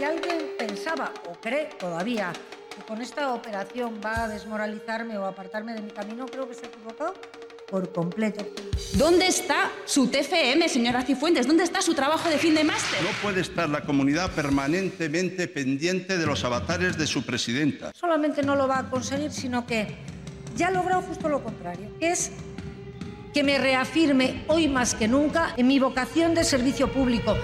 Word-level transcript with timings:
Si 0.00 0.04
alguien 0.06 0.52
pensaba 0.58 1.12
o 1.28 1.34
cree 1.38 1.68
todavía 1.78 2.32
que 2.74 2.82
con 2.88 3.02
esta 3.02 3.34
operación 3.34 4.00
va 4.02 4.24
a 4.24 4.28
desmoralizarme 4.28 5.18
o 5.18 5.26
apartarme 5.26 5.74
de 5.74 5.82
mi 5.82 5.90
camino, 5.90 6.24
creo 6.24 6.48
que 6.48 6.54
se 6.54 6.64
ha 6.64 6.68
equivocado 6.70 7.12
por 7.68 7.92
completo. 7.92 8.46
¿Dónde 8.94 9.26
está 9.26 9.70
su 9.84 10.08
TFM, 10.08 10.70
señora 10.70 11.02
Cifuentes? 11.02 11.46
¿Dónde 11.46 11.64
está 11.64 11.82
su 11.82 11.92
trabajo 11.92 12.30
de 12.30 12.38
fin 12.38 12.54
de 12.54 12.64
máster? 12.64 13.02
No 13.02 13.10
puede 13.20 13.42
estar 13.42 13.68
la 13.68 13.82
comunidad 13.82 14.30
permanentemente 14.30 15.48
pendiente 15.48 16.16
de 16.16 16.24
los 16.24 16.42
avatares 16.44 16.96
de 16.96 17.06
su 17.06 17.22
presidenta. 17.22 17.92
Solamente 17.94 18.42
no 18.42 18.56
lo 18.56 18.66
va 18.66 18.78
a 18.78 18.88
conseguir, 18.88 19.30
sino 19.30 19.66
que 19.66 19.98
ya 20.56 20.68
ha 20.68 20.70
logrado 20.70 21.02
justo 21.02 21.28
lo 21.28 21.44
contrario, 21.44 21.90
que 22.00 22.08
es 22.08 22.30
que 23.34 23.42
me 23.42 23.58
reafirme 23.58 24.44
hoy 24.48 24.66
más 24.66 24.94
que 24.94 25.08
nunca 25.08 25.52
en 25.58 25.66
mi 25.66 25.78
vocación 25.78 26.34
de 26.34 26.42
servicio 26.42 26.90
público. 26.90 27.36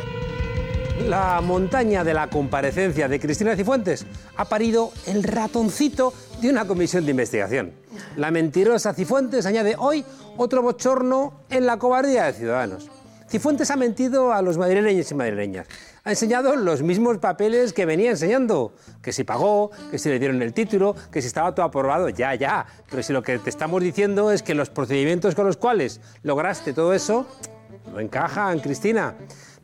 La 1.05 1.41
montaña 1.41 2.03
de 2.03 2.15
la 2.15 2.29
comparecencia 2.29 3.07
de 3.07 3.21
Cristina 3.21 3.55
Cifuentes 3.55 4.07
ha 4.37 4.47
parido 4.47 4.91
el 5.07 5.23
ratoncito 5.23 6.13
de 6.41 6.51
una 6.51 6.67
comisión 6.67 7.05
de 7.05 7.13
investigación. 7.13 7.73
La 8.17 8.31
mentirosa 8.31 8.95
Cifuentes 8.95 9.47
añade 9.47 9.77
hoy 9.79 10.05
otro 10.37 10.63
bochorno 10.63 11.43
en 11.51 11.67
la 11.67 11.79
cobardía 11.79 12.25
de 12.25 12.33
Ciudadanos. 12.33 12.91
Cifuentes 13.29 13.71
ha 13.71 13.77
mentido 13.77 14.33
a 14.33 14.43
los 14.43 14.59
madrileños 14.59 15.11
y 15.11 15.15
madrileñas. 15.15 15.69
Ha 16.03 16.11
enseñado 16.11 16.57
los 16.57 16.83
mismos 16.83 17.19
papeles 17.19 17.73
que 17.73 17.85
venía 17.85 18.11
enseñando. 18.11 18.73
Que 19.03 19.13
si 19.13 19.23
pagó, 19.23 19.71
que 19.91 19.99
si 19.99 20.09
le 20.09 20.19
dieron 20.19 20.41
el 20.43 20.53
título, 20.53 20.97
que 21.13 21.21
si 21.21 21.29
estaba 21.29 21.55
todo 21.55 21.67
aprobado. 21.67 22.09
Ya, 22.09 22.35
ya. 22.35 22.67
Pero 22.91 23.03
si 23.03 23.13
lo 23.13 23.23
que 23.23 23.39
te 23.39 23.51
estamos 23.51 23.83
diciendo 23.83 24.31
es 24.33 24.43
que 24.43 24.55
los 24.55 24.71
procedimientos 24.71 25.35
con 25.35 25.47
los 25.47 25.57
cuales 25.57 26.01
lograste 26.23 26.73
todo 26.73 26.95
eso 26.95 27.27
no 27.93 28.01
encajan, 28.01 28.61
Cristina. 28.61 29.15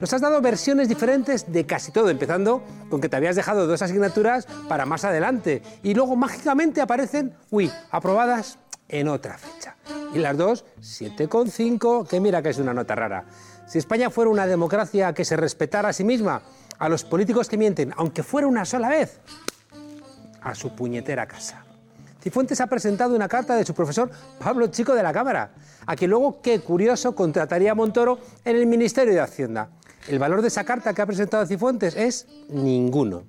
Nos 0.03 0.13
has 0.13 0.21
dado 0.21 0.41
versiones 0.41 0.89
diferentes 0.89 1.53
de 1.53 1.65
casi 1.65 1.93
todo, 1.93 2.11
empezando 2.11 2.61
con 2.91 3.01
que 3.01 3.09
te 3.09 3.15
habías 3.15 3.37
dejado 3.37 3.69
dos 3.69 3.83
asignaturas 3.83 4.49
para 4.69 4.85
más 4.85 5.05
adelante 5.05 5.63
y 5.85 5.95
luego 5.95 6.17
mágicamente 6.17 6.81
aparecen, 6.81 7.33
uy, 7.51 7.71
aprobadas 7.89 8.59
en 8.89 9.07
otra 9.07 9.39
fecha. 9.39 9.77
Y 10.13 10.19
las 10.19 10.37
dos, 10.37 10.65
7,5, 10.81 12.09
que 12.09 12.19
mira 12.19 12.43
que 12.43 12.49
es 12.49 12.59
una 12.59 12.75
nota 12.75 12.97
rara. 12.97 13.27
Si 13.69 13.79
España 13.79 14.11
fuera 14.11 14.29
una 14.29 14.49
democracia 14.49 15.13
que 15.13 15.25
se 15.25 15.37
respetara 15.37 15.91
a 15.91 15.93
sí 15.93 16.03
misma, 16.03 16.43
a 16.81 16.89
los 16.89 17.05
políticos 17.05 17.49
que 17.49 17.57
mienten, 17.57 17.95
aunque 17.97 18.25
fuera 18.25 18.49
una 18.49 18.65
sola 18.65 18.89
vez, 18.89 19.21
a 20.41 20.57
su 20.57 20.75
puñetera 20.75 21.29
casa. 21.29 21.65
Cifuentes 22.21 22.61
ha 22.61 22.67
presentado 22.67 23.15
una 23.15 23.29
carta 23.29 23.55
de 23.55 23.65
su 23.65 23.73
profesor 23.73 24.11
Pablo 24.41 24.67
Chico 24.67 24.97
de 24.97 25.05
la 25.05 25.13
Cámara, 25.13 25.53
a 25.87 25.95
quien 25.95 26.11
luego, 26.11 26.43
qué 26.43 26.59
curioso, 26.59 27.15
contrataría 27.15 27.71
a 27.71 27.77
Montoro 27.77 28.19
en 28.45 28.57
el 28.57 28.67
Ministerio 28.67 29.15
de 29.15 29.21
Hacienda. 29.21 29.69
El 30.09 30.19
valor 30.19 30.43
de 30.43 30.49
esa 30.49 30.65
carta 30.65 30.95
que 30.95 31.03
ha 31.03 31.07
presentado 31.07 31.47
Cifuentes 31.47 31.97
es 31.97 32.27
ninguno. 32.49 33.23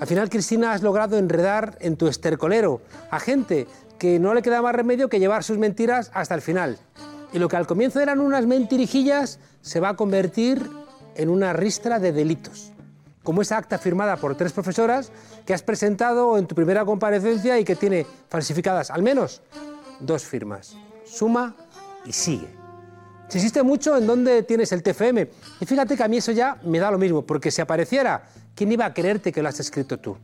Al 0.00 0.06
final, 0.06 0.28
Cristina, 0.28 0.72
has 0.72 0.82
logrado 0.82 1.16
enredar 1.16 1.78
en 1.80 1.96
tu 1.96 2.08
estercolero 2.08 2.82
a 3.10 3.20
gente 3.20 3.66
que 3.98 4.18
no 4.18 4.34
le 4.34 4.42
queda 4.42 4.60
más 4.62 4.74
remedio 4.74 5.08
que 5.08 5.20
llevar 5.20 5.44
sus 5.44 5.58
mentiras 5.58 6.10
hasta 6.12 6.34
el 6.34 6.42
final. 6.42 6.78
Y 7.32 7.38
lo 7.38 7.48
que 7.48 7.56
al 7.56 7.66
comienzo 7.66 8.00
eran 8.00 8.20
unas 8.20 8.46
mentirijillas 8.46 9.38
se 9.60 9.80
va 9.80 9.90
a 9.90 9.96
convertir 9.96 10.68
en 11.14 11.28
una 11.28 11.52
ristra 11.52 11.98
de 11.98 12.12
delitos 12.12 12.72
como 13.22 13.42
esa 13.42 13.56
acta 13.56 13.78
firmada 13.78 14.16
por 14.16 14.36
tres 14.36 14.52
profesoras 14.52 15.12
que 15.46 15.54
has 15.54 15.62
presentado 15.62 16.38
en 16.38 16.46
tu 16.46 16.54
primera 16.54 16.84
comparecencia 16.84 17.58
y 17.58 17.64
que 17.64 17.76
tiene 17.76 18.06
falsificadas 18.28 18.90
al 18.90 19.02
menos 19.02 19.42
dos 20.00 20.24
firmas. 20.24 20.76
Suma 21.04 21.54
y 22.04 22.12
sigue. 22.12 22.61
Se 23.32 23.38
insiste 23.38 23.62
mucho 23.62 23.96
en 23.96 24.06
dónde 24.06 24.42
tienes 24.42 24.72
el 24.72 24.82
TFM. 24.82 25.26
Y 25.58 25.64
fíjate 25.64 25.96
que 25.96 26.02
a 26.02 26.06
mí 26.06 26.18
eso 26.18 26.32
ya 26.32 26.58
me 26.64 26.78
da 26.78 26.90
lo 26.90 26.98
mismo, 26.98 27.22
porque 27.22 27.50
si 27.50 27.62
apareciera, 27.62 28.24
¿quién 28.54 28.70
iba 28.70 28.84
a 28.84 28.92
creerte 28.92 29.32
que 29.32 29.42
lo 29.42 29.48
has 29.48 29.58
escrito 29.58 29.98
tú? 29.98 30.18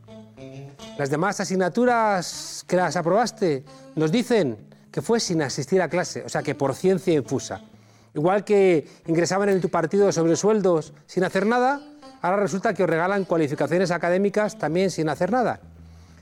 Las 0.98 1.08
demás 1.08 1.40
asignaturas 1.40 2.66
que 2.68 2.76
las 2.76 2.96
aprobaste 2.96 3.64
nos 3.96 4.12
dicen 4.12 4.58
que 4.92 5.00
fue 5.00 5.20
sin 5.20 5.40
asistir 5.40 5.80
a 5.80 5.88
clase, 5.88 6.22
o 6.22 6.28
sea 6.28 6.42
que 6.42 6.54
por 6.54 6.74
ciencia 6.74 7.14
infusa. 7.14 7.62
Igual 8.14 8.44
que 8.44 8.86
ingresaban 9.06 9.48
en 9.48 9.62
tu 9.62 9.70
partido 9.70 10.12
sobre 10.12 10.36
sueldos 10.36 10.92
sin 11.06 11.24
hacer 11.24 11.46
nada, 11.46 11.80
ahora 12.20 12.36
resulta 12.36 12.74
que 12.74 12.82
os 12.82 12.90
regalan 12.90 13.24
cualificaciones 13.24 13.90
académicas 13.90 14.58
también 14.58 14.90
sin 14.90 15.08
hacer 15.08 15.32
nada. 15.32 15.60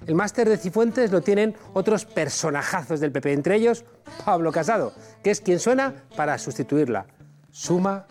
El 0.06 0.14
máster 0.14 0.48
de 0.48 0.56
Cifuentes 0.56 1.10
lo 1.10 1.20
tienen 1.20 1.56
otros 1.74 2.04
personajazos 2.04 3.00
del 3.00 3.12
PP, 3.12 3.32
entre 3.32 3.56
ellos 3.56 3.84
Pablo 4.24 4.52
Casado, 4.52 4.92
que 5.22 5.30
es 5.30 5.40
quien 5.40 5.58
suena 5.58 5.94
para 6.16 6.38
sustituirla. 6.38 7.06
Suma 7.50 8.06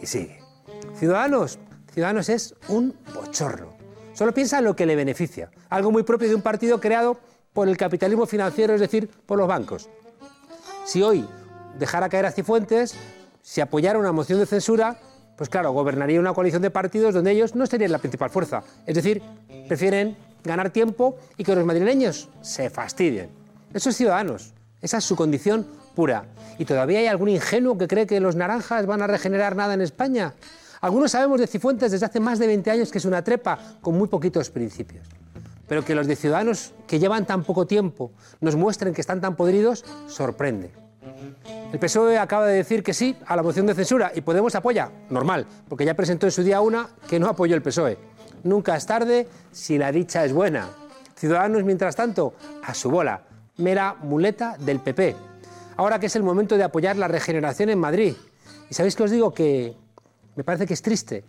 y 0.00 0.06
sigue. 0.06 0.40
Ciudadanos, 0.96 1.58
Ciudadanos 1.92 2.28
es 2.28 2.54
un 2.68 2.94
bochorno. 3.12 3.74
Solo 4.14 4.32
piensa 4.32 4.58
en 4.58 4.64
lo 4.64 4.76
que 4.76 4.86
le 4.86 4.96
beneficia, 4.96 5.50
algo 5.68 5.90
muy 5.90 6.04
propio 6.04 6.28
de 6.28 6.34
un 6.34 6.42
partido 6.42 6.80
creado 6.80 7.18
por 7.52 7.68
el 7.68 7.76
capitalismo 7.76 8.26
financiero, 8.26 8.74
es 8.74 8.80
decir, 8.80 9.08
por 9.26 9.38
los 9.38 9.48
bancos. 9.48 9.88
Si 10.84 11.02
hoy 11.02 11.26
dejara 11.78 12.08
caer 12.08 12.26
a 12.26 12.32
Cifuentes, 12.32 12.94
si 13.42 13.60
apoyara 13.60 13.98
una 13.98 14.12
moción 14.12 14.38
de 14.38 14.46
censura, 14.46 14.98
pues 15.36 15.48
claro, 15.48 15.72
gobernaría 15.72 16.20
una 16.20 16.32
coalición 16.32 16.62
de 16.62 16.70
partidos 16.70 17.14
donde 17.14 17.32
ellos 17.32 17.54
no 17.54 17.66
serían 17.66 17.92
la 17.92 17.98
principal 17.98 18.30
fuerza. 18.30 18.62
Es 18.86 18.94
decir, 18.94 19.22
prefieren 19.66 20.16
ganar 20.44 20.70
tiempo 20.70 21.16
y 21.36 21.44
que 21.44 21.54
los 21.54 21.64
madrileños 21.64 22.28
se 22.42 22.70
fastidien. 22.70 23.30
Esos 23.72 23.96
ciudadanos, 23.96 24.52
esa 24.80 24.98
es 24.98 25.04
su 25.04 25.16
condición 25.16 25.66
pura. 25.94 26.26
¿Y 26.58 26.64
todavía 26.64 27.00
hay 27.00 27.06
algún 27.06 27.28
ingenuo 27.28 27.76
que 27.76 27.88
cree 27.88 28.06
que 28.06 28.20
los 28.20 28.36
naranjas 28.36 28.86
van 28.86 29.02
a 29.02 29.06
regenerar 29.06 29.56
nada 29.56 29.74
en 29.74 29.80
España? 29.80 30.34
Algunos 30.80 31.12
sabemos 31.12 31.40
de 31.40 31.46
Cifuentes 31.46 31.90
desde 31.90 32.06
hace 32.06 32.20
más 32.20 32.38
de 32.38 32.46
20 32.46 32.70
años 32.70 32.92
que 32.92 32.98
es 32.98 33.04
una 33.04 33.24
trepa 33.24 33.58
con 33.80 33.96
muy 33.96 34.08
poquitos 34.08 34.50
principios. 34.50 35.08
Pero 35.66 35.84
que 35.84 35.94
los 35.94 36.06
de 36.06 36.14
ciudadanos 36.14 36.74
que 36.86 36.98
llevan 36.98 37.24
tan 37.24 37.42
poco 37.42 37.66
tiempo 37.66 38.12
nos 38.40 38.54
muestren 38.54 38.92
que 38.92 39.00
están 39.00 39.20
tan 39.20 39.34
podridos, 39.34 39.84
sorprende. 40.06 40.70
El 41.72 41.78
PSOE 41.78 42.18
acaba 42.18 42.46
de 42.46 42.54
decir 42.54 42.82
que 42.82 42.94
sí 42.94 43.16
a 43.26 43.34
la 43.34 43.42
moción 43.42 43.66
de 43.66 43.74
censura 43.74 44.12
y 44.14 44.20
Podemos 44.20 44.54
apoya, 44.54 44.90
normal, 45.10 45.46
porque 45.68 45.84
ya 45.84 45.94
presentó 45.94 46.26
en 46.26 46.32
su 46.32 46.42
día 46.42 46.60
una 46.60 46.88
que 47.08 47.18
no 47.18 47.28
apoyó 47.28 47.56
el 47.56 47.62
PSOE. 47.62 47.98
Nunca 48.44 48.76
es 48.76 48.86
tarde 48.86 49.26
si 49.52 49.78
la 49.78 49.90
dicha 49.90 50.24
es 50.24 50.32
buena. 50.32 50.68
Ciudadanos, 51.16 51.64
mientras 51.64 51.96
tanto, 51.96 52.34
a 52.62 52.74
su 52.74 52.90
bola, 52.90 53.22
mera 53.56 53.96
muleta 54.02 54.56
del 54.58 54.80
PP. 54.80 55.16
Ahora 55.76 55.98
que 55.98 56.06
es 56.06 56.16
el 56.16 56.22
momento 56.22 56.56
de 56.56 56.62
apoyar 56.62 56.96
la 56.96 57.08
regeneración 57.08 57.70
en 57.70 57.78
Madrid. 57.78 58.14
Y 58.70 58.74
sabéis 58.74 58.96
que 58.96 59.02
os 59.02 59.10
digo 59.10 59.32
que 59.32 59.74
me 60.36 60.44
parece 60.44 60.66
que 60.66 60.74
es 60.74 60.82
triste 60.82 61.24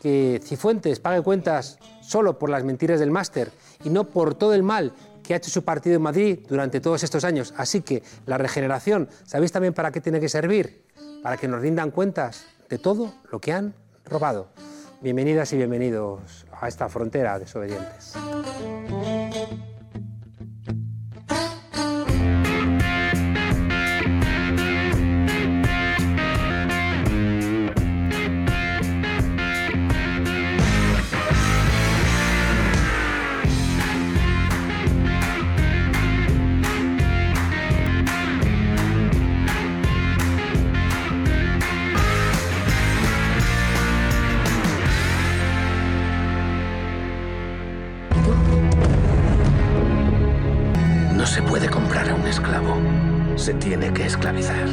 que 0.00 0.40
Cifuentes 0.42 1.00
pague 1.00 1.22
cuentas 1.22 1.78
solo 2.00 2.38
por 2.38 2.50
las 2.50 2.64
mentiras 2.64 3.00
del 3.00 3.10
máster 3.10 3.50
y 3.84 3.90
no 3.90 4.04
por 4.04 4.34
todo 4.34 4.54
el 4.54 4.62
mal 4.62 4.92
que 5.22 5.34
ha 5.34 5.36
hecho 5.36 5.50
su 5.50 5.64
partido 5.64 5.96
en 5.96 6.02
Madrid 6.02 6.40
durante 6.48 6.80
todos 6.80 7.02
estos 7.02 7.24
años. 7.24 7.54
Así 7.56 7.82
que 7.82 8.02
la 8.26 8.38
regeneración, 8.38 9.08
¿sabéis 9.24 9.52
también 9.52 9.74
para 9.74 9.92
qué 9.92 10.00
tiene 10.00 10.20
que 10.20 10.28
servir? 10.28 10.84
Para 11.22 11.36
que 11.36 11.48
nos 11.48 11.60
rindan 11.60 11.90
cuentas 11.90 12.44
de 12.68 12.78
todo 12.78 13.14
lo 13.30 13.40
que 13.40 13.52
han 13.52 13.74
robado. 14.04 14.48
Bienvenidas 15.00 15.52
y 15.52 15.56
bienvenidos 15.56 16.46
a 16.62 16.68
esta 16.68 16.88
frontera 16.88 17.38
desobedientes. 17.40 18.14
Tiene 53.60 53.92
que 53.92 54.06
esclavizar. 54.06 54.66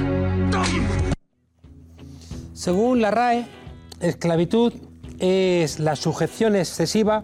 Según 2.54 3.02
la 3.02 3.12
RAE, 3.12 3.46
esclavitud 4.00 4.74
es 5.20 5.80
la 5.80 5.96
sujeción 5.96 6.56
excesiva 6.56 7.24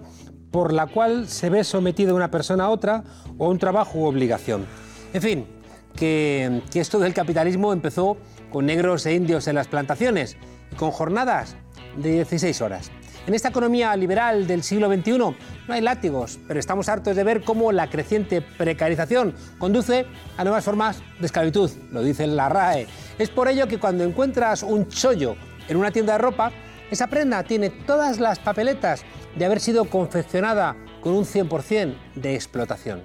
por 0.51 0.73
la 0.73 0.87
cual 0.87 1.27
se 1.27 1.49
ve 1.49 1.63
sometida 1.63 2.13
una 2.13 2.31
persona 2.31 2.65
a 2.65 2.69
otra 2.69 3.03
o 3.37 3.49
un 3.49 3.57
trabajo 3.57 3.99
u 3.99 4.05
obligación. 4.05 4.65
En 5.13 5.21
fin, 5.21 5.47
que, 5.95 6.61
que 6.71 6.79
esto 6.79 6.99
del 6.99 7.13
capitalismo 7.13 7.73
empezó 7.73 8.17
con 8.51 8.65
negros 8.65 9.05
e 9.05 9.13
indios 9.13 9.47
en 9.47 9.55
las 9.55 9.67
plantaciones 9.67 10.37
con 10.77 10.91
jornadas 10.91 11.55
de 11.97 12.11
16 12.11 12.61
horas. 12.61 12.91
En 13.27 13.33
esta 13.33 13.50
economía 13.50 13.95
liberal 13.95 14.45
del 14.45 14.62
siglo 14.62 14.88
XXI 14.88 15.18
no 15.18 15.36
hay 15.69 15.81
látigos, 15.81 16.38
pero 16.48 16.60
estamos 16.60 16.89
hartos 16.89 17.16
de 17.16 17.24
ver 17.24 17.42
cómo 17.42 17.72
la 17.72 17.89
creciente 17.89 18.44
precarización 18.44 19.33
conduce 19.57 20.06
a 20.38 20.44
nuevas 20.44 20.63
formas 20.63 21.01
de 21.19 21.25
esclavitud, 21.25 21.72
lo 21.92 22.04
dice 22.04 22.27
la 22.27 22.50
RAE. 22.50 22.86
Es 23.18 23.31
por 23.31 23.48
ello 23.48 23.68
que 23.68 23.80
cuando 23.80 24.04
encuentras 24.04 24.62
un 24.62 24.88
chollo 24.89 25.38
en 25.68 25.77
una 25.77 25.89
tienda 25.89 26.13
de 26.13 26.19
ropa, 26.19 26.51
Esa 26.92 27.07
prenda 27.07 27.44
tiene 27.44 27.72
todas 27.72 28.19
las 28.19 28.38
papeletas 28.38 29.04
de 29.36 29.45
haber 29.45 29.60
sido 29.60 29.86
confeccionada 29.86 30.75
con 31.01 31.13
un 31.13 31.25
100% 31.25 31.95
de 32.16 32.36
explotación. 32.36 33.01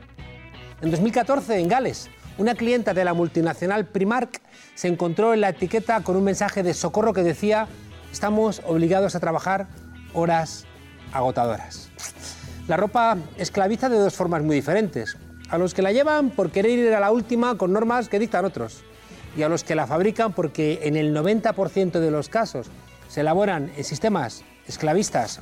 En 0.83 0.91
2014, 0.91 1.59
en 1.59 1.69
Gales, 1.69 2.11
una 2.37 2.55
clienta 2.55 2.93
de 2.93 3.05
la 3.05 3.15
multinacional 3.15 3.87
Primark 3.87 4.41
se 4.75 4.89
encontró 4.89 5.33
en 5.33 5.41
la 5.41 5.51
etiqueta 5.51 6.03
con 6.03 6.17
un 6.17 6.25
mensaje 6.25 6.63
de 6.63 6.75
socorro 6.75 7.13
que 7.13 7.23
decía, 7.23 7.69
estamos 8.13 8.61
obligados 8.67 9.15
a 9.15 9.21
trabajar 9.21 9.67
horas 10.15 10.67
agotadoras. 11.12 11.91
La 12.69 12.77
ropa 12.77 13.17
esclaviza 13.37 13.89
de 13.89 13.99
dos 13.99 14.15
formas 14.15 14.43
muy 14.43 14.57
diferentes. 14.57 15.17
A 15.49 15.59
los 15.59 15.75
que 15.75 15.83
la 15.83 15.93
llevan 15.93 16.31
por 16.31 16.51
querer 16.53 16.79
ir 16.79 16.95
a 16.95 17.01
la 17.01 17.11
última 17.11 17.57
con 17.57 17.73
normas 17.73 18.09
que 18.09 18.19
dictan 18.19 18.45
otros. 18.45 18.85
Y 19.37 19.43
a 19.43 19.49
los 19.49 19.65
que 19.65 19.75
la 19.75 19.87
fabrican 19.87 20.33
porque 20.33 20.81
en 20.83 20.97
el 20.97 21.15
90% 21.15 21.99
de 21.99 22.11
los 22.11 22.29
casos 22.29 22.69
se 23.09 23.23
elaboran 23.23 23.73
en 23.77 23.85
sistemas 23.85 24.45
esclavistas 24.67 25.41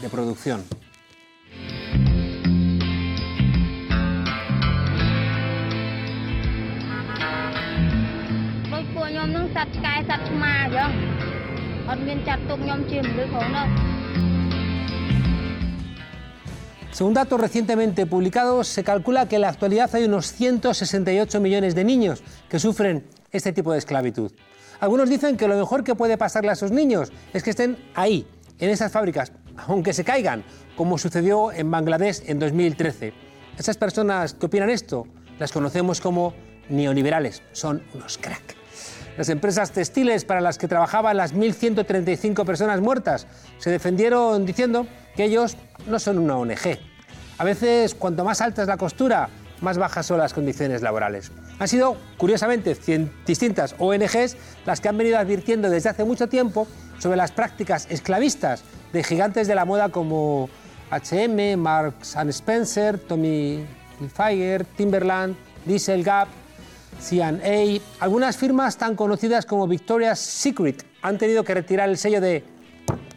de 0.00 0.08
producción. 0.08 0.64
Según 16.92 17.12
datos 17.12 17.38
recientemente 17.38 18.06
publicados, 18.06 18.68
se 18.68 18.82
calcula 18.82 19.28
que 19.28 19.36
en 19.36 19.42
la 19.42 19.50
actualidad 19.50 19.94
hay 19.94 20.04
unos 20.04 20.32
168 20.32 21.40
millones 21.40 21.74
de 21.74 21.84
niños 21.84 22.22
que 22.48 22.58
sufren 22.58 23.04
este 23.32 23.52
tipo 23.52 23.72
de 23.72 23.78
esclavitud. 23.78 24.32
Algunos 24.80 25.10
dicen 25.10 25.36
que 25.36 25.46
lo 25.46 25.56
mejor 25.56 25.84
que 25.84 25.94
puede 25.94 26.16
pasarle 26.16 26.50
a 26.50 26.54
esos 26.54 26.70
niños 26.70 27.12
es 27.34 27.42
que 27.42 27.50
estén 27.50 27.76
ahí, 27.94 28.26
en 28.58 28.70
esas 28.70 28.92
fábricas, 28.92 29.32
aunque 29.68 29.92
se 29.92 30.04
caigan, 30.04 30.42
como 30.74 30.96
sucedió 30.98 31.52
en 31.52 31.70
Bangladesh 31.70 32.22
en 32.26 32.38
2013. 32.38 33.12
Esas 33.58 33.76
personas 33.76 34.34
que 34.34 34.46
opinan 34.46 34.70
esto 34.70 35.06
las 35.38 35.52
conocemos 35.52 36.00
como 36.00 36.34
neoliberales, 36.68 37.42
son 37.52 37.82
unos 37.94 38.18
crack. 38.18 38.65
Las 39.16 39.30
empresas 39.30 39.70
textiles 39.70 40.24
para 40.24 40.40
las 40.42 40.58
que 40.58 40.68
trabajaban 40.68 41.16
las 41.16 41.34
1.135 41.34 42.44
personas 42.44 42.80
muertas 42.80 43.26
se 43.58 43.70
defendieron 43.70 44.44
diciendo 44.44 44.86
que 45.14 45.24
ellos 45.24 45.56
no 45.86 45.98
son 45.98 46.18
una 46.18 46.36
ONG. 46.36 46.78
A 47.38 47.44
veces, 47.44 47.94
cuanto 47.94 48.24
más 48.24 48.40
alta 48.40 48.62
es 48.62 48.68
la 48.68 48.76
costura, 48.76 49.30
más 49.62 49.78
bajas 49.78 50.04
son 50.04 50.18
las 50.18 50.34
condiciones 50.34 50.82
laborales. 50.82 51.32
Han 51.58 51.68
sido, 51.68 51.96
curiosamente, 52.18 52.76
distintas 53.26 53.74
ONGs 53.78 54.36
las 54.66 54.80
que 54.80 54.88
han 54.88 54.98
venido 54.98 55.18
advirtiendo 55.18 55.70
desde 55.70 55.88
hace 55.88 56.04
mucho 56.04 56.28
tiempo 56.28 56.66
sobre 56.98 57.16
las 57.16 57.32
prácticas 57.32 57.86
esclavistas 57.90 58.64
de 58.92 59.02
gigantes 59.02 59.48
de 59.48 59.54
la 59.54 59.64
moda 59.64 59.88
como 59.88 60.50
H&M, 60.90 61.56
Marks 61.56 62.16
Spencer, 62.16 62.98
Tommy 62.98 63.64
Hilfiger, 64.00 64.64
Timberland, 64.64 65.36
Diesel 65.64 66.04
Gap, 66.04 66.28
C&A. 67.00 67.80
Algunas 68.04 68.36
firmas 68.36 68.76
tan 68.76 68.96
conocidas 68.96 69.46
como 69.46 69.66
Victoria's 69.66 70.18
Secret 70.18 70.84
han 71.02 71.18
tenido 71.18 71.44
que 71.44 71.54
retirar 71.54 71.88
el 71.88 71.96
sello 71.96 72.20
de 72.20 72.44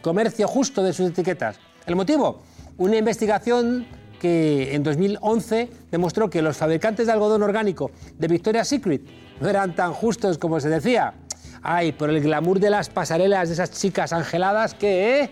comercio 0.02 0.46
justo 0.48 0.82
de 0.82 0.92
sus 0.92 1.10
etiquetas. 1.10 1.58
¿El 1.86 1.96
motivo? 1.96 2.42
Una 2.78 2.96
investigación 2.96 3.86
que 4.20 4.74
en 4.74 4.82
2011 4.82 5.70
demostró 5.90 6.30
que 6.30 6.42
los 6.42 6.56
fabricantes 6.56 7.06
de 7.06 7.12
algodón 7.12 7.42
orgánico 7.42 7.90
de 8.18 8.28
Victoria's 8.28 8.68
Secret 8.68 9.02
no 9.40 9.48
eran 9.48 9.74
tan 9.74 9.92
justos 9.92 10.38
como 10.38 10.60
se 10.60 10.68
decía. 10.68 11.14
Ay, 11.62 11.92
por 11.92 12.10
el 12.10 12.20
glamour 12.20 12.60
de 12.60 12.70
las 12.70 12.88
pasarelas 12.88 13.48
de 13.48 13.54
esas 13.54 13.70
chicas 13.72 14.12
angeladas 14.12 14.74
que... 14.74 15.20
¿eh? 15.20 15.30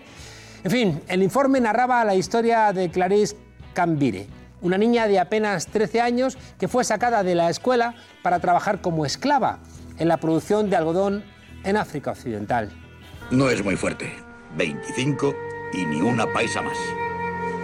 En 0.63 0.71
fin, 0.71 1.01
el 1.07 1.23
informe 1.23 1.61
narraba 1.61 2.03
la 2.03 2.15
historia 2.15 2.73
de 2.73 2.89
Clarice 2.89 3.35
Cambire, 3.73 4.27
una 4.61 4.77
niña 4.77 5.07
de 5.07 5.19
apenas 5.19 5.67
13 5.67 6.01
años 6.01 6.37
que 6.59 6.67
fue 6.67 6.83
sacada 6.83 7.23
de 7.23 7.35
la 7.35 7.49
escuela 7.49 7.95
para 8.23 8.39
trabajar 8.39 8.81
como 8.81 9.05
esclava 9.05 9.59
en 9.97 10.07
la 10.07 10.17
producción 10.17 10.69
de 10.69 10.75
algodón 10.75 11.23
en 11.63 11.77
África 11.77 12.11
Occidental. 12.11 12.71
No 13.31 13.49
es 13.49 13.63
muy 13.63 13.75
fuerte. 13.75 14.11
25 14.57 15.35
y 15.73 15.85
ni 15.85 16.01
una 16.01 16.31
paisa 16.31 16.61
más. 16.61 16.77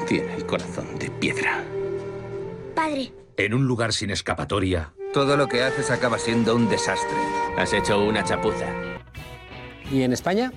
Tiene 0.07 0.35
el 0.35 0.45
corazón 0.45 0.99
de 0.99 1.09
piedra. 1.09 1.63
Padre. 2.75 3.11
En 3.37 3.53
un 3.53 3.65
lugar 3.65 3.91
sin 3.93 4.11
escapatoria. 4.11 4.93
Todo 5.13 5.37
lo 5.37 5.47
que 5.47 5.63
haces 5.63 5.89
acaba 5.91 6.19
siendo 6.19 6.55
un 6.55 6.69
desastre. 6.69 7.17
Has 7.57 7.73
hecho 7.73 8.03
una 8.03 8.23
chapuza. 8.23 8.67
¿Y 9.91 10.03
en 10.03 10.13
España? 10.13 10.51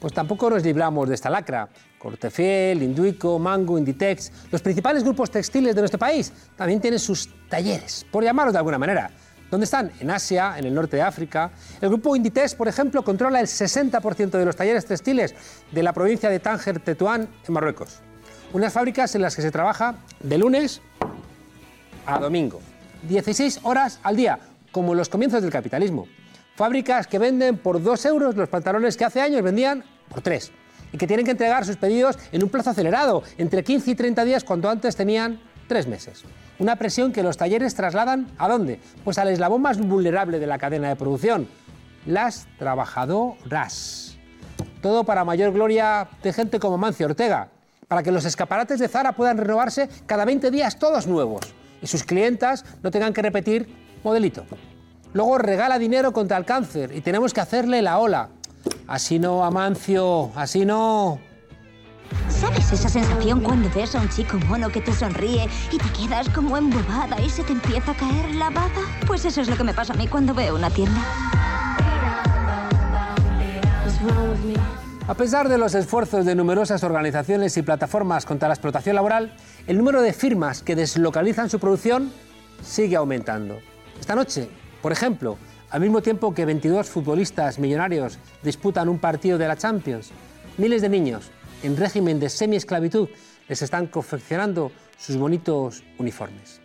Pues 0.00 0.12
tampoco 0.12 0.48
nos 0.50 0.62
libramos 0.62 1.08
de 1.08 1.14
esta 1.14 1.28
lacra. 1.28 1.68
Cortefiel, 1.98 2.82
Induico, 2.82 3.38
Mango, 3.38 3.76
Inditex, 3.76 4.30
los 4.52 4.62
principales 4.62 5.02
grupos 5.02 5.30
textiles 5.30 5.74
de 5.74 5.80
nuestro 5.80 5.98
país 5.98 6.32
también 6.56 6.80
tienen 6.80 7.00
sus 7.00 7.28
talleres, 7.48 8.06
por 8.10 8.22
llamarlos 8.22 8.52
de 8.52 8.58
alguna 8.58 8.78
manera. 8.78 9.10
¿Dónde 9.50 9.64
están? 9.64 9.90
En 9.98 10.10
Asia, 10.10 10.58
en 10.58 10.66
el 10.66 10.74
norte 10.74 10.96
de 10.96 11.02
África. 11.02 11.50
El 11.80 11.88
grupo 11.88 12.14
Inditex, 12.14 12.54
por 12.54 12.68
ejemplo, 12.68 13.02
controla 13.02 13.40
el 13.40 13.46
60% 13.46 14.30
de 14.30 14.44
los 14.44 14.54
talleres 14.54 14.84
textiles 14.84 15.34
de 15.72 15.82
la 15.82 15.92
provincia 15.92 16.28
de 16.28 16.38
Tánger, 16.38 16.80
Tetuán, 16.80 17.28
en 17.46 17.54
Marruecos. 17.54 18.00
Unas 18.52 18.72
fábricas 18.72 19.14
en 19.14 19.22
las 19.22 19.34
que 19.34 19.42
se 19.42 19.50
trabaja 19.50 19.96
de 20.20 20.38
lunes 20.38 20.82
a 22.06 22.18
domingo. 22.18 22.60
16 23.08 23.60
horas 23.62 24.00
al 24.02 24.16
día, 24.16 24.38
como 24.70 24.92
en 24.92 24.98
los 24.98 25.08
comienzos 25.08 25.42
del 25.42 25.50
capitalismo. 25.50 26.06
Fábricas 26.58 27.06
que 27.06 27.20
venden 27.20 27.56
por 27.56 27.80
2 27.80 28.04
euros 28.06 28.34
los 28.34 28.48
pantalones 28.48 28.96
que 28.96 29.04
hace 29.04 29.20
años 29.20 29.42
vendían 29.42 29.84
por 30.08 30.22
3 30.22 30.50
y 30.92 30.98
que 30.98 31.06
tienen 31.06 31.24
que 31.24 31.30
entregar 31.30 31.64
sus 31.64 31.76
pedidos 31.76 32.18
en 32.32 32.42
un 32.42 32.48
plazo 32.48 32.70
acelerado, 32.70 33.22
entre 33.36 33.62
15 33.62 33.92
y 33.92 33.94
30 33.94 34.24
días 34.24 34.42
cuando 34.42 34.68
antes 34.68 34.96
tenían 34.96 35.40
3 35.68 35.86
meses. 35.86 36.24
Una 36.58 36.74
presión 36.74 37.12
que 37.12 37.22
los 37.22 37.36
talleres 37.36 37.76
trasladan 37.76 38.26
¿a 38.38 38.48
dónde? 38.48 38.80
Pues 39.04 39.18
al 39.18 39.28
eslabón 39.28 39.62
más 39.62 39.78
vulnerable 39.78 40.40
de 40.40 40.48
la 40.48 40.58
cadena 40.58 40.88
de 40.88 40.96
producción, 40.96 41.46
las 42.06 42.48
trabajadoras. 42.58 44.18
Todo 44.82 45.04
para 45.04 45.24
mayor 45.24 45.52
gloria 45.52 46.08
de 46.24 46.32
gente 46.32 46.58
como 46.58 46.76
Mancio 46.76 47.06
Ortega, 47.06 47.50
para 47.86 48.02
que 48.02 48.10
los 48.10 48.24
escaparates 48.24 48.80
de 48.80 48.88
Zara 48.88 49.12
puedan 49.12 49.38
renovarse 49.38 49.88
cada 50.06 50.24
20 50.24 50.50
días 50.50 50.76
todos 50.80 51.06
nuevos 51.06 51.54
y 51.80 51.86
sus 51.86 52.02
clientas 52.02 52.64
no 52.82 52.90
tengan 52.90 53.12
que 53.12 53.22
repetir 53.22 53.68
modelito. 54.02 54.44
Luego 55.12 55.38
regala 55.38 55.78
dinero 55.78 56.12
contra 56.12 56.36
el 56.36 56.44
cáncer 56.44 56.94
y 56.94 57.00
tenemos 57.00 57.32
que 57.32 57.40
hacerle 57.40 57.82
la 57.82 57.98
ola. 57.98 58.28
Así 58.86 59.18
no, 59.18 59.44
Amancio, 59.44 60.30
así 60.34 60.64
no. 60.64 61.18
¿Sabes 62.28 62.72
esa 62.72 62.88
sensación 62.88 63.40
cuando 63.40 63.68
ves 63.74 63.94
a 63.94 64.00
un 64.00 64.08
chico 64.08 64.38
mono 64.46 64.70
que 64.70 64.80
te 64.80 64.92
sonríe 64.92 65.48
y 65.70 65.78
te 65.78 65.92
quedas 65.92 66.28
como 66.30 66.56
embobada 66.56 67.20
y 67.20 67.28
se 67.28 67.42
te 67.42 67.52
empieza 67.52 67.92
a 67.92 67.96
caer 67.96 68.34
la 68.34 68.50
baba? 68.50 68.70
Pues 69.06 69.24
eso 69.24 69.40
es 69.40 69.48
lo 69.48 69.56
que 69.56 69.64
me 69.64 69.74
pasa 69.74 69.92
a 69.92 69.96
mí 69.96 70.06
cuando 70.06 70.34
veo 70.34 70.54
una 70.54 70.70
tienda. 70.70 71.00
A 75.06 75.14
pesar 75.14 75.48
de 75.48 75.58
los 75.58 75.74
esfuerzos 75.74 76.26
de 76.26 76.34
numerosas 76.34 76.84
organizaciones 76.84 77.56
y 77.56 77.62
plataformas 77.62 78.26
contra 78.26 78.48
la 78.48 78.54
explotación 78.54 78.94
laboral, 78.94 79.32
el 79.66 79.78
número 79.78 80.02
de 80.02 80.12
firmas 80.12 80.62
que 80.62 80.76
deslocalizan 80.76 81.50
su 81.50 81.58
producción 81.58 82.12
sigue 82.62 82.96
aumentando. 82.96 83.58
Esta 83.98 84.14
noche 84.14 84.48
por 84.82 84.92
ejemplo, 84.92 85.38
al 85.70 85.80
mismo 85.80 86.00
tiempo 86.02 86.34
que 86.34 86.44
22 86.44 86.88
futbolistas 86.88 87.58
millonarios 87.58 88.18
disputan 88.42 88.88
un 88.88 88.98
partido 88.98 89.38
de 89.38 89.48
la 89.48 89.56
Champions, 89.56 90.10
miles 90.56 90.82
de 90.82 90.88
niños 90.88 91.30
en 91.62 91.76
régimen 91.76 92.20
de 92.20 92.28
semi-esclavitud 92.28 93.08
les 93.48 93.62
están 93.62 93.86
confeccionando 93.86 94.70
sus 94.96 95.16
bonitos 95.16 95.82
uniformes. 95.98 96.60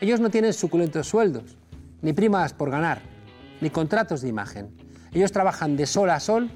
Ellos 0.00 0.20
no 0.20 0.30
tienen 0.30 0.52
suculentos 0.52 1.08
sueldos, 1.08 1.56
ni 2.00 2.12
primas 2.12 2.52
por 2.52 2.70
ganar, 2.70 3.00
ni 3.60 3.70
contratos 3.70 4.22
de 4.22 4.28
imagen. 4.28 4.70
Ellos 5.12 5.30
trabajan 5.30 5.76
de 5.76 5.86
sol 5.86 6.10
a 6.10 6.18
sol 6.18 6.50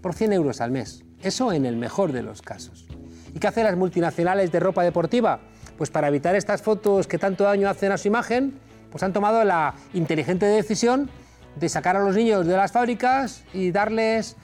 por 0.00 0.14
100 0.14 0.32
euros 0.32 0.60
al 0.60 0.70
mes. 0.70 1.02
Eso 1.22 1.52
en 1.52 1.66
el 1.66 1.76
mejor 1.76 2.12
de 2.12 2.22
los 2.22 2.42
casos. 2.42 2.86
¿Y 3.34 3.38
qué 3.38 3.48
hacen 3.48 3.64
las 3.64 3.76
multinacionales 3.76 4.52
de 4.52 4.60
ropa 4.60 4.82
deportiva? 4.82 5.40
Pues 5.78 5.90
para 5.90 6.08
evitar 6.08 6.36
estas 6.36 6.62
fotos 6.62 7.06
que 7.06 7.18
tanto 7.18 7.44
daño 7.44 7.68
hacen 7.68 7.90
a 7.92 7.98
su 7.98 8.08
imagen, 8.08 8.58
pues 8.92 9.02
han 9.02 9.12
tomado 9.12 9.42
la 9.42 9.74
inteligente 9.94 10.46
decisión 10.46 11.10
de 11.56 11.68
sacar 11.68 11.96
a 11.96 12.04
los 12.04 12.14
niños 12.14 12.46
de 12.46 12.56
las 12.56 12.70
fábricas 12.70 13.44
y 13.52 13.72
darles 13.72 14.36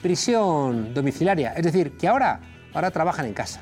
prisión 0.00 0.94
domiciliaria. 0.94 1.52
Es 1.52 1.64
decir, 1.64 1.96
que 1.98 2.08
ahora, 2.08 2.40
ahora 2.72 2.90
trabajan 2.90 3.26
en 3.26 3.34
casa. 3.34 3.60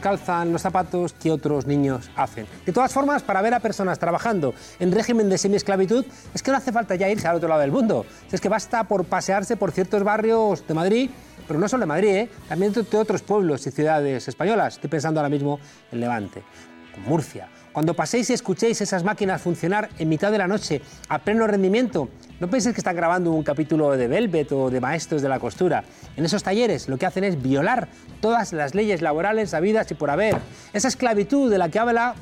Calzan 0.00 0.52
los 0.52 0.62
zapatos 0.62 1.12
que 1.12 1.30
otros 1.30 1.66
niños 1.66 2.10
hacen. 2.16 2.46
De 2.64 2.72
todas 2.72 2.92
formas, 2.92 3.22
para 3.22 3.42
ver 3.42 3.54
a 3.54 3.60
personas 3.60 3.98
trabajando 3.98 4.54
en 4.78 4.92
régimen 4.92 5.28
de 5.28 5.38
semiesclavitud, 5.38 6.04
es 6.34 6.42
que 6.42 6.50
no 6.50 6.56
hace 6.56 6.72
falta 6.72 6.94
ya 6.94 7.08
irse 7.08 7.28
al 7.28 7.36
otro 7.36 7.48
lado 7.48 7.60
del 7.60 7.72
mundo. 7.72 8.06
Es 8.30 8.40
que 8.40 8.48
basta 8.48 8.84
por 8.84 9.04
pasearse 9.04 9.56
por 9.56 9.72
ciertos 9.72 10.02
barrios 10.02 10.66
de 10.66 10.74
Madrid, 10.74 11.10
pero 11.46 11.58
no 11.58 11.68
solo 11.68 11.82
de 11.82 11.86
Madrid, 11.86 12.08
¿eh? 12.08 12.30
también 12.48 12.72
de 12.72 12.96
otros 12.96 13.22
pueblos 13.22 13.66
y 13.66 13.70
ciudades 13.70 14.28
españolas. 14.28 14.74
Estoy 14.74 14.90
pensando 14.90 15.20
ahora 15.20 15.30
mismo 15.30 15.58
en 15.90 16.00
Levante, 16.00 16.42
en 16.96 17.02
Murcia, 17.02 17.48
cuando 17.78 17.94
paséis 17.94 18.28
y 18.28 18.32
escuchéis 18.32 18.80
esas 18.80 19.04
máquinas 19.04 19.40
funcionar 19.40 19.88
en 20.00 20.08
mitad 20.08 20.32
de 20.32 20.38
la 20.38 20.48
noche 20.48 20.82
a 21.08 21.20
pleno 21.20 21.46
rendimiento, 21.46 22.08
no 22.40 22.50
penséis 22.50 22.74
que 22.74 22.80
están 22.80 22.96
grabando 22.96 23.30
un 23.30 23.44
capítulo 23.44 23.96
de 23.96 24.08
Velvet 24.08 24.50
o 24.50 24.68
de 24.68 24.80
Maestros 24.80 25.22
de 25.22 25.28
la 25.28 25.38
Costura. 25.38 25.84
En 26.16 26.24
esos 26.24 26.42
talleres 26.42 26.88
lo 26.88 26.98
que 26.98 27.06
hacen 27.06 27.22
es 27.22 27.40
violar 27.40 27.86
todas 28.20 28.52
las 28.52 28.74
leyes 28.74 29.00
laborales 29.00 29.54
habidas 29.54 29.88
y 29.92 29.94
por 29.94 30.10
haber. 30.10 30.38
Esa 30.72 30.88
esclavitud 30.88 31.48
de 31.48 31.58
la 31.58 31.68
que 31.68 31.78
habla 31.78 32.16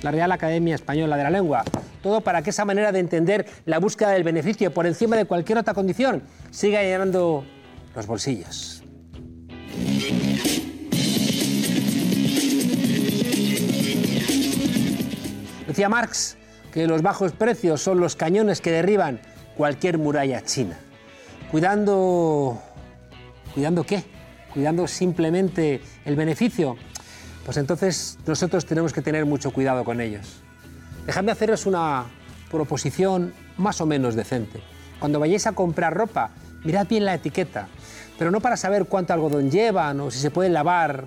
la 0.00 0.12
Real 0.12 0.32
Academia 0.32 0.76
Española 0.76 1.18
de 1.18 1.24
la 1.24 1.30
Lengua. 1.30 1.62
Todo 2.02 2.22
para 2.22 2.40
que 2.40 2.48
esa 2.48 2.64
manera 2.64 2.90
de 2.90 3.00
entender 3.00 3.44
la 3.66 3.78
búsqueda 3.78 4.12
del 4.12 4.24
beneficio 4.24 4.72
por 4.72 4.86
encima 4.86 5.14
de 5.16 5.26
cualquier 5.26 5.58
otra 5.58 5.74
condición 5.74 6.22
siga 6.50 6.80
llenando 6.80 7.44
los 7.94 8.06
bolsillos. 8.06 8.82
Decía 15.68 15.90
Marx 15.90 16.38
que 16.72 16.86
los 16.86 17.02
bajos 17.02 17.32
precios 17.32 17.82
son 17.82 18.00
los 18.00 18.16
cañones 18.16 18.62
que 18.62 18.72
derriban 18.72 19.20
cualquier 19.54 19.98
muralla 19.98 20.42
china. 20.42 20.78
Cuidando... 21.50 22.60
¿Cuidando 23.52 23.84
qué? 23.84 24.02
Cuidando 24.54 24.88
simplemente 24.88 25.82
el 26.06 26.16
beneficio. 26.16 26.76
Pues 27.44 27.58
entonces 27.58 28.18
nosotros 28.26 28.64
tenemos 28.64 28.94
que 28.94 29.02
tener 29.02 29.26
mucho 29.26 29.50
cuidado 29.50 29.84
con 29.84 30.00
ellos. 30.00 30.40
Dejadme 31.04 31.32
haceros 31.32 31.66
una 31.66 32.06
proposición 32.50 33.34
más 33.58 33.82
o 33.82 33.86
menos 33.86 34.14
decente. 34.14 34.62
Cuando 34.98 35.20
vayáis 35.20 35.46
a 35.46 35.52
comprar 35.52 35.94
ropa, 35.94 36.30
mirad 36.64 36.86
bien 36.88 37.04
la 37.04 37.14
etiqueta, 37.14 37.68
pero 38.18 38.30
no 38.30 38.40
para 38.40 38.56
saber 38.56 38.86
cuánto 38.86 39.12
algodón 39.12 39.50
llevan 39.50 40.00
o 40.00 40.10
si 40.10 40.18
se 40.18 40.30
puede 40.30 40.48
lavar 40.48 41.04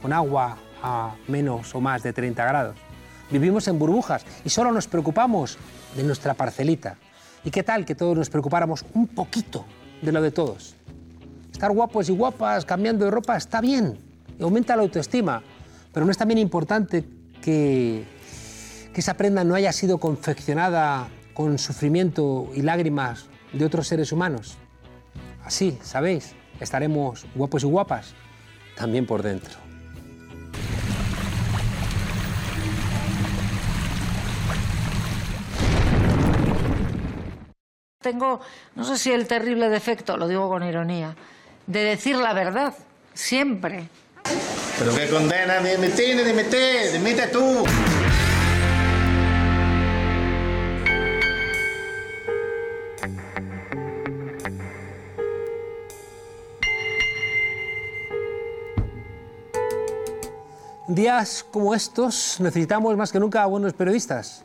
con 0.00 0.12
agua 0.12 0.58
a 0.82 1.14
menos 1.28 1.72
o 1.74 1.80
más 1.80 2.02
de 2.02 2.12
30 2.12 2.44
grados. 2.44 2.91
Vivimos 3.32 3.66
en 3.66 3.78
burbujas 3.78 4.24
y 4.44 4.50
solo 4.50 4.70
nos 4.70 4.86
preocupamos 4.86 5.58
de 5.96 6.02
nuestra 6.04 6.34
parcelita. 6.34 6.96
¿Y 7.44 7.50
qué 7.50 7.62
tal 7.62 7.84
que 7.84 7.94
todos 7.94 8.16
nos 8.16 8.30
preocupáramos 8.30 8.84
un 8.94 9.08
poquito 9.08 9.64
de 10.02 10.12
lo 10.12 10.22
de 10.22 10.30
todos? 10.30 10.76
Estar 11.50 11.72
guapos 11.72 12.08
y 12.08 12.12
guapas 12.12 12.64
cambiando 12.64 13.04
de 13.04 13.10
ropa 13.10 13.36
está 13.36 13.60
bien 13.60 14.12
aumenta 14.44 14.76
la 14.76 14.82
autoestima, 14.82 15.42
pero 15.92 16.06
no 16.06 16.12
es 16.12 16.18
también 16.18 16.38
importante 16.38 17.04
que, 17.40 18.04
que 18.92 19.00
esa 19.00 19.14
prenda 19.14 19.44
no 19.44 19.54
haya 19.54 19.72
sido 19.72 19.98
confeccionada 19.98 21.08
con 21.34 21.58
sufrimiento 21.58 22.50
y 22.54 22.62
lágrimas 22.62 23.26
de 23.52 23.64
otros 23.64 23.88
seres 23.88 24.12
humanos. 24.12 24.56
Así, 25.44 25.78
¿sabéis? 25.82 26.34
Estaremos 26.60 27.26
guapos 27.34 27.64
y 27.64 27.66
guapas 27.66 28.14
también 28.76 29.06
por 29.06 29.22
dentro. 29.22 29.61
Tengo, 38.02 38.40
no 38.74 38.84
sé 38.84 38.98
si 38.98 39.12
el 39.12 39.26
terrible 39.28 39.68
defecto, 39.68 40.16
lo 40.16 40.26
digo 40.26 40.48
con 40.48 40.64
ironía, 40.64 41.14
de 41.66 41.84
decir 41.84 42.16
la 42.16 42.34
verdad, 42.34 42.74
siempre. 43.14 43.88
Pero 44.78 44.94
qué 44.94 45.08
condena, 45.08 45.60
dimite, 45.60 46.24
dimite, 46.24 46.92
dimite 46.92 47.28
tú. 47.28 47.64
Días 60.88 61.46
como 61.50 61.74
estos 61.74 62.38
necesitamos 62.40 62.96
más 62.96 63.12
que 63.12 63.20
nunca 63.20 63.44
a 63.44 63.46
buenos 63.46 63.72
periodistas. 63.72 64.42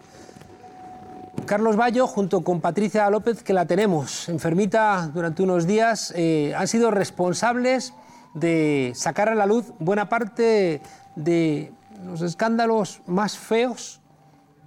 Carlos 1.47 1.77
Bayo, 1.77 2.07
junto 2.07 2.43
con 2.43 2.59
Patricia 2.61 3.09
López, 3.09 3.41
que 3.41 3.53
la 3.53 3.65
tenemos 3.65 4.27
enfermita 4.27 5.09
durante 5.13 5.41
unos 5.41 5.65
días, 5.65 6.13
eh, 6.15 6.53
han 6.55 6.67
sido 6.67 6.91
responsables 6.91 7.93
de 8.33 8.91
sacar 8.93 9.29
a 9.29 9.35
la 9.35 9.45
luz 9.45 9.73
buena 9.79 10.09
parte 10.09 10.81
de 11.15 11.71
los 12.05 12.21
escándalos 12.21 13.01
más 13.07 13.37
feos 13.37 14.01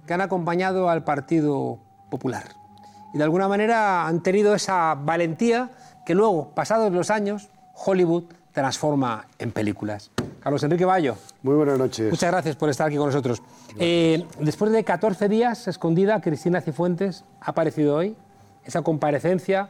que 0.07 0.13
han 0.13 0.21
acompañado 0.21 0.89
al 0.89 1.03
Partido 1.03 1.79
Popular. 2.09 2.55
Y 3.13 3.19
de 3.19 3.23
alguna 3.23 3.47
manera 3.47 4.07
han 4.07 4.23
tenido 4.23 4.55
esa 4.55 4.95
valentía 4.95 5.69
que 6.05 6.15
luego, 6.15 6.49
pasados 6.55 6.91
los 6.91 7.11
años, 7.11 7.49
Hollywood 7.75 8.23
transforma 8.51 9.27
en 9.37 9.51
películas. 9.51 10.10
Carlos 10.41 10.63
Enrique 10.63 10.85
Bayo. 10.85 11.15
Muy 11.43 11.55
buenas 11.55 11.77
noches. 11.77 12.09
Muchas 12.09 12.31
gracias 12.31 12.55
por 12.55 12.69
estar 12.69 12.87
aquí 12.87 12.97
con 12.97 13.07
nosotros. 13.07 13.41
Eh, 13.77 14.25
después 14.39 14.71
de 14.71 14.83
14 14.83 15.29
días 15.29 15.67
escondida, 15.67 16.19
Cristina 16.19 16.61
Cifuentes 16.61 17.23
ha 17.39 17.51
aparecido 17.51 17.95
hoy. 17.95 18.15
Esa 18.63 18.81
comparecencia 18.81 19.69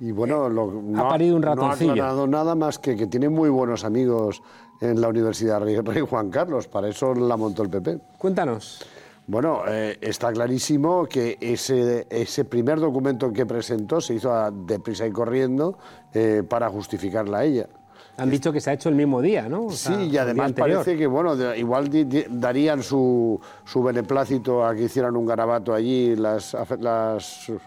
y 0.00 0.10
bueno, 0.10 0.48
lo, 0.48 0.82
ha 0.98 1.08
parido 1.08 1.36
un 1.36 1.42
ratoncillo. 1.42 1.86
No 1.88 1.92
ha 1.92 1.94
aclarado 2.06 2.26
nada 2.26 2.54
más 2.54 2.78
que 2.78 2.96
que 2.96 3.06
tiene 3.06 3.28
muy 3.28 3.48
buenos 3.48 3.84
amigos 3.84 4.42
en 4.80 5.00
la 5.00 5.08
Universidad 5.08 5.60
Rey, 5.60 5.76
Rey 5.76 6.02
Juan 6.02 6.30
Carlos. 6.30 6.66
Para 6.68 6.88
eso 6.88 7.14
la 7.14 7.36
montó 7.36 7.62
el 7.62 7.70
PP. 7.70 7.98
Cuéntanos. 8.18 8.84
Bueno, 9.26 9.62
eh, 9.66 9.96
está 10.02 10.32
clarísimo 10.32 11.06
que 11.06 11.38
ese, 11.40 12.06
ese 12.10 12.44
primer 12.44 12.80
documento 12.80 13.32
que 13.32 13.46
presentó 13.46 14.00
se 14.00 14.14
hizo 14.14 14.32
a- 14.34 14.50
deprisa 14.50 15.06
y 15.06 15.12
corriendo 15.12 15.78
eh, 16.12 16.42
para 16.46 16.68
justificarla 16.68 17.38
a 17.38 17.44
ella. 17.44 17.68
Han 18.16 18.30
dicho 18.30 18.52
que 18.52 18.60
se 18.60 18.70
ha 18.70 18.72
hecho 18.74 18.88
el 18.88 18.94
mismo 18.94 19.20
día, 19.20 19.48
¿no? 19.48 19.66
O 19.66 19.70
sea, 19.70 19.96
Sí, 19.96 20.04
y 20.10 20.16
además 20.18 20.52
parece 20.52 20.96
que, 20.96 21.06
bueno, 21.06 21.34
de- 21.36 21.58
igual 21.58 21.88
darían 22.30 22.82
su, 22.82 23.40
su 23.64 23.82
beneplácito 23.82 24.64
a 24.64 24.74
que 24.74 24.82
hicieran 24.84 25.16
un 25.16 25.26
garabato 25.26 25.74
allí 25.74 26.14
las, 26.14 26.56
las 26.78 27.24
sus, 27.46 27.60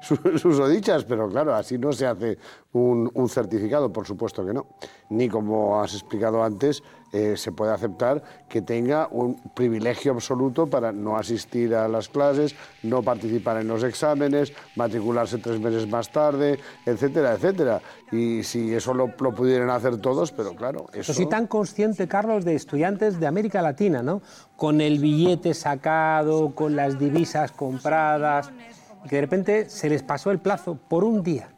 sus- 0.00 0.40
susodichas, 0.40 1.04
pero 1.04 1.28
claro, 1.28 1.54
así 1.54 1.78
no 1.78 1.92
se 1.92 2.06
hace 2.06 2.38
un, 2.72 3.08
un 3.14 3.28
certificado, 3.28 3.92
por 3.92 4.06
supuesto 4.06 4.44
que 4.44 4.52
no. 4.52 4.66
Ni 5.10 5.28
como 5.28 5.80
has 5.80 5.94
explicado 5.94 6.42
antes, 6.42 6.82
eh, 7.14 7.36
se 7.36 7.52
puede 7.52 7.72
aceptar 7.72 8.24
que 8.48 8.60
tenga 8.60 9.06
un 9.08 9.36
privilegio 9.54 10.10
absoluto 10.10 10.66
para 10.66 10.90
no 10.90 11.16
asistir 11.16 11.72
a 11.72 11.86
las 11.86 12.08
clases, 12.08 12.56
no 12.82 13.04
participar 13.04 13.58
en 13.60 13.68
los 13.68 13.84
exámenes, 13.84 14.52
matricularse 14.74 15.38
tres 15.38 15.60
meses 15.60 15.88
más 15.88 16.10
tarde, 16.10 16.58
etcétera, 16.84 17.34
etcétera. 17.34 17.80
Y 18.10 18.42
si 18.42 18.74
eso 18.74 18.92
lo, 18.94 19.12
lo 19.16 19.32
pudieran 19.32 19.70
hacer 19.70 19.98
todos, 19.98 20.32
pero 20.32 20.56
claro, 20.56 20.86
eso... 20.92 21.12
Yo 21.12 21.14
soy 21.14 21.28
tan 21.28 21.46
consciente, 21.46 22.08
Carlos, 22.08 22.44
de 22.44 22.56
estudiantes 22.56 23.20
de 23.20 23.28
América 23.28 23.62
Latina, 23.62 24.02
¿no? 24.02 24.20
Con 24.56 24.80
el 24.80 24.98
billete 24.98 25.54
sacado, 25.54 26.52
con 26.52 26.74
las 26.74 26.98
divisas 26.98 27.52
compradas, 27.52 28.50
que 29.08 29.14
de 29.14 29.20
repente 29.22 29.70
se 29.70 29.88
les 29.88 30.02
pasó 30.02 30.32
el 30.32 30.40
plazo 30.40 30.76
por 30.88 31.04
un 31.04 31.22
día 31.22 31.48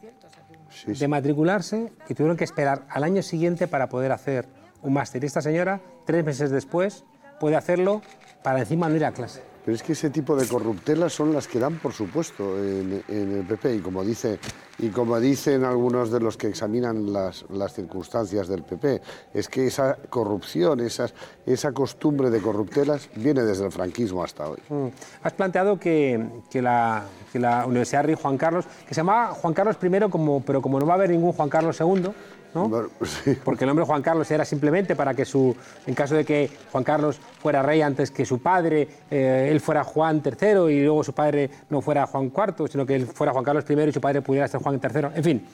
de 0.87 1.09
matricularse 1.09 1.95
y 2.11 2.13
tuvieron 2.13 2.37
que 2.37 2.45
esperar 2.45 2.85
al 2.91 3.05
año 3.05 3.23
siguiente 3.23 3.67
para 3.67 3.89
poder 3.89 4.13
hacer 4.13 4.56
un 4.87 4.95
máster. 4.95 5.23
Y 5.23 5.26
esta 5.26 5.43
señora, 5.43 5.81
tres 6.05 6.25
meses 6.25 6.50
después, 6.50 7.05
puede 7.40 7.57
hacerlo 7.57 8.00
para 8.43 8.61
encima 8.61 8.88
no 8.88 8.97
ir 8.97 9.05
a 9.05 9.12
clase. 9.12 9.43
Pero 9.66 9.75
es 9.75 9.83
que 9.83 9.95
ese 9.95 10.11
tipo 10.11 10.37
de 10.37 10.47
corruptelas 10.47 11.12
son 11.12 11.33
las 11.33 11.49
que 11.49 11.59
dan, 11.59 11.81
por 11.81 11.93
supuesto, 11.93 12.57
en, 12.57 13.02
en 13.09 13.33
el 13.33 13.45
PP. 13.45 13.75
Y 13.75 13.81
como, 13.81 14.05
dice, 14.05 14.38
y 14.78 14.90
como 14.90 15.19
dicen 15.19 15.64
algunos 15.64 16.12
de 16.12 16.21
los 16.21 16.37
que 16.37 16.47
examinan 16.47 17.12
las, 17.12 17.45
las 17.50 17.75
circunstancias 17.75 18.47
del 18.47 18.62
PP, 18.62 19.02
es 19.35 19.49
que 19.49 19.66
esa 19.66 19.97
corrupción, 20.09 20.78
esas, 20.78 21.14
esa 21.45 21.73
costumbre 21.73 22.31
de 22.31 22.40
corruptelas 22.40 23.11
viene 23.16 23.43
desde 23.43 23.64
el 23.66 23.73
franquismo 23.73 24.23
hasta 24.23 24.49
hoy. 24.49 24.59
Mm. 24.69 24.87
Has 25.25 25.33
planteado 25.33 25.81
que, 25.81 26.25
que 26.49 26.62
la, 26.62 27.02
que 27.33 27.40
la 27.40 27.66
Universidad 27.66 28.05
Rey 28.05 28.14
Juan 28.14 28.38
Carlos, 28.38 28.66
que 28.87 28.95
se 28.95 29.00
llamaba 29.00 29.35
Juan 29.35 29.52
Carlos 29.52 29.78
I, 29.83 30.11
como, 30.11 30.43
pero 30.43 30.62
como 30.62 30.78
no 30.78 30.87
va 30.87 30.93
a 30.93 30.97
haber 30.97 31.11
ningún 31.11 31.33
Juan 31.33 31.49
Carlos 31.49 31.81
II, 31.81 32.12
¿no? 32.55 32.71
porque 33.45 33.65
el 33.65 33.69
nombre 33.69 33.85
Juan 33.85 34.03
Carlos 34.03 34.31
era 34.31 34.45
simplemente 34.45 34.97
para 34.97 35.15
que 35.15 35.25
su, 35.25 35.55
en 35.87 35.95
caso 35.95 36.15
de 36.15 36.25
que 36.25 36.50
Juan 36.73 36.85
Carlos 36.85 37.21
fuera 37.41 37.62
rey 37.62 37.83
antes 37.83 38.11
que 38.11 38.25
su 38.25 38.41
padre, 38.41 38.88
eh, 39.11 39.49
él 39.50 39.61
fuera 39.61 39.85
Juan 39.85 40.23
III 40.25 40.73
y 40.73 40.83
luego 40.83 41.05
su 41.05 41.12
padre 41.12 41.50
no 41.71 41.81
fuera 41.81 42.07
Juan 42.07 42.33
IV, 42.35 42.69
sino 42.71 42.87
que 42.87 42.97
él 42.97 43.07
fuera 43.07 43.33
Juan 43.33 43.45
Carlos 43.45 43.65
I 43.69 43.75
y 43.75 43.93
su 43.93 44.00
padre 44.00 44.23
pudiera 44.23 44.49
ser 44.49 44.61
Juan 44.61 44.81
III. 44.83 45.09
En 45.15 45.25
fin, 45.25 45.47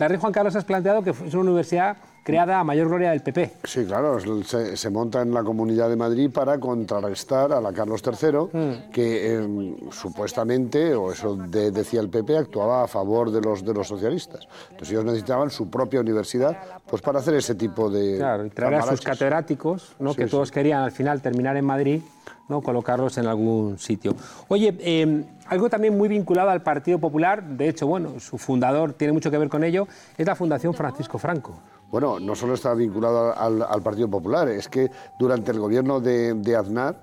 la 0.00 0.08
Rey 0.08 0.18
Juan 0.18 0.32
Carlos 0.32 0.56
has 0.56 0.64
planteado 0.64 1.02
que 1.02 1.10
es 1.10 1.34
una 1.34 1.42
universidad 1.50 1.96
creada 2.22 2.60
a 2.60 2.64
mayor 2.64 2.88
gloria 2.88 3.10
del 3.10 3.22
PP. 3.22 3.52
Sí, 3.64 3.84
claro, 3.86 4.18
se, 4.44 4.76
se 4.76 4.90
monta 4.90 5.22
en 5.22 5.32
la 5.32 5.42
Comunidad 5.42 5.88
de 5.88 5.96
Madrid 5.96 6.30
para 6.30 6.58
contrarrestar 6.60 7.52
a 7.52 7.60
la 7.60 7.72
Carlos 7.72 8.02
III, 8.04 8.38
Mm. 8.52 8.90
que 8.92 9.36
eh, 9.36 9.76
supuestamente, 9.90 10.94
o 10.94 11.12
eso 11.12 11.36
de- 11.36 11.70
decía 11.70 12.00
el 12.00 12.08
PP, 12.08 12.36
actuaba 12.36 12.82
a 12.84 12.88
favor 12.88 13.30
de 13.30 13.40
los, 13.40 13.64
de 13.64 13.72
los 13.74 13.88
socialistas. 13.88 14.46
Entonces 14.70 14.90
ellos 14.90 15.04
necesitaban 15.04 15.50
su 15.50 15.70
propia 15.70 16.00
universidad 16.00 16.56
pues 16.88 17.00
para 17.02 17.20
hacer 17.20 17.34
ese 17.34 17.54
tipo 17.54 17.88
de... 17.90 18.16
Claro, 18.18 18.44
y 18.46 18.50
traer 18.50 18.74
a 18.76 18.82
sus 18.82 19.00
catedráticos, 19.00 19.94
¿no? 19.98 20.10
Sí, 20.10 20.16
que 20.18 20.24
sí. 20.24 20.30
todos 20.30 20.50
querían 20.50 20.82
al 20.82 20.92
final 20.92 21.20
terminar 21.22 21.56
en 21.56 21.64
Madrid, 21.64 22.02
¿no? 22.50 22.60
colocarlos 22.60 23.16
en 23.16 23.26
algún 23.26 23.78
sitio. 23.78 24.14
Oye, 24.48 24.76
eh, 24.80 25.24
algo 25.46 25.70
también 25.70 25.96
muy 25.96 26.08
vinculado 26.08 26.50
al 26.50 26.62
Partido 26.62 26.98
Popular, 26.98 27.42
de 27.42 27.68
hecho, 27.68 27.86
bueno, 27.86 28.20
su 28.20 28.36
fundador 28.36 28.92
tiene 28.92 29.12
mucho 29.12 29.30
que 29.30 29.38
ver 29.38 29.48
con 29.48 29.64
ello, 29.64 29.86
es 30.18 30.26
la 30.26 30.34
Fundación 30.34 30.74
Francisco 30.74 31.18
Franco. 31.18 31.54
Bueno, 31.90 32.20
no 32.20 32.36
solo 32.36 32.54
está 32.54 32.72
vinculado 32.74 33.36
al, 33.36 33.62
al 33.62 33.82
Partido 33.82 34.08
Popular, 34.08 34.48
es 34.48 34.68
que 34.68 34.90
durante 35.18 35.50
el 35.50 35.58
gobierno 35.58 36.00
de, 36.00 36.34
de 36.34 36.56
Aznar, 36.56 36.96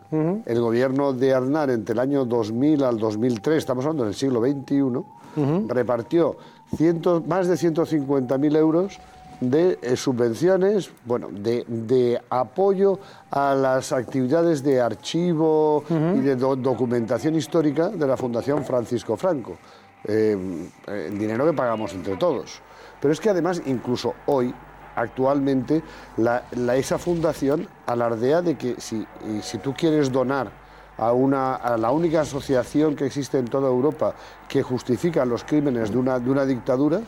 el 0.45 0.61
gobierno 0.61 1.11
de 1.11 1.33
Aznar 1.33 1.69
entre 1.71 1.93
el 1.93 1.99
año 1.99 2.23
2000 2.23 2.83
al 2.83 2.97
2003, 2.97 3.57
estamos 3.57 3.83
hablando 3.85 4.05
del 4.05 4.13
siglo 4.13 4.41
XXI, 4.41 5.67
repartió 5.67 6.37
cientos, 6.75 7.25
más 7.27 7.47
de 7.47 7.55
150.000 7.55 8.57
euros 8.57 8.99
de 9.39 9.77
eh, 9.81 9.95
subvenciones, 9.95 10.91
bueno, 11.05 11.29
de, 11.31 11.63
de 11.67 12.19
apoyo 12.29 12.99
a 13.29 13.53
las 13.53 13.91
actividades 13.91 14.63
de 14.63 14.81
archivo 14.81 15.83
y 15.89 16.19
de 16.21 16.35
do- 16.35 16.55
documentación 16.55 17.35
histórica 17.35 17.89
de 17.89 18.07
la 18.07 18.17
Fundación 18.17 18.63
Francisco 18.65 19.15
Franco. 19.15 19.57
Eh, 20.03 20.69
eh, 20.87 21.11
dinero 21.17 21.45
que 21.45 21.53
pagamos 21.53 21.93
entre 21.93 22.15
todos. 22.17 22.61
Pero 23.01 23.11
es 23.11 23.19
que 23.19 23.29
además, 23.29 23.61
incluso 23.65 24.13
hoy, 24.27 24.53
actualmente, 24.95 25.83
la, 26.17 26.43
la- 26.51 26.75
esa 26.75 26.97
fundación 26.97 27.67
alardea 27.85 28.41
de 28.41 28.55
que 28.57 28.75
si, 28.79 29.05
si 29.41 29.57
tú 29.59 29.73
quieres 29.73 30.11
donar 30.11 30.49
a, 30.97 31.11
una, 31.13 31.55
a 31.55 31.77
la 31.77 31.91
única 31.91 32.21
asociación 32.21 32.95
que 32.95 33.05
existe 33.05 33.37
en 33.37 33.45
toda 33.45 33.67
Europa 33.69 34.15
que 34.47 34.63
justifica 34.63 35.25
los 35.25 35.43
crímenes 35.43 35.91
de 35.91 35.97
una, 35.97 36.19
de 36.19 36.29
una 36.31 36.45
dictadura, 36.45 37.01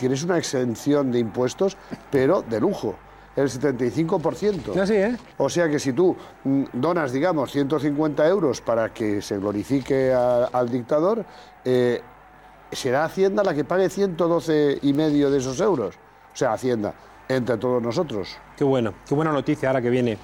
tienes 0.00 0.24
una 0.24 0.38
exención 0.38 1.12
de 1.12 1.18
impuestos, 1.18 1.76
pero 2.10 2.42
de 2.42 2.58
lujo, 2.58 2.96
el 3.36 3.48
75%. 3.48 4.76
Así, 4.80 4.94
¿eh? 4.94 5.16
O 5.38 5.48
sea 5.48 5.68
que 5.68 5.78
si 5.78 5.92
tú 5.92 6.16
mm, 6.44 6.64
donas, 6.72 7.12
digamos, 7.12 7.52
150 7.52 8.26
euros 8.26 8.60
para 8.60 8.92
que 8.92 9.20
se 9.22 9.36
glorifique 9.38 10.12
a- 10.12 10.46
al 10.46 10.68
dictador, 10.70 11.24
eh, 11.64 12.00
será 12.72 13.04
Hacienda 13.04 13.42
la 13.44 13.54
que 13.54 13.64
pague 13.64 13.88
112 13.90 14.78
y 14.82 14.92
medio 14.92 15.30
de 15.30 15.38
esos 15.38 15.60
euros. 15.60 15.94
O 16.32 16.36
sea, 16.36 16.52
Hacienda, 16.54 16.94
entre 17.28 17.56
todos 17.58 17.82
nosotros. 17.82 18.36
Qué 18.56 18.64
bueno, 18.64 18.94
qué 19.06 19.14
buena 19.14 19.32
noticia 19.32 19.68
ahora 19.68 19.82
que 19.82 19.90
viene 19.90 20.16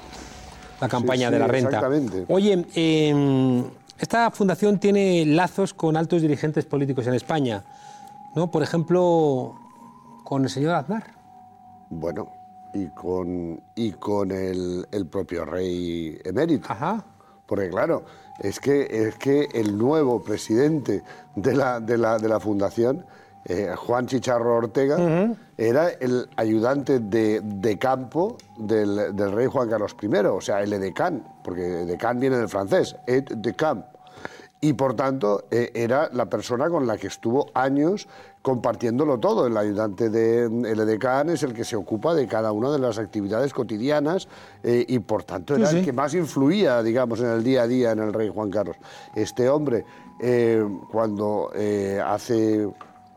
la 0.81 0.89
campaña 0.89 1.29
Sí, 1.29 1.33
de 1.35 1.39
la 1.39 1.47
renta. 1.47 1.69
exactamente. 1.69 2.25
Oye, 2.29 2.67
eh, 2.75 3.65
esta 3.99 4.31
fundación 4.31 4.79
tiene 4.79 5.25
lazos 5.27 5.75
con 5.75 5.97
altos 5.97 6.23
dirigentes 6.23 6.65
políticos 6.65 7.07
en 7.07 7.15
España, 7.15 7.65
¿no? 8.35 8.51
Por 8.51 8.63
ejemplo, 8.63 9.55
con 10.27 10.43
el 10.43 10.51
señor 10.51 10.75
Aznar. 10.75 11.05
Bueno, 11.89 12.33
y 12.75 12.89
con, 12.89 13.63
y 13.77 13.93
con 13.93 14.33
el, 14.33 14.87
el 14.91 15.07
propio 15.07 15.45
rey 15.45 16.19
emérito. 16.25 16.69
Porque 17.47 17.71
claro, 17.71 18.05
es 18.41 18.59
que, 18.59 18.89
es 18.91 19.15
que 19.15 19.49
el 19.55 19.79
nuevo 19.79 20.23
presidente 20.23 21.05
de 21.37 21.55
la, 21.55 21.79
de 21.79 21.97
la, 21.97 22.19
de 22.19 22.29
la 22.29 22.41
fundación, 22.41 23.07
eh, 23.45 23.73
Juan 23.77 24.07
Chicharro 24.07 24.57
Ortega, 24.57 24.97
era 25.57 25.91
el 25.91 26.29
ayudante 26.37 26.99
de, 26.99 27.41
de 27.41 27.79
campo 27.79 28.37
del, 28.59 29.15
del 29.15 29.31
rey 29.31 29.47
Juan 29.47 29.71
Carlos 29.71 29.95
I, 30.03 30.09
o 30.27 30.41
sea, 30.41 30.61
el 30.61 30.73
edecán, 30.73 31.23
porque 31.45 31.83
edecán 31.83 32.19
viene 32.19 32.37
del 32.37 32.49
francés, 32.49 32.97
et 33.07 33.31
de 33.31 33.55
camp. 33.55 33.87
Y 34.61 34.73
por 34.73 34.95
tanto, 34.95 35.45
eh, 35.53 35.71
era 35.75 36.09
la 36.13 36.27
persona 36.27 36.69
con 36.69 36.87
la 36.87 36.97
que 36.97 37.07
estuvo 37.07 37.47
años 37.55 38.09
compartiéndolo 38.51 39.19
todo. 39.19 39.49
El 39.49 39.57
ayudante 39.57 40.09
del 40.09 40.63
de, 40.63 40.71
edecán 40.71 41.31
es 41.31 41.43
el 41.43 41.53
que 41.53 41.65
se 41.65 41.75
ocupa 41.75 42.15
de 42.15 42.29
cada 42.29 42.53
una 42.53 42.71
de 42.71 42.79
las 42.79 42.97
actividades 42.97 43.53
cotidianas 43.53 44.29
eh, 44.63 44.85
y 44.87 45.01
por 45.01 45.25
tanto 45.25 45.57
era 45.57 45.67
Sí, 45.67 45.73
sí. 45.73 45.79
el 45.81 45.85
que 45.85 45.93
más 45.93 46.15
influía, 46.15 46.81
digamos, 46.81 47.19
en 47.19 47.27
el 47.27 47.43
día 47.43 47.63
a 47.63 47.67
día 47.67 47.91
en 47.91 47.99
el 47.99 48.13
rey 48.13 48.31
Juan 48.33 48.49
Carlos. 48.51 48.77
Este 49.17 49.49
hombre, 49.49 49.85
eh, 50.21 50.65
cuando 50.93 51.51
eh, 51.57 52.01
hace 52.05 52.69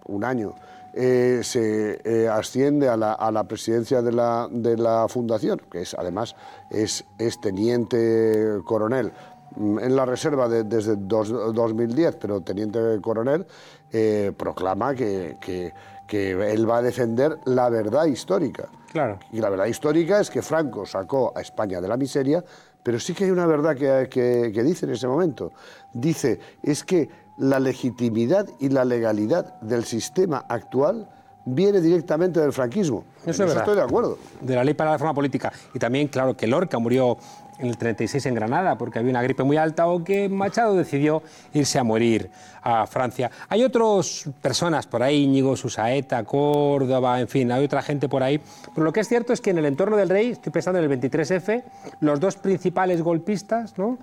un 0.08 0.24
año 0.24 0.56
se 0.92 2.28
asciende 2.32 2.90
a 2.90 2.98
la, 2.98 3.14
a 3.14 3.32
la 3.32 3.44
presidencia 3.44 4.02
de 4.02 4.12
la, 4.12 4.48
de 4.52 4.76
la 4.76 5.06
fundación, 5.08 5.62
que 5.72 5.82
es 5.84 5.94
además 5.94 6.36
es, 6.72 7.06
es 7.20 7.40
teniente 7.40 8.58
coronel 8.66 9.14
mm, 9.56 9.80
en 9.80 9.96
la 9.96 10.06
reserva 10.06 10.50
de- 10.50 10.64
desde 10.64 10.96
dos- 10.98 11.30
2010, 11.30 12.16
pero 12.18 12.42
teniente 12.42 12.80
coronel, 13.02 13.46
eh, 13.92 14.32
proclama 14.38 14.94
que, 14.96 15.38
que- 15.42 15.74
que 16.08 16.32
él 16.54 16.68
va 16.68 16.78
a 16.78 16.82
defender 16.82 17.38
la 17.46 17.70
verdad 17.70 18.06
histórica. 18.06 18.68
Claro. 18.92 19.20
Y 19.32 19.40
la 19.42 19.50
verdad 19.50 19.66
histórica 19.68 20.20
es 20.20 20.32
que 20.32 20.42
Franco 20.42 20.86
sacó 20.88 21.32
a 21.36 21.42
España 21.42 21.80
de 21.80 21.88
la 21.88 21.98
miseria, 21.98 22.44
pero 22.82 23.00
sí 23.00 23.14
que 23.14 23.26
hay 23.26 23.30
una 23.32 23.46
verdad 23.46 23.76
que, 23.76 24.10
que- 24.10 24.52
que 24.52 24.64
dice 24.64 24.88
en 24.88 24.94
ese 24.94 25.08
momento. 25.08 25.52
Dice, 25.94 26.40
es 26.64 26.84
que 26.84 27.10
la 27.38 27.60
legitimidad 27.60 28.48
y 28.60 28.70
la 28.70 28.86
legalidad 28.86 29.60
del 29.62 29.84
sistema 29.86 30.46
actual 30.50 31.08
viene 31.46 31.82
directamente 31.82 32.40
del 32.40 32.54
franquismo. 32.54 33.04
Eso 33.22 33.32
es 33.32 33.40
verdad. 33.40 33.58
estoy 33.60 33.76
de 33.76 33.82
acuerdo. 33.82 34.18
De 34.42 34.56
la 34.56 34.64
ley 34.64 34.74
para 34.74 34.92
la 34.92 34.98
reforma 34.98 35.14
política. 35.14 35.52
Y 35.74 35.80
también, 35.80 36.08
claro, 36.08 36.36
que 36.36 36.48
Lorca 36.48 36.80
murió 36.80 37.18
en 37.60 37.68
el 37.68 37.78
36 37.78 38.26
en 38.26 38.36
Granada 38.36 38.78
porque 38.78 39.00
había 39.00 39.12
una 39.12 39.22
gripe 39.22 39.44
muy 39.44 39.58
alta 39.58 39.88
o 39.88 40.04
que 40.04 40.30
Machado 40.30 40.76
decidió 40.76 41.22
irse 41.54 41.78
a 41.78 41.84
morir 41.84 42.32
a 42.62 42.88
Francia. 42.88 43.30
Hay 43.50 43.64
otras 43.64 44.30
personas 44.42 44.88
por 44.88 45.04
ahí, 45.04 45.24
Íñigo 45.24 45.56
Susaeta, 45.56 46.24
Córdoba, 46.24 47.20
en 47.20 47.28
fin, 47.28 47.52
hay 47.52 47.66
otra 47.66 47.82
gente 47.82 48.10
por 48.10 48.24
ahí. 48.24 48.42
Pero 48.74 48.86
lo 48.86 48.94
que 48.94 49.02
es 49.02 49.08
cierto 49.08 49.34
es 49.34 49.42
que 49.42 49.52
en 49.52 49.58
el 49.58 49.66
entorno 49.66 49.98
del 49.98 50.10
rey, 50.10 50.32
estoy 50.32 50.52
pensando 50.52 50.80
en 50.80 50.90
el 50.90 51.00
23F, 51.00 51.64
los 52.00 52.20
dos 52.20 52.38
principales 52.38 53.02
golpistas, 53.02 53.78
¿no? 53.78 53.98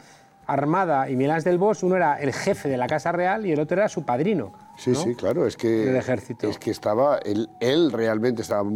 Armada 0.46 1.10
y 1.10 1.16
Milán 1.16 1.42
del 1.42 1.58
Bosch, 1.58 1.82
uno 1.82 1.96
era 1.96 2.20
el 2.20 2.32
jefe 2.32 2.68
de 2.68 2.76
la 2.76 2.86
Casa 2.86 3.10
Real 3.10 3.46
y 3.46 3.52
el 3.52 3.58
otro 3.58 3.78
era 3.78 3.88
su 3.88 4.04
padrino. 4.04 4.52
Sí, 4.76 4.90
¿no? 4.90 5.00
sí, 5.02 5.14
claro, 5.14 5.46
es 5.46 5.56
que 5.56 5.68
Del 5.68 5.96
ejército. 5.96 6.46
es 6.48 6.58
que 6.58 6.70
estaba 6.70 7.18
él, 7.18 7.48
él 7.60 7.90
realmente 7.92 8.42
estaba 8.42 8.68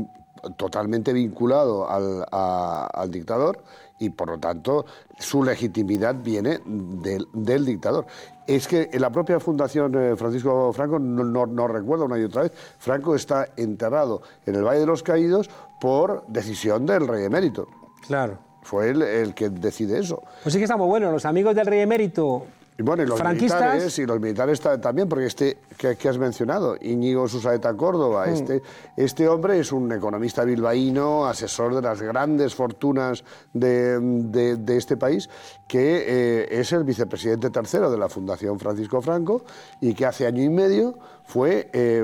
totalmente 0.56 1.12
vinculado 1.12 1.88
al, 1.90 2.24
a- 2.32 2.88
al 2.94 3.10
dictador 3.10 3.62
y 3.98 4.08
por 4.10 4.28
lo 4.30 4.38
tanto 4.38 4.86
su 5.18 5.42
legitimidad 5.44 6.14
viene 6.14 6.60
del, 6.64 7.26
del 7.34 7.66
dictador. 7.66 8.06
Es 8.46 8.66
que 8.66 8.88
en 8.90 9.00
la 9.02 9.10
propia 9.10 9.38
Fundación 9.38 9.94
eh, 9.94 10.16
Francisco 10.16 10.72
Franco, 10.72 10.98
no, 10.98 11.22
no- 11.24 11.46
no 11.46 11.68
recuerdo 11.68 12.06
una 12.06 12.18
y 12.18 12.24
otra 12.24 12.42
vez, 12.44 12.52
Franco 12.78 13.14
está 13.14 13.48
enterrado 13.56 14.22
en 14.46 14.54
el 14.54 14.64
Valle 14.64 14.80
de 14.80 14.86
los 14.86 15.02
Caídos 15.02 15.50
por 15.80 16.24
decisión 16.26 16.86
del 16.86 17.06
rey 17.06 17.24
emérito. 17.24 17.68
Claro. 18.06 18.38
Fue 18.62 18.88
él 18.90 19.02
el 19.02 19.34
que 19.34 19.50
decide 19.50 19.98
eso. 19.98 20.22
Pues 20.42 20.52
sí 20.54 20.58
que 20.58 20.64
está 20.64 20.76
muy 20.76 20.86
bueno. 20.86 21.10
Los 21.12 21.24
amigos 21.26 21.54
del 21.54 21.66
rey 21.66 21.80
emérito 21.80 22.44
Y 22.81 22.83
bueno, 22.83 23.03
y 23.03 23.07
los 23.07 23.19
franquistas 23.19 23.61
militares, 23.61 23.99
y 23.99 24.07
los 24.07 24.21
militares 24.21 24.59
ta- 24.59 24.81
también, 24.81 25.07
porque 25.07 25.27
este 25.27 25.59
que, 25.77 25.97
que 25.97 26.09
has 26.09 26.16
mencionado, 26.16 26.77
Íñigo 26.81 27.29
Susaeta 27.29 27.77
Córdoba, 27.77 28.25
Mm. 28.27 28.31
este, 28.33 28.62
este 28.97 29.29
hombre 29.29 29.59
es 29.61 29.71
un 29.71 29.93
economista 29.93 30.45
bilbaíno, 30.45 31.27
asesor 31.27 31.75
de 31.75 31.83
las 31.83 32.01
grandes 32.01 32.55
fortunas 32.55 33.23
de, 33.53 34.01
de- 34.01 34.57
de 34.57 34.77
este 34.79 34.97
país, 34.97 35.29
que 35.69 36.05
eh, 36.07 36.49
es 36.59 36.73
el 36.73 36.85
vicepresidente 36.85 37.51
tercero 37.51 37.90
de 37.90 37.99
la 37.99 38.09
Fundación 38.09 38.59
Francisco 38.59 39.03
Franco 39.03 39.45
y 39.83 39.93
que 39.93 40.07
hace 40.07 40.27
año 40.27 40.43
y 40.43 40.49
medio 40.49 40.99
fue 41.25 41.69
eh, 41.75 42.03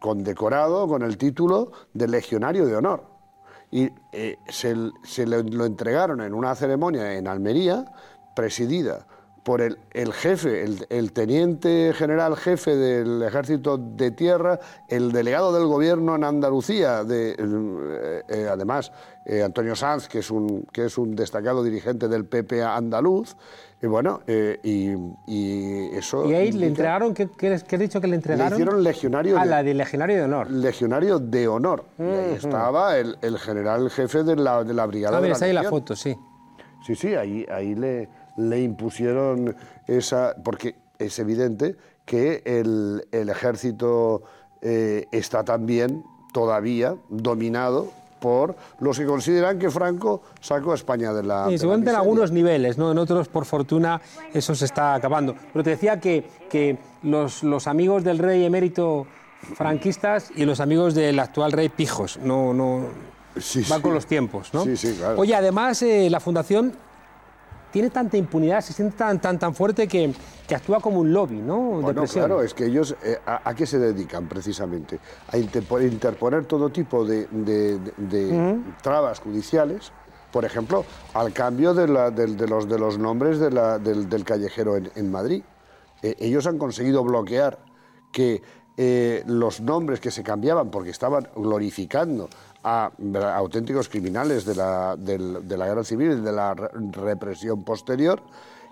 condecorado 0.00 0.86
con 0.86 1.02
el 1.02 1.18
título 1.18 1.72
de 1.92 2.06
Legionario 2.06 2.66
de 2.66 2.76
Honor 2.76 3.02
y 3.72 3.90
eh, 4.12 4.38
se, 4.48 4.76
se 5.02 5.26
le- 5.26 5.42
lo 5.42 5.64
entregaron 5.64 6.20
en 6.20 6.34
una 6.34 6.54
ceremonia 6.54 7.14
en 7.14 7.26
Almería, 7.26 7.84
presidida 8.36 9.08
por 9.44 9.60
el, 9.60 9.78
el 9.92 10.12
jefe, 10.14 10.64
el, 10.64 10.86
el 10.88 11.12
teniente 11.12 11.92
general 11.94 12.34
jefe 12.36 12.74
del 12.76 13.22
ejército 13.22 13.76
de 13.76 14.10
tierra, 14.10 14.58
el 14.88 15.12
delegado 15.12 15.52
del 15.52 15.66
gobierno 15.66 16.16
en 16.16 16.24
Andalucía, 16.24 17.04
de, 17.04 17.32
eh, 17.38 18.22
eh, 18.28 18.48
además 18.50 18.90
eh, 19.26 19.42
Antonio 19.42 19.76
Sanz, 19.76 20.08
que 20.08 20.20
es, 20.20 20.30
un, 20.30 20.62
que 20.72 20.86
es 20.86 20.96
un 20.96 21.14
destacado 21.14 21.62
dirigente 21.62 22.08
del 22.08 22.24
PP 22.24 22.62
andaluz, 22.62 23.36
y 23.82 23.86
bueno, 23.86 24.22
y, 24.26 24.92
y 25.26 25.90
eso... 25.94 26.24
Y 26.24 26.32
ahí 26.32 26.50
le 26.52 26.66
entregaron, 26.68 27.12
¿qué, 27.12 27.28
qué, 27.28 27.60
qué 27.68 27.76
has 27.76 27.80
dicho 27.80 28.00
que 28.00 28.06
le 28.06 28.12
le 28.12 28.16
entregaron? 28.16 28.54
hicieron 28.54 28.82
legionario 28.82 29.36
Ah, 29.38 29.44
de- 29.44 29.50
la 29.50 29.62
de 29.62 29.74
legionario 29.74 30.16
de 30.16 30.22
honor. 30.22 30.50
legionario 30.50 31.18
de 31.18 31.48
honor. 31.48 31.84
Y 31.98 32.02
ahí 32.02 32.32
estaba 32.34 32.96
el, 32.96 33.18
el 33.20 33.38
general 33.38 33.90
jefe 33.90 34.22
de 34.24 34.36
la, 34.36 34.64
de 34.64 34.72
la 34.72 34.86
brigada 34.86 35.18
Ah, 35.18 35.20
de 35.20 35.26
mira, 35.26 35.32
la 35.32 35.34
está 35.34 35.44
ahí 35.44 35.52
la 35.52 35.64
foto, 35.64 35.94
sí. 35.94 36.16
Sí, 36.86 36.94
sí, 36.94 37.14
ahí, 37.14 37.44
ahí 37.50 37.74
le, 37.74 38.08
le 38.36 38.62
impusieron 38.62 39.54
esa... 39.86 40.34
Porque 40.42 40.76
es 40.98 41.18
evidente 41.18 41.76
que 42.04 42.42
el, 42.44 43.06
el 43.12 43.28
ejército 43.28 44.22
eh, 44.62 45.06
está 45.12 45.44
también 45.44 46.04
todavía 46.32 46.96
dominado 47.08 47.90
por 48.20 48.56
los 48.80 48.98
que 48.98 49.04
consideran 49.04 49.58
que 49.58 49.70
Franco 49.70 50.22
sacó 50.40 50.72
a 50.72 50.76
España 50.76 51.12
de 51.12 51.22
la. 51.22 51.44
Sí, 51.46 51.52
de 51.52 51.58
se 51.58 51.66
la 51.66 51.72
cuenta 51.72 51.90
en 51.90 51.96
algunos 51.96 52.32
niveles, 52.32 52.78
¿no? 52.78 52.90
En 52.92 52.96
otros, 52.96 53.28
por 53.28 53.44
fortuna, 53.44 54.00
eso 54.32 54.54
se 54.54 54.64
está 54.64 54.94
acabando. 54.94 55.34
Pero 55.52 55.62
te 55.62 55.70
decía 55.70 56.00
que, 56.00 56.24
que 56.48 56.78
los, 57.02 57.42
los 57.42 57.66
amigos 57.66 58.02
del 58.02 58.18
rey 58.18 58.44
emérito 58.44 59.06
franquistas 59.56 60.30
y 60.34 60.46
los 60.46 60.60
amigos 60.60 60.94
del 60.94 61.18
actual 61.18 61.52
rey 61.52 61.68
pijos, 61.68 62.18
no, 62.22 62.54
no 62.54 62.86
Sí, 63.38 63.62
van 63.68 63.78
sí. 63.80 63.82
con 63.82 63.94
los 63.94 64.06
tiempos, 64.06 64.54
¿no? 64.54 64.64
Sí, 64.64 64.76
sí, 64.76 64.94
claro. 64.96 65.18
Oye, 65.18 65.34
además 65.34 65.82
eh, 65.82 66.08
la 66.08 66.20
fundación 66.20 66.72
tiene 67.74 67.90
tanta 67.90 68.16
impunidad, 68.16 68.60
se 68.60 68.72
siente 68.72 68.96
tan, 68.96 69.20
tan, 69.20 69.36
tan 69.36 69.52
fuerte 69.52 69.88
que, 69.88 70.14
que 70.46 70.54
actúa 70.54 70.78
como 70.78 71.00
un 71.00 71.12
lobby, 71.12 71.40
¿no? 71.42 71.78
de 71.78 71.82
Bueno, 71.82 72.02
presión. 72.02 72.26
claro, 72.26 72.40
es 72.40 72.54
que 72.54 72.66
ellos 72.66 72.94
eh, 73.02 73.18
a, 73.26 73.50
a 73.50 73.52
qué 73.52 73.66
se 73.66 73.80
dedican 73.80 74.28
precisamente? 74.28 75.00
A 75.32 75.36
interpo- 75.38 75.82
interponer 75.82 76.44
todo 76.44 76.70
tipo 76.70 77.04
de, 77.04 77.26
de- 77.32 77.80
de- 77.80 77.92
de 77.96 78.60
trabas 78.80 79.18
judiciales, 79.18 79.90
por 80.30 80.44
ejemplo, 80.44 80.84
al 81.14 81.32
cambio 81.32 81.74
de, 81.74 81.88
la- 81.88 82.12
del- 82.12 82.36
de 82.36 82.46
los, 82.46 82.68
de 82.68 82.78
los 82.78 82.96
nombres 82.96 83.40
de 83.40 83.50
la- 83.50 83.80
del, 83.80 84.08
del 84.08 84.22
callejero 84.22 84.76
en, 84.76 84.92
en 84.94 85.10
Madrid. 85.10 85.42
Eh, 86.00 86.14
ellos 86.20 86.46
han 86.46 86.58
conseguido 86.58 87.02
bloquear 87.02 87.58
que 88.12 88.40
eh, 88.76 89.24
los 89.26 89.60
nombres 89.60 89.98
que 89.98 90.12
se 90.12 90.22
cambiaban 90.22 90.70
porque 90.70 90.90
estaban 90.90 91.26
glorificando 91.34 92.28
a, 92.64 92.90
a 92.90 93.36
auténticos 93.36 93.88
criminales 93.88 94.44
de 94.44 94.54
la, 94.56 94.96
del- 94.96 95.46
de 95.46 95.56
la 95.56 95.66
guerra 95.66 95.84
civil 95.84 96.12
y 96.12 96.20
de 96.20 96.32
la 96.32 96.54
re- 96.54 96.70
represión 96.92 97.62
posterior, 97.62 98.22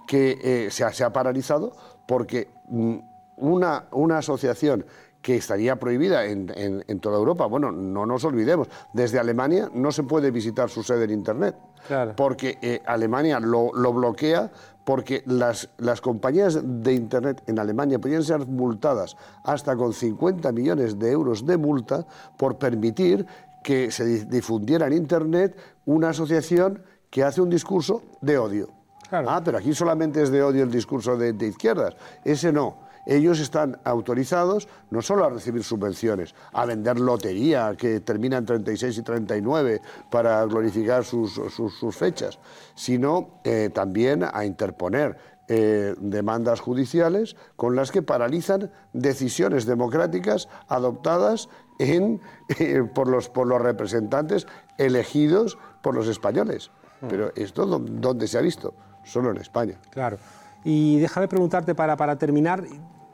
que 0.07 0.39
eh, 0.43 0.71
se, 0.71 0.83
ha, 0.85 0.93
se 0.93 1.05
ha 1.05 1.13
paralizado 1.13 1.73
porque 2.07 2.49
mm, 2.69 2.97
una, 3.37 3.85
una 3.93 4.19
asociación 4.19 4.85
que 5.21 5.37
estaría 5.37 5.77
prohibida 5.77 6.25
en, 6.25 6.51
en- 6.57 6.85
en 6.89 6.99
toda 6.99 7.17
Europa, 7.17 7.47
bueno, 7.47 7.71
no 7.71 8.07
nos 8.07 8.25
olvidemos, 8.25 8.69
desde 8.93 9.21
Alemania 9.21 9.71
no 9.73 9.93
se 9.93 10.03
puede 10.03 10.33
visitar 10.33 10.69
su 10.69 10.83
sede 10.83 11.05
en 11.05 11.11
Internet, 11.11 11.55
Claro. 11.87 12.15
porque 12.17 12.59
eh, 12.63 12.81
Alemania 12.87 13.39
lo, 13.41 13.73
lo 13.75 13.93
bloquea 13.93 14.51
porque 14.85 15.23
las, 15.27 15.69
las 15.79 16.01
compañías 16.01 16.59
de 16.63 16.93
Internet 16.93 17.43
en 17.47 17.59
Alemania 17.61 17.99
podían 18.01 18.23
ser 18.25 18.47
multadas 18.47 19.17
hasta 19.45 19.77
con 19.77 19.93
50 19.93 20.51
millones 20.53 20.99
de 20.99 21.11
euros 21.13 21.45
de 21.47 21.57
multa 21.57 22.05
por 22.37 22.57
permitir 22.59 23.27
que 23.63 23.91
se 23.91 24.05
di- 24.05 24.25
difundiera 24.25 24.87
en 24.87 24.93
Internet 24.95 25.57
una 25.87 26.11
asociación 26.11 26.83
que 27.11 27.23
hace 27.25 27.41
un 27.41 27.51
discurso 27.51 28.03
de 28.21 28.39
odio. 28.39 28.69
Claro. 29.09 29.29
Ah, 29.31 29.43
pero 29.45 29.59
aquí 29.59 29.75
solamente 29.75 30.23
es 30.23 30.31
de 30.31 30.43
odio 30.43 30.63
el 30.63 30.71
discurso 30.71 31.17
de, 31.17 31.33
de 31.35 31.49
izquierdas. 31.49 31.95
Ese 32.25 32.53
no. 32.53 32.91
Ellos 33.05 33.41
están 33.41 33.79
autorizados 33.83 34.69
no 34.91 35.03
solo 35.03 35.25
a 35.25 35.31
recibir 35.31 35.65
subvenciones, 35.65 36.37
a 36.53 36.65
vender 36.67 37.01
lotería 37.01 37.75
que 37.77 37.99
termina 37.99 38.37
en 38.39 38.47
36 38.47 38.97
y 38.99 39.03
39 39.03 39.81
para 40.09 40.45
glorificar 40.45 41.05
sus, 41.05 41.33
sus- 41.35 41.75
sus 41.79 41.97
fechas, 41.97 42.39
sino 42.77 43.41
eh, 43.43 43.71
también 43.75 44.23
a 44.33 44.45
interponer 44.45 45.19
eh, 45.49 45.97
demandas 45.99 46.61
judiciales 46.61 47.35
con 47.57 47.75
las 47.75 47.91
que 47.91 48.03
paralizan 48.03 48.71
decisiones 48.93 49.67
democráticas 49.67 50.49
adoptadas 50.69 51.49
en, 51.83 52.21
eh, 52.59 52.83
por, 52.95 53.09
los, 53.09 53.29
por 53.29 53.47
los 53.47 53.61
representantes 53.61 54.47
elegidos 54.79 55.59
por 55.83 55.95
los 55.95 56.07
españoles. 56.09 56.71
Pero 57.09 57.33
esto, 57.35 57.67
¿dó- 57.67 57.79
¿dónde 57.81 58.29
se 58.29 58.39
ha 58.39 58.41
visto? 58.41 58.75
Solo 59.05 59.31
en 59.33 59.39
España. 59.39 59.75
Claro. 59.91 60.19
Y 60.65 61.01
déjame 61.01 61.27
preguntarte 61.27 61.75
para, 61.75 61.97
para 61.97 62.17
terminar, 62.17 62.63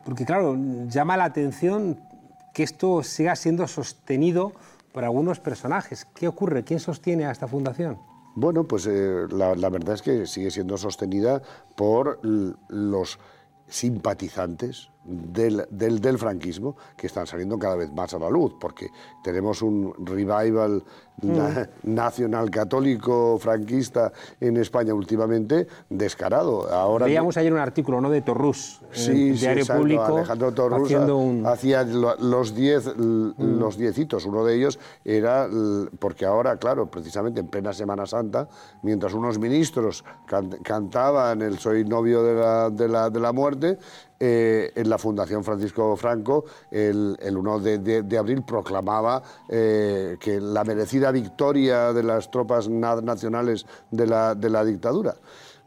porque 0.04 0.26
claro, 0.26 0.56
llama 0.88 1.16
la 1.16 1.24
atención 1.24 1.98
que 2.52 2.62
esto 2.62 3.02
siga 3.02 3.34
siendo 3.36 3.66
sostenido 3.66 4.52
por 4.92 5.04
algunos 5.04 5.40
personajes. 5.40 6.06
¿Qué 6.14 6.28
ocurre? 6.28 6.64
¿Quién 6.64 6.80
sostiene 6.80 7.24
a 7.24 7.30
esta 7.30 7.46
fundación? 7.46 7.98
Bueno, 8.34 8.64
pues 8.64 8.86
eh, 8.86 9.26
la, 9.30 9.54
la 9.54 9.68
verdad 9.70 9.94
es 9.94 10.02
que 10.02 10.26
sigue 10.26 10.50
siendo 10.50 10.76
sostenida 10.76 11.40
por 11.74 12.20
los 12.68 13.18
simpatizantes 13.66 14.90
del, 15.08 15.66
del- 15.70 16.00
del 16.00 16.18
franquismo 16.18 16.76
que 16.96 17.06
están 17.06 17.26
saliendo 17.26 17.58
cada 17.58 17.76
vez 17.76 17.90
más 17.92 18.12
a 18.12 18.18
la 18.18 18.28
luz, 18.28 18.52
porque 18.60 18.88
tenemos 19.24 19.62
un 19.62 19.94
revival 20.04 20.84
na- 21.22 21.68
nacional 21.82 22.50
católico 22.50 23.38
franquista 23.38 24.12
en 24.40 24.58
España 24.58 24.92
últimamente 24.94 25.66
descarado. 25.88 26.70
Ahora 26.70 27.06
Veíamos 27.06 27.36
ayer 27.38 27.52
un 27.52 27.58
artículo 27.58 28.00
¿no? 28.00 28.10
de 28.10 28.20
Torrús 28.20 28.80
Sí, 28.92 29.30
el 29.30 29.34
sí, 29.36 29.40
diario 29.40 29.62
exacto. 29.62 29.80
público 29.82 30.16
Alejandro 30.18 30.52
ha- 31.12 31.14
un... 31.16 31.46
hacía 31.46 31.82
lo- 31.84 32.16
los 32.16 32.54
diez, 32.54 32.86
l- 32.86 33.32
los 33.38 33.78
diecitos. 33.78 34.26
Uno 34.26 34.44
de 34.44 34.54
ellos 34.56 34.78
era 35.04 35.48
porque 35.98 36.26
ahora, 36.26 36.56
claro, 36.58 36.90
precisamente 36.90 37.40
en 37.40 37.48
plena 37.48 37.72
Semana 37.72 38.04
Santa, 38.06 38.48
mientras 38.82 39.14
unos 39.14 39.38
ministros 39.38 40.04
can- 40.26 40.50
cantaban 40.62 41.40
el 41.42 41.58
Soy 41.58 41.84
novio 41.84 42.22
de 42.22 42.34
la, 42.34 42.70
de 42.70 42.88
la, 42.88 43.10
de 43.10 43.20
la 43.20 43.32
muerte, 43.32 43.78
eh, 44.20 44.72
en 44.74 44.88
la 44.90 44.98
Fundación 44.98 45.44
Francisco 45.44 45.96
Franco, 45.96 46.44
el, 46.70 47.16
el 47.20 47.36
1 47.36 47.58
de, 47.60 48.18
abril 48.18 48.42
proclamaba 48.42 49.22
eh, 49.48 50.16
que 50.18 50.40
la 50.40 50.64
merecida 50.64 51.10
victoria 51.12 51.92
de 51.92 52.02
las 52.02 52.30
tropas 52.30 52.68
na- 52.68 53.00
nacionales 53.00 53.64
de 53.90 54.06
la, 54.06 54.34
dictadura. 54.64 55.14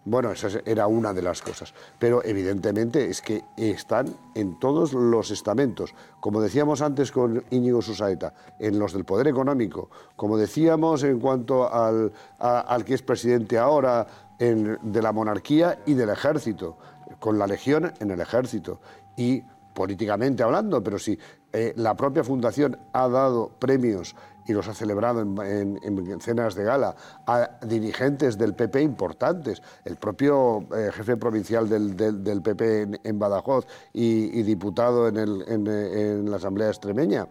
Bueno, 0.04 0.32
esa 0.32 0.48
es- 0.48 0.60
era 0.66 0.88
una 0.88 1.14
de 1.14 1.22
las 1.22 1.42
cosas. 1.44 1.74
Pero 2.00 2.24
evidentemente 2.26 3.06
es 3.10 3.22
que 3.22 3.44
están 3.56 4.08
en 4.34 4.58
todos 4.60 4.94
los 4.94 5.30
estamentos. 5.32 5.94
Como 6.20 6.42
decíamos 6.42 6.82
antes 6.82 7.12
con 7.12 7.44
Íñigo 7.52 7.82
Susaeta, 7.84 8.34
en 8.60 8.80
los 8.80 8.94
del 8.94 9.06
poder 9.06 9.28
económico. 9.28 9.90
Como 10.16 10.38
decíamos 10.38 11.04
en 11.04 11.20
cuanto 11.20 11.72
al, 11.72 12.12
al 12.40 12.84
que 12.84 12.96
es 12.96 13.04
presidente 13.04 13.58
ahora 13.60 14.08
de 14.40 15.02
la 15.04 15.12
monarquía 15.12 15.80
y 15.86 15.94
del 15.94 16.10
ejército. 16.10 16.78
Con 17.20 17.38
la 17.40 17.48
legión 17.48 17.92
en 18.00 18.12
el 18.12 18.22
ejército. 18.22 18.80
Y 19.18 19.44
políticamente 19.74 20.44
hablando, 20.44 20.84
pero 20.84 21.00
si 21.00 21.18
eh, 21.54 21.74
la 21.78 21.96
propia 21.96 22.24
fundación 22.24 22.78
ha 22.94 23.08
dado 23.08 23.50
premios 23.60 24.16
y 24.48 24.54
los 24.54 24.68
ha 24.68 24.74
celebrado 24.74 25.22
en, 25.22 25.38
en- 25.42 25.80
en 26.12 26.20
cenas 26.20 26.56
de 26.56 26.64
gala 26.64 26.96
a 27.28 27.58
dirigentes 27.66 28.38
del 28.38 28.54
PP 28.54 28.82
importantes, 28.82 29.62
el 29.86 29.96
propio 29.98 30.66
eh, 30.76 30.90
jefe 30.94 31.16
provincial 31.16 31.70
del, 31.70 31.96
del- 31.96 32.42
PP 32.42 33.00
en, 33.04 33.20
Badajoz 33.20 33.66
y, 33.94 34.38
y 34.40 34.44
diputado 34.44 35.08
en, 35.08 35.18
el- 35.18 35.44
en, 35.48 35.68
en 35.68 36.30
la 36.32 36.38
Asamblea 36.38 36.68
extremeña, 36.70 37.28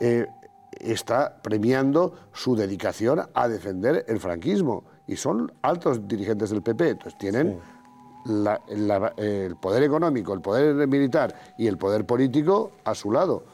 eh, 0.00 0.26
está 0.72 1.40
premiando 1.42 2.14
su 2.32 2.56
dedicación 2.56 3.22
a 3.32 3.48
defender 3.48 4.04
el 4.08 4.18
franquismo. 4.18 4.84
Y 5.06 5.16
son 5.16 5.52
altos 5.62 6.08
dirigentes 6.08 6.50
del 6.50 6.62
PP, 6.62 6.88
entonces 6.90 7.16
tienen 7.18 7.60
la- 8.26 8.60
la- 8.68 9.12
el 9.16 9.56
poder 9.56 9.82
económico, 9.82 10.32
el 10.34 10.40
poder 10.40 10.86
militar 10.86 11.34
y 11.58 11.66
el 11.66 11.78
poder 11.78 12.04
político 12.04 12.72
a 12.84 12.94
su 12.94 13.10
lado. 13.12 13.44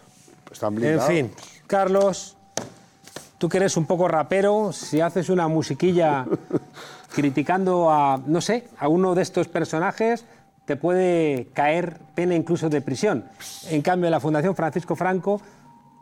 Están 0.51 0.75
En 0.75 0.81
blindados. 0.81 1.07
fin, 1.07 1.31
Carlos, 1.67 2.37
tú 3.39 3.49
que 3.49 3.57
eres 3.59 3.77
un 3.77 3.87
poco 3.87 4.07
rapero, 4.09 4.73
si 4.73 5.01
haces 5.01 5.29
una 5.31 5.49
musiquilla 5.49 6.27
criticando 7.15 7.91
a, 7.91 8.21
no 8.27 8.41
sé, 8.41 8.69
a 8.79 8.89
uno 8.89 9.15
de 9.15 9.23
estos 9.23 9.49
personajes, 9.49 10.25
te 10.65 10.77
puede 10.77 11.49
caer 11.55 11.99
pena 12.15 12.35
incluso 12.35 12.69
de 12.69 12.81
prisión. 12.81 13.25
En 13.69 13.83
cambio, 13.83 14.09
la 14.11 14.21
Fundación 14.21 14.55
Francisco 14.55 14.95
Franco, 14.97 15.41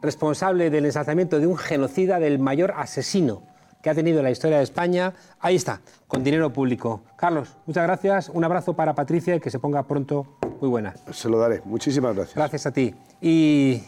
responsable 0.03 0.71
del 0.71 0.85
ensalzamiento 0.87 1.39
de 1.41 1.47
un 1.47 1.57
genocida, 1.57 2.19
del 2.19 2.39
mayor 2.39 2.73
asesino 2.77 3.43
que 3.83 3.91
ha 3.91 3.95
tenido 3.95 4.23
la 4.23 4.31
historia 4.31 4.59
de 4.59 4.65
España, 4.65 5.15
ahí 5.41 5.57
está, 5.57 5.81
con 6.07 6.23
dinero 6.23 6.53
público. 6.53 7.03
Carlos, 7.17 7.57
muchas 7.67 7.85
gracias, 7.85 8.29
un 8.29 8.45
abrazo 8.45 8.75
para 8.75 8.95
Patricia 8.95 9.35
y 9.35 9.41
que 9.41 9.51
se 9.51 9.59
ponga 9.59 9.83
pronto 9.85 10.27
muy 10.61 10.69
buena. 10.69 10.95
Se 11.13 11.29
lo 11.29 11.39
daré. 11.39 11.63
Muchísimas 11.65 12.15
gracias. 12.15 12.37
Gracias 12.37 12.67
a 12.67 12.71
ti. 12.73 12.95
Y. 13.21 13.83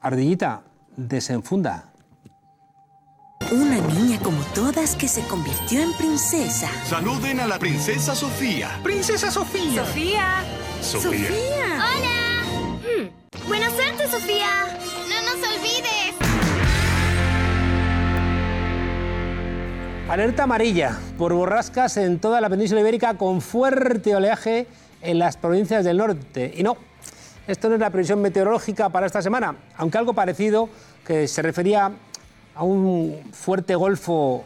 Ardillita, 0.00 0.62
desenfunda. 0.96 1.92
Una 3.50 3.78
niña 3.80 4.18
como 4.22 4.42
todas 4.54 4.96
que 4.96 5.08
se 5.08 5.22
convirtió 5.26 5.82
en 5.82 5.92
princesa. 5.94 6.68
Saluden 6.84 7.40
a 7.40 7.46
la 7.46 7.58
princesa 7.58 8.14
Sofía. 8.14 8.80
Princesa 8.82 9.30
Sofía. 9.30 9.84
Sofía. 9.84 10.44
Sofía. 10.80 11.26
¡Hola! 11.74 12.78
Hmm. 12.80 13.48
Buena 13.48 13.68
suerte, 13.70 14.08
Sofía. 14.08 14.78
No 15.08 15.22
nos 15.22 15.48
olvides. 15.48 16.21
Alerta 20.12 20.42
amarilla 20.42 20.98
por 21.16 21.32
borrascas 21.32 21.96
en 21.96 22.18
toda 22.18 22.42
la 22.42 22.50
península 22.50 22.82
ibérica 22.82 23.16
con 23.16 23.40
fuerte 23.40 24.14
oleaje 24.14 24.66
en 25.00 25.18
las 25.18 25.38
provincias 25.38 25.86
del 25.86 25.96
norte. 25.96 26.52
Y 26.54 26.62
no, 26.62 26.76
esto 27.46 27.70
no 27.70 27.76
es 27.76 27.80
la 27.80 27.88
previsión 27.88 28.20
meteorológica 28.20 28.90
para 28.90 29.06
esta 29.06 29.22
semana, 29.22 29.56
aunque 29.78 29.96
algo 29.96 30.12
parecido 30.12 30.68
que 31.06 31.26
se 31.26 31.40
refería 31.40 31.92
a 32.54 32.62
un 32.62 33.22
fuerte 33.32 33.74
golfo 33.74 34.44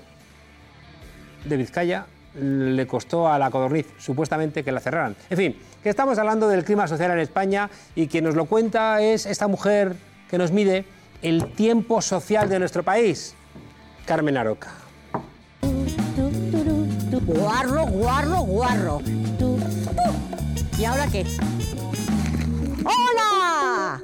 de 1.44 1.56
Vizcaya 1.56 2.06
le 2.40 2.86
costó 2.86 3.26
a 3.26 3.36
la 3.36 3.50
codorniz, 3.50 3.88
supuestamente, 3.98 4.62
que 4.62 4.70
la 4.70 4.78
cerraran. 4.78 5.16
En 5.30 5.36
fin, 5.36 5.56
que 5.82 5.88
estamos 5.88 6.16
hablando 6.20 6.46
del 6.46 6.62
clima 6.62 6.86
social 6.86 7.10
en 7.10 7.18
España 7.18 7.68
y 7.96 8.06
quien 8.06 8.22
nos 8.22 8.36
lo 8.36 8.44
cuenta 8.44 9.02
es 9.02 9.26
esta 9.26 9.48
mujer 9.48 9.96
que 10.30 10.38
nos 10.38 10.52
mide 10.52 10.84
el 11.22 11.52
tiempo 11.54 12.00
social 12.02 12.48
de 12.48 12.60
nuestro 12.60 12.84
país, 12.84 13.34
Carmen 14.06 14.36
Aroca. 14.36 14.85
Guarro, 17.08 17.86
guarro, 17.86 18.40
guarro. 18.40 19.00
¿Y 20.76 20.84
ahora 20.84 21.06
qué? 21.06 21.24
¡Hola! 22.84 24.02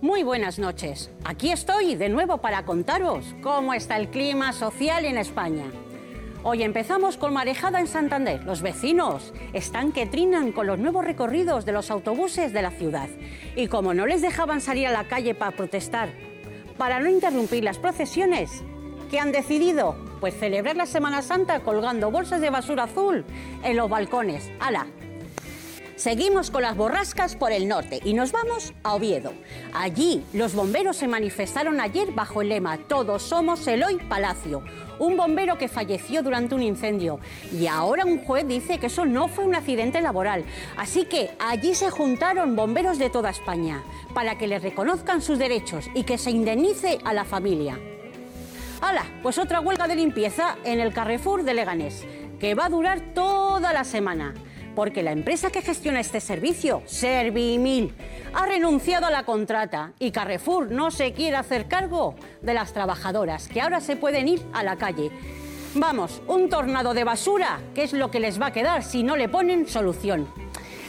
Muy 0.00 0.22
buenas 0.22 0.60
noches. 0.60 1.10
Aquí 1.24 1.50
estoy 1.50 1.96
de 1.96 2.08
nuevo 2.08 2.38
para 2.38 2.64
contaros 2.64 3.34
cómo 3.42 3.74
está 3.74 3.96
el 3.96 4.08
clima 4.08 4.52
social 4.52 5.04
en 5.04 5.18
España. 5.18 5.64
Hoy 6.44 6.62
empezamos 6.62 7.16
con 7.16 7.32
marejada 7.32 7.80
en 7.80 7.88
Santander. 7.88 8.44
Los 8.44 8.62
vecinos 8.62 9.34
están 9.52 9.90
que 9.90 10.06
trinan 10.06 10.52
con 10.52 10.68
los 10.68 10.78
nuevos 10.78 11.04
recorridos 11.04 11.64
de 11.64 11.72
los 11.72 11.90
autobuses 11.90 12.52
de 12.52 12.62
la 12.62 12.70
ciudad. 12.70 13.08
Y 13.56 13.66
como 13.66 13.94
no 13.94 14.06
les 14.06 14.22
dejaban 14.22 14.60
salir 14.60 14.86
a 14.86 14.92
la 14.92 15.08
calle 15.08 15.34
para 15.34 15.56
protestar, 15.56 16.10
para 16.78 17.00
no 17.00 17.10
interrumpir 17.10 17.64
las 17.64 17.78
procesiones, 17.78 18.62
¿qué 19.10 19.18
han 19.18 19.32
decidido? 19.32 20.05
Pues 20.20 20.34
celebrar 20.38 20.76
la 20.76 20.86
Semana 20.86 21.22
Santa 21.22 21.60
colgando 21.60 22.10
bolsas 22.10 22.40
de 22.40 22.50
basura 22.50 22.84
azul 22.84 23.24
en 23.62 23.76
los 23.76 23.90
balcones. 23.90 24.50
¡Hala! 24.60 24.86
Seguimos 25.96 26.50
con 26.50 26.60
las 26.60 26.76
borrascas 26.76 27.36
por 27.36 27.52
el 27.52 27.68
norte 27.68 28.00
y 28.04 28.12
nos 28.12 28.30
vamos 28.30 28.74
a 28.82 28.94
Oviedo. 28.94 29.32
Allí 29.72 30.22
los 30.34 30.54
bomberos 30.54 30.98
se 30.98 31.08
manifestaron 31.08 31.80
ayer 31.80 32.12
bajo 32.12 32.42
el 32.42 32.50
lema 32.50 32.76
Todos 32.76 33.22
somos 33.22 33.66
Eloy 33.66 33.96
Palacio, 34.06 34.62
un 34.98 35.16
bombero 35.16 35.56
que 35.56 35.68
falleció 35.68 36.22
durante 36.22 36.54
un 36.54 36.62
incendio. 36.62 37.18
Y 37.50 37.66
ahora 37.66 38.04
un 38.04 38.22
juez 38.22 38.46
dice 38.46 38.78
que 38.78 38.88
eso 38.88 39.06
no 39.06 39.28
fue 39.28 39.46
un 39.46 39.54
accidente 39.54 40.02
laboral. 40.02 40.44
Así 40.76 41.06
que 41.06 41.30
allí 41.38 41.74
se 41.74 41.90
juntaron 41.90 42.56
bomberos 42.56 42.98
de 42.98 43.08
toda 43.08 43.30
España 43.30 43.82
para 44.12 44.36
que 44.36 44.48
les 44.48 44.62
reconozcan 44.62 45.22
sus 45.22 45.38
derechos 45.38 45.88
y 45.94 46.04
que 46.04 46.18
se 46.18 46.30
indemnice 46.30 46.98
a 47.04 47.14
la 47.14 47.24
familia. 47.24 47.78
¡Hala! 48.80 49.04
Pues 49.22 49.38
otra 49.38 49.60
huelga 49.60 49.88
de 49.88 49.96
limpieza 49.96 50.56
en 50.64 50.80
el 50.80 50.92
Carrefour 50.92 51.42
de 51.44 51.54
Leganés, 51.54 52.04
que 52.38 52.54
va 52.54 52.66
a 52.66 52.70
durar 52.70 53.00
toda 53.14 53.72
la 53.72 53.84
semana 53.84 54.34
porque 54.76 55.02
la 55.02 55.10
empresa 55.10 55.50
que 55.50 55.62
gestiona 55.62 56.00
este 56.00 56.20
servicio, 56.20 56.82
Servimil, 56.84 57.94
ha 58.34 58.46
renunciado 58.46 59.06
a 59.06 59.10
la 59.10 59.24
contrata 59.24 59.92
y 59.98 60.10
Carrefour 60.12 60.70
no 60.70 60.90
se 60.90 61.12
quiere 61.14 61.38
hacer 61.38 61.66
cargo 61.66 62.14
de 62.42 62.52
las 62.54 62.74
trabajadoras, 62.74 63.48
que 63.48 63.62
ahora 63.62 63.80
se 63.80 63.96
pueden 63.96 64.28
ir 64.28 64.42
a 64.52 64.62
la 64.62 64.76
calle. 64.76 65.10
Vamos, 65.74 66.22
un 66.28 66.50
tornado 66.50 66.92
de 66.92 67.04
basura, 67.04 67.58
que 67.74 67.84
es 67.84 67.94
lo 67.94 68.10
que 68.10 68.20
les 68.20 68.40
va 68.40 68.46
a 68.48 68.52
quedar 68.52 68.84
si 68.84 69.02
no 69.02 69.16
le 69.16 69.30
ponen 69.30 69.66
solución. 69.66 70.28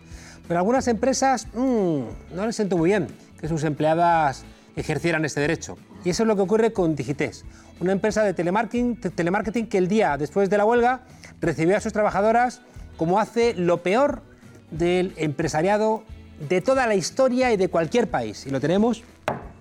Pero 0.47 0.59
algunas 0.59 0.87
empresas 0.87 1.47
mmm, 1.55 2.01
no 2.35 2.45
les 2.45 2.55
siento 2.55 2.77
muy 2.77 2.91
bien 2.91 3.07
que 3.39 3.47
sus 3.47 3.63
empleadas 3.63 4.45
ejercieran 4.75 5.25
este 5.25 5.41
derecho. 5.41 5.79
Y 6.05 6.11
eso 6.11 6.21
es 6.23 6.27
lo 6.27 6.35
que 6.35 6.43
ocurre 6.43 6.73
con 6.73 6.95
Digites, 6.95 7.43
una 7.81 7.91
empresa 7.91 8.23
de 8.23 8.33
telemarketing, 8.33 8.95
telemarketing 8.95 9.67
que 9.67 9.79
el 9.79 9.87
día 9.87 10.15
después 10.17 10.49
de 10.49 10.57
la 10.57 10.65
huelga 10.65 11.01
recibió 11.41 11.75
a 11.75 11.81
sus 11.81 11.91
trabajadoras 11.91 12.61
como 12.95 13.19
hace 13.19 13.55
lo 13.55 13.81
peor 13.81 14.21
del 14.69 15.13
empresariado 15.17 16.03
de 16.47 16.61
toda 16.61 16.85
la 16.85 16.95
historia 16.95 17.51
y 17.51 17.57
de 17.57 17.67
cualquier 17.69 18.09
país. 18.09 18.45
Y 18.45 18.51
lo 18.51 18.59
tenemos 18.59 19.03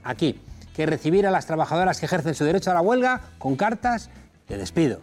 aquí, 0.05 0.39
que 0.75 0.85
recibir 0.85 1.27
a 1.27 1.31
las 1.31 1.47
trabajadoras 1.47 1.99
que 1.99 2.07
ejercen 2.07 2.35
su 2.35 2.45
derecho 2.45 2.71
a 2.71 2.75
la 2.75 2.83
huelga 2.83 3.23
con 3.39 3.57
cartas 3.57 4.11
de 4.49 4.59
despido. 4.59 5.01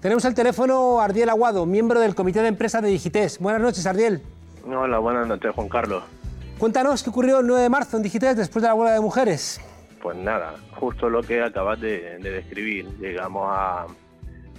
Tenemos 0.00 0.26
al 0.26 0.34
teléfono 0.34 1.00
Ardiel 1.00 1.30
Aguado, 1.30 1.64
miembro 1.64 2.00
del 2.00 2.14
comité 2.14 2.42
de 2.42 2.48
empresa 2.48 2.82
de 2.82 2.88
Digites. 2.88 3.38
Buenas 3.38 3.62
noches, 3.62 3.86
Ardiel. 3.86 4.22
Hola, 4.66 4.98
buenas 4.98 5.26
noches, 5.26 5.50
Juan 5.54 5.68
Carlos. 5.68 6.02
Cuéntanos 6.58 7.02
qué 7.02 7.08
ocurrió 7.08 7.40
el 7.40 7.46
9 7.46 7.62
de 7.62 7.68
marzo 7.70 7.96
en 7.96 8.02
Digites 8.02 8.36
después 8.36 8.62
de 8.62 8.68
la 8.68 8.74
huelga 8.74 8.92
de 8.92 9.00
mujeres. 9.00 9.60
Pues 10.00 10.16
nada, 10.16 10.54
justo 10.72 11.10
lo 11.10 11.22
que 11.22 11.42
acabas 11.42 11.80
de, 11.80 12.18
de 12.18 12.30
describir. 12.30 12.86
Llegamos 12.98 13.52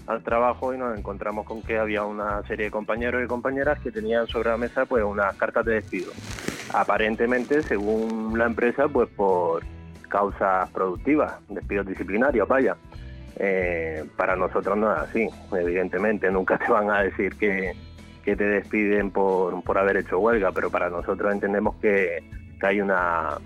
al 0.07 0.23
trabajo 0.23 0.73
y 0.73 0.77
nos 0.77 0.97
encontramos 0.97 1.45
con 1.45 1.61
que 1.61 1.77
había 1.77 2.03
una 2.03 2.43
serie 2.43 2.65
de 2.65 2.71
compañeros 2.71 3.23
y 3.23 3.27
compañeras 3.27 3.79
que 3.79 3.91
tenían 3.91 4.27
sobre 4.27 4.49
la 4.49 4.57
mesa 4.57 4.85
pues 4.85 5.03
unas 5.03 5.35
cartas 5.35 5.65
de 5.65 5.75
despido. 5.75 6.11
Aparentemente, 6.73 7.63
según 7.63 8.37
la 8.37 8.45
empresa, 8.45 8.87
pues 8.87 9.09
por 9.09 9.63
causas 10.09 10.69
productivas, 10.71 11.33
despidos 11.49 11.87
disciplinarios, 11.87 12.47
vaya. 12.47 12.75
Eh, 13.37 14.05
para 14.15 14.35
nosotros 14.35 14.77
no 14.77 14.93
es 14.93 14.99
así, 14.99 15.27
evidentemente, 15.53 16.29
nunca 16.29 16.57
te 16.59 16.71
van 16.71 16.91
a 16.91 17.01
decir 17.01 17.35
que, 17.37 17.73
que 18.23 18.35
te 18.35 18.43
despiden 18.43 19.09
por, 19.09 19.63
por 19.63 19.77
haber 19.77 19.97
hecho 19.97 20.19
huelga, 20.19 20.51
pero 20.51 20.69
para 20.69 20.89
nosotros 20.89 21.31
entendemos 21.33 21.75
que 21.77 22.23
hay 22.61 22.81
una, 22.81 23.37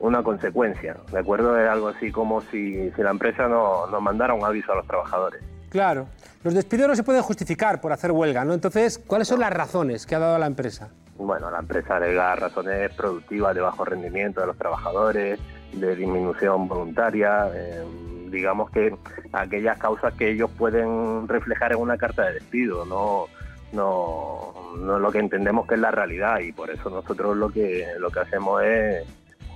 una 0.00 0.22
consecuencia, 0.22 0.96
¿de 1.10 1.18
acuerdo? 1.18 1.58
Es 1.58 1.68
algo 1.68 1.88
así 1.88 2.10
como 2.10 2.40
si, 2.42 2.90
si 2.90 3.02
la 3.02 3.10
empresa 3.10 3.48
no, 3.48 3.86
nos 3.86 4.02
mandara 4.02 4.34
un 4.34 4.44
aviso 4.44 4.72
a 4.72 4.76
los 4.76 4.86
trabajadores. 4.86 5.42
Claro. 5.70 6.06
Los 6.44 6.54
despidos 6.54 6.88
no 6.88 6.96
se 6.96 7.02
pueden 7.02 7.22
justificar 7.22 7.80
por 7.80 7.92
hacer 7.92 8.12
huelga, 8.12 8.44
¿no? 8.44 8.54
Entonces, 8.54 8.98
¿cuáles 8.98 9.28
son 9.28 9.40
las 9.40 9.52
razones 9.52 10.06
que 10.06 10.14
ha 10.14 10.18
dado 10.18 10.38
la 10.38 10.46
empresa? 10.46 10.88
Bueno, 11.16 11.50
la 11.50 11.58
empresa 11.58 11.96
alega 11.96 12.36
razones 12.36 12.94
productivas 12.94 13.54
de 13.54 13.60
bajo 13.60 13.84
rendimiento 13.84 14.40
de 14.40 14.46
los 14.46 14.56
trabajadores, 14.56 15.40
de 15.72 15.96
disminución 15.96 16.68
voluntaria, 16.68 17.50
eh, 17.52 17.82
digamos 18.30 18.70
que 18.70 18.94
aquellas 19.32 19.78
causas 19.78 20.14
que 20.14 20.30
ellos 20.30 20.50
pueden 20.56 21.26
reflejar 21.26 21.72
en 21.72 21.78
una 21.78 21.98
carta 21.98 22.26
de 22.26 22.34
despido, 22.34 22.86
no, 22.86 23.26
no, 23.72 24.54
no 24.78 24.98
lo 24.98 25.10
que 25.10 25.18
entendemos 25.18 25.66
que 25.66 25.74
es 25.74 25.80
la 25.80 25.90
realidad 25.90 26.38
y 26.38 26.52
por 26.52 26.70
eso 26.70 26.88
nosotros 26.88 27.36
lo 27.36 27.50
que, 27.50 27.86
lo 27.98 28.10
que 28.10 28.20
hacemos 28.20 28.62
es 28.62 29.04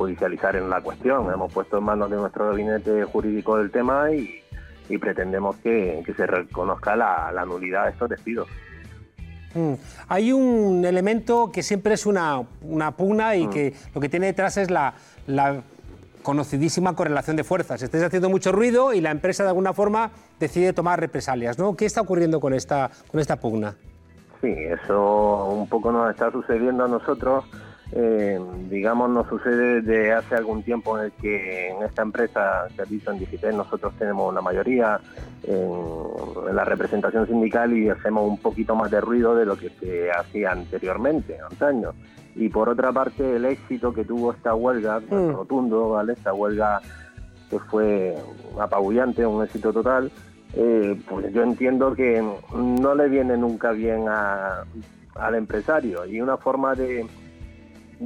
judicializar 0.03 0.57
en 0.57 0.69
la 0.69 0.81
cuestión. 0.81 1.33
Hemos 1.33 1.53
puesto 1.53 1.79
en 1.79 1.85
manos 1.85 2.11
de 2.11 2.17
nuestro 2.17 2.47
gabinete 2.47 3.05
jurídico 3.05 3.59
el 3.59 3.71
tema 3.71 4.11
y, 4.11 4.43
y 4.89 4.99
pretendemos 4.99 5.57
que, 5.57 6.03
que, 6.05 6.13
se 6.15 6.27
reconozca 6.27 6.97
la, 6.97 7.31
la, 7.33 7.45
nulidad 7.45 7.85
de 7.85 7.91
estos 7.91 8.09
despidos. 8.09 8.49
Mm. 9.55 9.75
Hay 10.09 10.33
un 10.33 10.85
elemento 10.85 11.53
que 11.53 11.63
siempre 11.63 11.95
es 11.95 12.07
una, 12.07 12.43
una 12.63 12.93
pugna 12.93 13.37
y 13.37 13.47
mm. 13.47 13.51
que 13.51 13.75
lo 13.95 14.01
que 14.01 14.09
tiene 14.09 14.27
detrás 14.27 14.57
es 14.57 14.71
la, 14.71 14.95
la 15.27 15.63
conocidísima 16.23 16.97
correlación 16.97 17.37
de 17.37 17.45
fuerzas. 17.45 17.81
Estáis 17.83 18.03
haciendo 18.03 18.29
mucho 18.29 18.51
ruido 18.51 18.93
y 18.93 19.01
la 19.01 19.13
empresa 19.13 19.45
de 19.45 19.51
alguna 19.51 19.73
forma 19.73 20.11
decide 20.41 20.73
tomar 20.73 20.99
represalias. 20.99 21.59
¿no? 21.59 21.77
¿Qué 21.77 21.87
está 21.87 22.01
ocurriendo 22.01 22.41
con 22.41 22.55
esta, 22.55 22.91
con 23.11 23.21
esta 23.21 23.37
pugna? 23.37 23.77
Sí, 24.41 24.53
eso 24.53 25.47
un 25.47 25.69
poco 25.69 25.93
nos 25.93 26.11
está 26.11 26.33
sucediendo 26.33 26.85
a 26.85 26.89
nosotros 26.89 27.45
eh, 27.95 28.41
digamos, 28.71 29.11
nos 29.11 29.29
sucede 29.29 29.83
desde 29.83 30.13
hace 30.13 30.35
algún 30.35 30.63
tiempo 30.63 30.99
en 30.99 31.05
el 31.05 31.13
que 31.13 31.69
en 31.69 31.83
esta 31.83 32.03
empresa, 32.03 32.69
Servicio 32.75 33.13
en 33.13 33.19
Digital, 33.19 33.57
nosotros 33.57 33.93
tenemos 33.99 34.31
una 34.31 34.41
mayoría 34.41 34.99
en, 35.43 35.71
en, 36.49 36.57
la 36.57 36.65
representación 36.65 37.27
sindical 37.27 37.77
y 37.77 37.91
hacemos 37.91 38.29
un 38.29 38.39
poquito 38.39 38.75
más 38.75 38.91
de 38.91 39.01
ruido 39.01 39.35
de 39.35 39.45
lo 39.45 39.57
que 39.57 39.69
se 39.69 40.11
hacía 40.11 40.53
anteriormente, 40.53 41.39
antaño. 41.39 41.93
Y 42.35 42.49
por 42.49 42.71
otra 42.71 42.93
parte, 42.93 43.37
el 43.37 43.45
éxito 43.45 43.93
que 43.93 44.05
tuvo 44.05 44.33
esta 44.33 44.55
huelga, 44.55 45.01
mm. 45.01 45.33
rotundo, 45.33 45.91
¿vale? 45.91 46.15
Esta 46.15 46.33
huelga 46.33 46.81
que 47.51 47.59
fue 47.59 48.17
apabullante, 48.59 49.27
un 49.27 49.45
éxito 49.45 49.71
total, 49.71 50.11
eh, 50.55 50.99
pues 51.09 51.33
yo 51.33 51.43
entiendo 51.43 51.95
que 51.95 52.23
no 52.55 52.95
le 52.95 53.09
viene 53.09 53.37
nunca 53.37 53.73
bien 53.73 54.07
a, 54.09 54.65
al 55.15 55.35
empresario 55.35 56.07
y 56.07 56.21
una 56.21 56.37
forma 56.39 56.75
de 56.75 57.07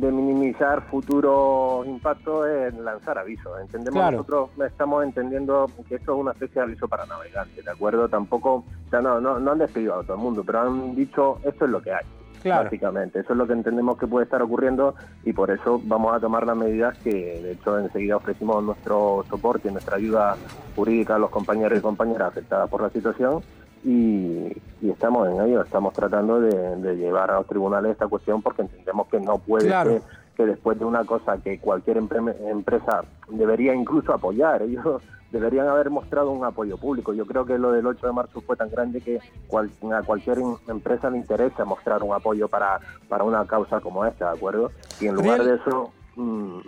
de 0.00 0.12
minimizar 0.12 0.82
futuros 0.90 1.86
impactos 1.86 2.46
es 2.48 2.74
lanzar 2.74 3.18
avisos. 3.18 3.58
Entendemos 3.60 3.94
Claro. 4.00 4.18
nosotros 4.18 4.50
estamos 4.66 5.04
entendiendo 5.04 5.66
que 5.88 5.94
esto 5.96 6.14
es 6.14 6.20
una 6.20 6.32
especie 6.32 6.60
de 6.60 6.66
aviso 6.68 6.86
para 6.86 7.06
navegantes, 7.06 7.64
¿de 7.64 7.70
acuerdo? 7.70 8.08
Tampoco, 8.08 8.56
o 8.56 8.90
sea, 8.90 9.00
no, 9.00 9.20
no, 9.20 9.38
no 9.38 9.52
han 9.52 9.58
despedido 9.58 9.98
a 9.98 10.02
todo 10.02 10.14
el 10.16 10.22
mundo, 10.22 10.42
pero 10.44 10.60
han 10.60 10.94
dicho 10.94 11.38
esto 11.44 11.64
es 11.64 11.70
lo 11.70 11.80
que 11.80 11.92
hay. 11.92 12.04
Claro. 12.42 12.64
Básicamente, 12.64 13.20
eso 13.20 13.32
es 13.32 13.38
lo 13.38 13.46
que 13.46 13.54
entendemos 13.54 13.98
que 13.98 14.06
puede 14.06 14.24
estar 14.24 14.40
ocurriendo 14.42 14.94
y 15.24 15.32
por 15.32 15.50
eso 15.50 15.80
vamos 15.84 16.14
a 16.14 16.20
tomar 16.20 16.46
las 16.46 16.56
medidas 16.56 16.96
que, 16.98 17.40
de 17.42 17.52
hecho, 17.52 17.78
enseguida 17.78 18.16
ofrecimos 18.16 18.62
nuestro 18.62 19.24
soporte 19.28 19.68
y 19.68 19.72
nuestra 19.72 19.96
ayuda 19.96 20.36
jurídica 20.76 21.16
a 21.16 21.18
los 21.18 21.30
compañeros 21.30 21.78
y 21.78 21.82
compañeras 21.82 22.28
afectadas 22.28 22.68
por 22.70 22.82
la 22.82 22.90
situación 22.90 23.40
y, 23.84 24.48
y 24.80 24.90
estamos 24.90 25.28
en 25.28 25.40
ello, 25.40 25.62
estamos 25.62 25.94
tratando 25.94 26.40
de, 26.40 26.76
de 26.76 26.96
llevar 26.96 27.30
a 27.30 27.36
los 27.36 27.46
tribunales 27.46 27.92
esta 27.92 28.08
cuestión 28.08 28.42
porque 28.42 28.62
entendemos 28.62 29.06
que 29.08 29.20
no 29.20 29.38
puede 29.38 29.66
Claro. 29.68 29.90
ser 29.92 30.02
que 30.36 30.44
después 30.46 30.78
de 30.78 30.84
una 30.84 31.04
cosa 31.04 31.38
que 31.38 31.58
cualquier 31.58 31.98
empre- 32.02 32.36
empresa 32.48 33.04
debería 33.28 33.74
incluso 33.74 34.12
apoyar, 34.12 34.62
ellos 34.62 35.02
deberían 35.30 35.66
haber 35.68 35.90
mostrado 35.90 36.30
un 36.30 36.44
apoyo 36.44 36.76
público. 36.76 37.12
Yo 37.14 37.26
creo 37.26 37.44
que 37.46 37.58
lo 37.58 37.72
del 37.72 37.86
8 37.86 38.06
de 38.06 38.12
marzo 38.12 38.40
fue 38.42 38.56
tan 38.56 38.70
grande 38.70 39.00
que 39.00 39.20
cual- 39.48 39.70
a 39.92 40.02
cualquier 40.02 40.38
in- 40.38 40.56
empresa 40.68 41.08
le 41.10 41.18
interesa 41.18 41.64
mostrar 41.64 42.02
un 42.02 42.14
apoyo 42.14 42.48
para, 42.48 42.80
para 43.08 43.24
una 43.24 43.46
causa 43.46 43.80
como 43.80 44.04
esta, 44.04 44.26
¿de 44.30 44.36
acuerdo? 44.36 44.70
Y 45.00 45.06
en 45.06 45.14
lugar 45.14 45.42
de 45.44 45.54
eso, 45.54 45.90
mm, 46.16 46.58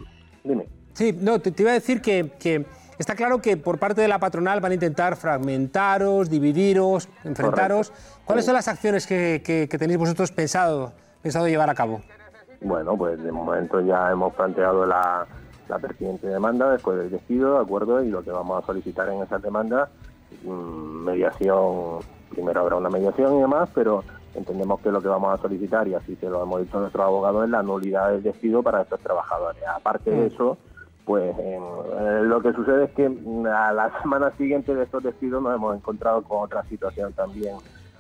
dime. 0.45 0.67
Sí, 0.95 1.17
no, 1.21 1.39
te, 1.39 1.53
te 1.53 1.63
iba 1.63 1.71
a 1.71 1.75
decir 1.75 2.01
que, 2.01 2.31
que 2.41 2.65
está 2.99 3.15
claro 3.15 3.41
que 3.41 3.57
por 3.57 3.79
parte 3.79 4.01
de 4.01 4.09
la 4.09 4.19
patronal 4.19 4.61
van 4.61 4.73
a 4.73 4.75
intentar 4.75 5.17
fragmentaros, 5.17 6.29
dividiros, 6.31 7.09
enfrentaros. 7.25 7.93
¿Cuáles 8.25 8.45
son 8.45 8.55
las 8.55 8.69
acciones 8.69 9.07
que, 9.07 9.43
que- 9.45 9.69
que 9.71 9.79
tenéis 9.79 9.99
vosotros 9.99 10.33
pensado, 10.33 10.93
pensado 11.23 11.49
llevar 11.49 11.71
a 11.71 11.75
cabo? 11.75 12.01
Bueno, 12.61 12.97
pues 12.97 13.23
de 13.23 13.31
momento 13.33 13.81
ya 13.81 14.11
hemos 14.11 14.35
planteado 14.35 14.85
la, 14.85 15.27
la 15.69 15.79
pertinente 15.79 16.27
demanda 16.27 16.71
después 16.73 16.99
del 16.99 17.11
despido, 17.11 17.55
¿de 17.55 17.61
acuerdo? 17.61 18.03
Y 18.03 18.09
lo 18.09 18.23
que 18.23 18.31
vamos 18.31 18.63
a 18.63 18.67
solicitar 18.67 19.09
en 19.09 19.23
esas 19.23 19.41
demandas, 19.43 19.89
mm, 20.45 20.51
mediación, 21.05 22.01
primero 22.31 22.61
habrá 22.61 22.77
una 22.77 22.91
mediación 22.91 23.37
y 23.39 23.41
demás, 23.41 23.69
pero 23.75 24.03
entendemos 24.35 24.81
que 24.81 24.91
lo 24.91 25.01
que 25.01 25.09
vamos 25.09 25.39
a 25.39 25.41
solicitar, 25.43 25.87
y 25.89 25.95
así 25.95 26.17
se 26.17 26.29
lo 26.29 26.43
hemos 26.43 26.61
dicho 26.63 26.77
a 26.79 26.81
nuestros 26.81 27.05
abogados, 27.05 27.45
es 27.45 27.51
la 27.51 27.63
nulidad 27.63 28.11
del 28.11 28.23
despido 28.23 28.63
para 28.63 28.83
estos 28.83 29.01
trabajadores. 29.01 29.63
Aparte 29.75 30.11
de 30.11 30.27
eso, 30.27 30.59
pues 31.09 31.35
eh, 31.39 31.59
lo 32.23 32.43
que 32.43 32.53
sucede 32.53 32.85
es 32.85 32.91
que 32.91 33.09
mm, 33.09 33.47
a 33.47 33.73
la 33.73 33.91
semana 34.03 34.31
siguiente 34.37 34.75
de 34.75 34.85
estos 34.85 35.03
despidos 35.03 35.43
nos 35.43 35.55
hemos 35.57 35.75
encontrado 35.75 36.23
con 36.23 36.43
otra 36.45 36.63
situación 36.65 37.15
también 37.15 37.57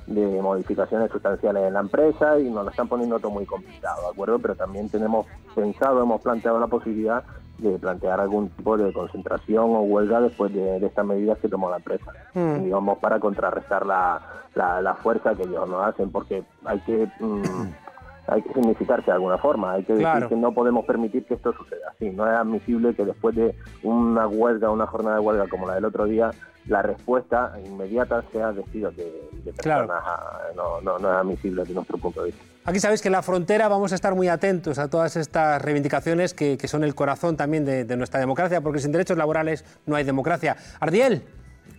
de 0.06 0.42
modificaciones 0.42 1.10
sustanciales 1.10 1.64
en 1.64 1.72
la 1.72 1.80
empresa 1.80 2.38
y 2.38 2.50
nos 2.50 2.64
lo 2.64 2.70
están 2.70 2.86
poniendo 2.86 3.18
todo 3.18 3.30
muy 3.30 3.46
complicado, 3.46 4.02
¿de 4.02 4.08
acuerdo? 4.08 4.38
Pero 4.38 4.54
también 4.56 4.90
tenemos 4.90 5.26
pensado, 5.54 6.02
hemos 6.02 6.20
planteado 6.20 6.60
la 6.60 6.66
posibilidad 6.66 7.24
de 7.56 7.78
plantear 7.78 8.20
algún 8.20 8.50
tipo 8.50 8.76
de 8.76 8.92
concentración 8.92 9.64
o 9.74 9.80
huelga 9.80 10.20
después 10.20 10.52
de, 10.52 10.78
de 10.78 10.86
estas 10.86 11.06
medidas 11.06 11.38
que 11.38 11.48
tomó 11.48 11.70
la 11.70 11.76
empresa, 11.78 12.12
Mm. 12.34 12.62
digamos, 12.64 12.98
para 12.98 13.18
contrarrestar 13.18 13.86
la, 13.86 14.20
la, 14.54 14.82
la 14.82 14.94
fuerza 14.96 15.34
que 15.34 15.44
ellos 15.44 15.66
nos 15.68 15.82
hacen, 15.86 16.10
porque 16.12 16.44
hay 16.66 16.78
que... 16.80 17.08
mm, 17.20 17.42
hay 18.28 18.42
que 18.42 18.52
significarse 18.52 19.06
de 19.06 19.12
alguna 19.12 19.38
forma, 19.38 19.72
hay 19.72 19.84
que 19.84 19.92
decir 19.94 20.06
Claro. 20.06 20.28
que 20.28 20.36
no 20.36 20.52
podemos 20.52 20.84
permitir 20.84 21.24
que 21.24 21.34
esto 21.34 21.52
suceda 21.52 21.88
así. 21.94 22.10
No 22.10 22.30
es 22.30 22.38
admisible 22.38 22.94
que 22.94 23.04
después 23.04 23.34
de 23.34 23.54
una 23.82 24.26
huelga, 24.26 24.70
una 24.70 24.86
jornada 24.86 25.16
de 25.16 25.22
huelga 25.22 25.48
como 25.48 25.66
la 25.66 25.74
del 25.74 25.84
otro 25.86 26.04
día, 26.04 26.30
la 26.66 26.82
respuesta 26.82 27.52
inmediata 27.64 28.22
sea 28.30 28.52
despido 28.52 28.90
de, 28.90 29.04
de 29.44 29.52
Claro. 29.52 29.86
personas. 29.86 30.04
Ah, 30.06 30.38
No, 30.54 30.80
no, 30.82 30.98
no 30.98 31.10
es 31.10 31.16
admisible 31.16 31.62
desde 31.62 31.74
nuestro 31.74 31.96
punto 31.98 32.20
de 32.20 32.26
vista. 32.26 32.42
Aquí 32.66 32.80
sabéis 32.80 33.00
que 33.00 33.08
en 33.08 33.12
la 33.12 33.22
frontera 33.22 33.66
vamos 33.68 33.92
a 33.92 33.94
estar 33.94 34.14
muy 34.14 34.28
atentos 34.28 34.78
a 34.78 34.88
todas 34.90 35.16
estas 35.16 35.62
reivindicaciones 35.62 36.34
que, 36.34 36.58
que 36.58 36.68
son 36.68 36.84
el 36.84 36.94
corazón 36.94 37.36
también 37.38 37.64
de, 37.64 37.84
de 37.86 37.96
nuestra 37.96 38.20
democracia, 38.20 38.60
porque 38.60 38.80
sin 38.80 38.92
derechos 38.92 39.16
laborales 39.16 39.64
no 39.86 39.96
hay 39.96 40.04
democracia. 40.04 40.56
Ardiel, 40.78 41.22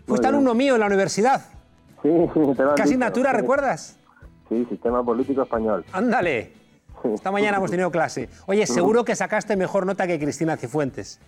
fuiste 0.08 0.26
alumno 0.26 0.56
mío 0.56 0.74
en 0.74 0.80
la 0.80 0.88
universidad. 0.88 1.42
Sí, 2.02 2.10
sí, 2.34 2.40
te 2.58 2.64
lo 2.64 2.74
¿Qué 2.74 2.82
asignatura 2.82 3.30
sí. 3.30 3.38
recuerdas? 3.38 3.99
Sí, 4.50 4.66
sistema 4.70 5.04
político 5.04 5.44
español. 5.44 5.86
Ándale. 5.94 6.52
Esta 7.14 7.32
mañana 7.32 7.58
hemos 7.58 7.72
tenido 7.72 7.92
clase. 7.92 8.28
Oye, 8.48 8.66
seguro 8.68 9.06
que 9.06 9.16
sacaste 9.16 9.56
mejor 9.56 9.86
nota 9.86 10.06
que 10.08 10.20
Cristina 10.20 10.58
Cifuentes. 10.58 11.20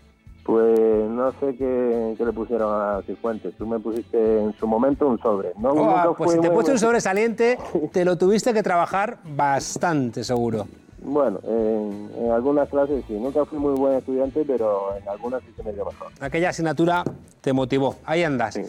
Pues 0.43 0.79
no 1.07 1.31
sé 1.39 1.55
qué, 1.55 2.15
qué 2.17 2.25
le 2.25 2.33
pusieron 2.33 2.73
a 2.73 3.01
Cifuentes. 3.03 3.55
Tú 3.57 3.67
me 3.67 3.79
pusiste 3.79 4.39
en 4.41 4.53
su 4.57 4.65
momento 4.67 5.07
un 5.07 5.19
sobre. 5.19 5.53
No, 5.57 5.69
Oh, 5.71 6.15
pues 6.17 6.31
si 6.31 6.39
te 6.39 6.49
puesto 6.49 6.71
un 6.71 6.79
sobresaliente, 6.79 7.57
te 7.93 8.03
lo 8.03 8.17
tuviste 8.17 8.51
que 8.53 8.63
trabajar 8.63 9.19
bastante, 9.23 10.23
seguro. 10.23 10.67
Bueno, 11.03 11.39
en, 11.43 12.11
en 12.17 12.31
algunas 12.31 12.69
clases 12.69 13.03
sí. 13.07 13.13
Nunca 13.13 13.45
fui 13.45 13.57
muy 13.59 13.73
buen 13.79 13.95
estudiante, 13.97 14.43
pero 14.45 14.95
en 14.97 15.07
algunas 15.07 15.41
sí 15.43 15.49
se 15.55 15.63
me 15.63 15.73
dio 15.73 15.85
mejor. 15.85 16.11
Aquella 16.19 16.49
asignatura 16.49 17.03
te 17.41 17.53
motivó. 17.53 17.95
Ahí 18.05 18.23
andas. 18.23 18.59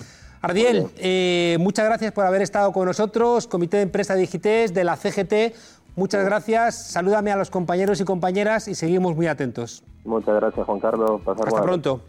Ardiel, 0.43 0.89
eh, 0.97 1.57
muchas 1.61 1.85
gracias 1.85 2.13
por 2.13 2.27
haber 2.27 2.43
estado 2.43 2.73
con 2.73 2.87
nosotros, 2.87 3.47
Comité 3.47 3.77
de 3.77 3.85
Empresa 3.85 4.17
Digités 4.17 4.75
de 4.75 4.83
la 4.83 4.97
CGT. 4.97 5.55
Muchas 5.95 6.25
gracias. 6.25 6.91
Salúdame 6.91 7.31
a 7.31 7.37
los 7.37 7.49
compañeros 7.49 8.01
y 8.01 8.05
compañeras 8.05 8.67
y 8.67 8.75
seguimos 8.75 9.15
muy 9.15 9.29
atentos. 9.29 9.85
Muchas 10.05 10.35
gracias, 10.35 10.67
Juan 10.67 10.81
Carlos. 10.81 11.21
Pasar 11.21 11.47
Hasta 11.47 11.51
buena 11.51 11.67
pronto. 11.67 12.03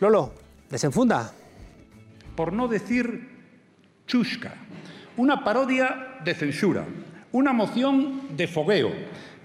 Lolo, 0.00 0.32
desenfunda. 0.68 1.30
por 2.34 2.52
no 2.52 2.66
decir 2.66 3.30
chusca, 4.08 4.54
una 5.16 5.44
parodia 5.44 6.18
de 6.24 6.34
censura, 6.34 6.84
una 7.30 7.52
moción 7.52 8.36
de 8.36 8.48
fogueo, 8.48 8.90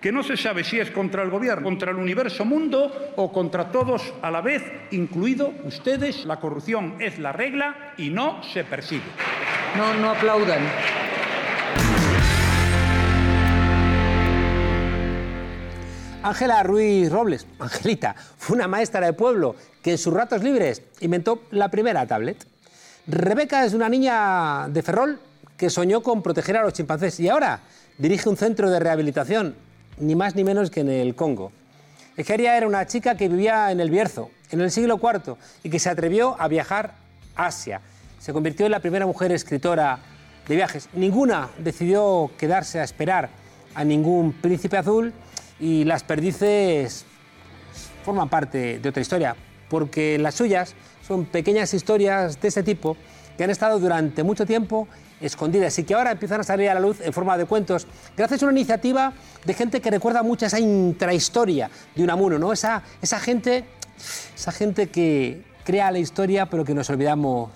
que 0.01 0.11
no 0.11 0.23
se 0.23 0.35
sabe 0.35 0.63
si 0.63 0.79
es 0.79 0.89
contra 0.89 1.21
el 1.21 1.29
gobierno, 1.29 1.63
contra 1.63 1.91
el 1.91 1.97
universo 1.97 2.43
mundo 2.43 3.13
o 3.15 3.31
contra 3.31 3.71
todos 3.71 4.13
a 4.23 4.31
la 4.31 4.41
vez, 4.41 4.63
incluido 4.89 5.53
ustedes. 5.63 6.25
La 6.25 6.39
corrupción 6.39 6.95
es 6.99 7.19
la 7.19 7.31
regla 7.31 7.93
y 7.97 8.09
no 8.09 8.41
se 8.43 8.63
persigue. 8.63 9.03
No, 9.77 9.93
no 9.93 10.09
aplaudan. 10.09 10.61
Ángela 16.23 16.63
Ruiz 16.63 17.11
Robles, 17.11 17.47
Angelita, 17.59 18.15
fue 18.37 18.55
una 18.55 18.67
maestra 18.67 19.05
de 19.05 19.13
pueblo 19.13 19.55
que 19.81 19.91
en 19.91 19.97
sus 19.97 20.13
ratos 20.13 20.43
libres 20.43 20.81
inventó 20.99 21.43
la 21.51 21.69
primera 21.69 22.05
tablet. 22.07 22.45
Rebeca 23.07 23.65
es 23.65 23.73
una 23.73 23.89
niña 23.89 24.67
de 24.67 24.81
Ferrol 24.83 25.19
que 25.57 25.69
soñó 25.69 26.01
con 26.01 26.21
proteger 26.23 26.57
a 26.57 26.63
los 26.63 26.73
chimpancés 26.73 27.19
y 27.19 27.29
ahora 27.29 27.61
dirige 27.97 28.29
un 28.29 28.37
centro 28.37 28.69
de 28.69 28.79
rehabilitación, 28.79 29.55
ni 29.97 30.15
más 30.15 30.35
ni 30.35 30.43
menos 30.43 30.69
que 30.69 30.81
en 30.81 30.89
el 30.89 31.15
Congo. 31.15 31.51
Egeria 32.17 32.57
era 32.57 32.67
una 32.67 32.85
chica 32.85 33.15
que 33.15 33.29
vivía 33.29 33.71
en 33.71 33.79
el 33.79 33.89
Bierzo, 33.89 34.29
en 34.51 34.61
el 34.61 34.71
siglo 34.71 34.99
IV, 35.01 35.35
y 35.63 35.69
que 35.69 35.79
se 35.79 35.89
atrevió 35.89 36.35
a 36.39 36.47
viajar 36.47 36.95
a 37.35 37.47
Asia. 37.47 37.81
Se 38.19 38.33
convirtió 38.33 38.65
en 38.65 38.71
la 38.71 38.79
primera 38.79 39.05
mujer 39.05 39.31
escritora 39.31 39.99
de 40.47 40.55
viajes. 40.55 40.89
Ninguna 40.93 41.49
decidió 41.57 42.31
quedarse 42.37 42.79
a 42.79 42.83
esperar 42.83 43.29
a 43.73 43.83
ningún 43.83 44.33
príncipe 44.33 44.77
azul 44.77 45.13
y 45.59 45.85
las 45.85 46.03
perdices 46.03 47.05
forman 48.03 48.29
parte 48.29 48.79
de 48.79 48.89
otra 48.89 49.01
historia, 49.01 49.35
porque 49.69 50.17
las 50.17 50.35
suyas 50.35 50.75
son 51.07 51.25
pequeñas 51.25 51.73
historias 51.73 52.41
de 52.41 52.47
ese 52.47 52.63
tipo 52.63 52.97
que 53.37 53.43
han 53.43 53.49
estado 53.49 53.79
durante 53.79 54.23
mucho 54.23 54.45
tiempo 54.45 54.87
escondidas 55.21 55.77
y 55.79 55.83
que 55.83 55.93
ahora 55.93 56.11
empiezan 56.11 56.41
a 56.41 56.43
salir 56.43 56.69
a 56.69 56.73
la 56.73 56.79
luz 56.79 56.99
en 57.01 57.13
forma 57.13 57.37
de 57.37 57.45
cuentos, 57.45 57.87
gracias 58.17 58.41
a 58.41 58.45
una 58.45 58.53
iniciativa 58.53 59.13
de 59.45 59.53
gente 59.53 59.81
que 59.81 59.91
recuerda 59.91 60.23
mucho 60.23 60.45
esa 60.45 60.59
intrahistoria 60.59 61.69
de 61.95 62.03
Unamuno, 62.03 62.39
¿no? 62.39 62.51
Esa, 62.53 62.83
esa 63.01 63.19
gente, 63.19 63.65
esa 64.35 64.51
gente 64.51 64.89
que 64.89 65.43
crea 65.63 65.91
la 65.91 65.99
historia 65.99 66.47
pero 66.47 66.65
que 66.65 66.73
nos 66.73 66.89
olvidamos 66.89 67.49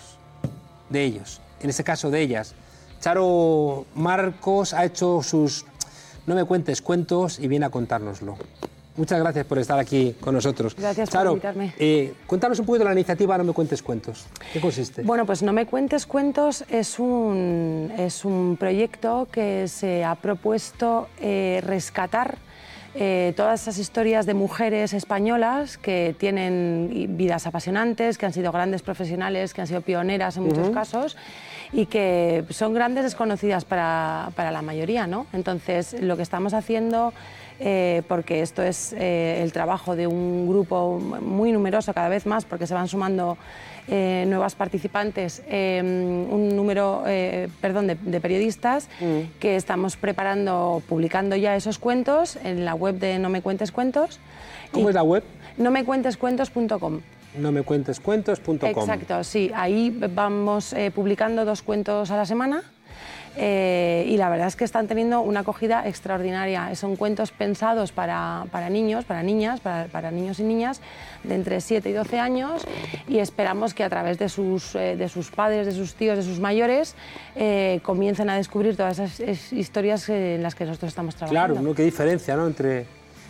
de 0.89 1.03
ellos, 1.03 1.41
en 1.61 1.69
este 1.69 1.83
caso 1.83 2.11
de 2.11 2.21
ellas. 2.21 2.53
Charo 2.99 3.85
Marcos 3.93 4.73
ha 4.73 4.85
hecho 4.85 5.21
sus 5.21 5.65
No 6.25 6.33
me 6.33 6.43
cuentes 6.45 6.81
cuentos 6.81 7.39
y 7.39 7.47
viene 7.47 7.65
a 7.65 7.69
contárnoslo. 7.69 8.37
Muchas 8.97 9.19
gracias 9.19 9.45
por 9.45 9.59
estar 9.59 9.77
aquí 9.77 10.15
con 10.21 10.33
nosotros. 10.35 10.75
Gracias 10.75 11.09
por 11.09 11.19
Charo, 11.19 11.31
invitarme. 11.31 11.73
eh, 11.77 12.13
cuéntanos 12.25 12.59
un 12.59 12.65
poquito 12.65 12.83
de 12.85 12.89
la 12.89 12.93
iniciativa 12.93 13.37
No 13.37 13.43
me 13.43 13.51
cuentes 13.53 13.81
cuentos. 13.83 14.25
¿Qué 14.53 14.61
consiste? 14.61 15.01
Bueno, 15.03 15.25
pues 15.25 15.43
No 15.43 15.51
me 15.51 15.65
cuentes 15.65 16.05
cuentos 16.05 16.63
es 16.69 16.97
un, 16.99 17.91
es 17.97 18.23
un 18.23 18.55
proyecto 18.57 19.27
que 19.31 19.67
se 19.67 20.03
ha 20.05 20.15
propuesto 20.15 21.09
eh, 21.19 21.61
rescatar 21.65 22.37
eh, 22.97 23.33
todas 23.35 23.63
esas 23.63 23.77
historias 23.77 24.25
de 24.25 24.33
mujeres 24.33 24.93
españolas 24.93 25.77
que 25.77 26.15
tienen 26.17 27.17
vidas 27.17 27.45
apasionantes, 27.45 28.17
que 28.17 28.25
han 28.25 28.31
sido 28.31 28.53
grandes 28.53 28.81
profesionales, 28.81 29.53
que 29.53 29.59
han 29.59 29.67
sido 29.67 29.81
pioneras 29.81 30.37
en 30.37 30.43
muchos 30.43 30.69
casos 30.69 31.17
y 31.73 31.85
que 31.87 32.43
son 32.49 32.73
grandes 32.73 33.03
desconocidas 33.03 33.65
para, 33.65 34.31
para 34.35 34.51
la 34.51 34.61
mayoría. 34.61 35.07
¿no? 35.07 35.25
Entonces, 35.33 35.95
lo 36.01 36.15
que 36.17 36.23
estamos 36.23 36.53
haciendo 36.53 37.13
eh, 37.59 38.01
porque 38.09 38.41
esto 38.41 38.61
es 38.63 38.91
eh, 38.97 39.39
el 39.41 39.53
trabajo 39.53 39.95
de 39.95 40.07
un 40.07 40.45
grupo 40.47 40.99
muy 40.99 41.53
numeroso 41.53 41.93
cada 41.93 42.09
vez 42.09 42.25
más, 42.25 42.43
porque 42.43 42.67
se 42.67 42.73
van 42.73 42.89
sumando 42.89 43.37
eh, 43.87 44.25
nuevas 44.27 44.55
participantes, 44.55 45.41
eh, 45.47 45.79
un 45.81 46.53
número 46.55 47.03
perdón, 47.61 47.87
de, 47.87 47.95
de 47.95 48.19
periodistas 48.19 48.89
Mm. 48.99 49.39
que 49.39 49.55
estamos 49.55 49.95
preparando, 49.95 50.81
publicando 50.89 51.35
ya 51.37 51.55
esos 51.55 51.79
cuentos 51.79 52.37
en 52.43 52.65
la 52.65 52.73
web 52.75 52.95
de 52.99 53.19
No 53.19 53.29
Me 53.29 53.41
Cuentes 53.41 53.71
Cuentos. 53.71 54.19
¿Cómo 54.71 54.89
es 54.89 54.95
la 54.95 55.03
web? 55.03 55.23
No 55.57 55.71
me 55.71 55.85
cuentes 55.85 56.17
cuentos.com. 56.17 56.99
No 57.37 57.51
me 57.51 57.63
cuentes 57.63 57.99
cuentos.com. 57.99 58.59
Exacto, 58.63 59.23
sí. 59.23 59.51
Ahí 59.55 59.89
vamos 60.13 60.73
eh, 60.73 60.91
publicando 60.93 61.45
dos 61.45 61.61
cuentos 61.61 62.11
a 62.11 62.17
la 62.17 62.25
semana. 62.25 62.63
eh, 63.37 64.05
y 64.07 64.15
la 64.15 64.29
verdad 64.29 64.47
es 64.47 64.55
que 64.55 64.63
están 64.63 64.87
teniendo 64.87 65.19
una 65.19 65.41
acogida 65.41 65.85
extraordinaria. 65.85 66.73
Son 66.75 66.95
cuentos 66.95 67.31
pensados 67.31 67.91
para, 67.91 68.45
para 68.49 68.69
niños, 68.69 69.03
para 69.03 69.23
niñas, 69.23 69.59
para, 69.59 69.87
para 69.87 70.09
niños 70.09 70.39
y 70.39 70.43
niñas 70.43 70.79
de 71.25 71.35
entre 71.35 71.59
7 71.59 71.89
y 71.89 71.91
12 71.93 72.17
años 72.19 72.65
y 73.09 73.19
esperamos 73.19 73.73
que 73.73 73.83
a 73.83 73.89
través 73.89 74.17
de 74.19 74.29
sus, 74.29 74.73
eh, 74.75 74.95
de 74.95 75.09
sus 75.09 75.31
padres, 75.31 75.65
de 75.65 75.73
sus 75.73 75.95
tíos, 75.95 76.15
de 76.15 76.23
sus 76.23 76.39
mayores, 76.39 76.95
eh, 77.35 77.81
comiencen 77.83 78.29
a 78.29 78.37
descubrir 78.37 78.77
todas 78.77 78.99
esas 78.99 79.19
es- 79.19 79.51
historias 79.51 80.07
en 80.07 80.41
las 80.41 80.55
que 80.55 80.63
nosotros 80.63 80.87
estamos 80.89 81.15
trabajando. 81.15 81.55
Claro, 81.55 81.61
¿no? 81.61 81.75
Qué 81.75 81.83
diferencia, 81.83 82.37
¿no? 82.37 82.47
Entre, 82.47 82.85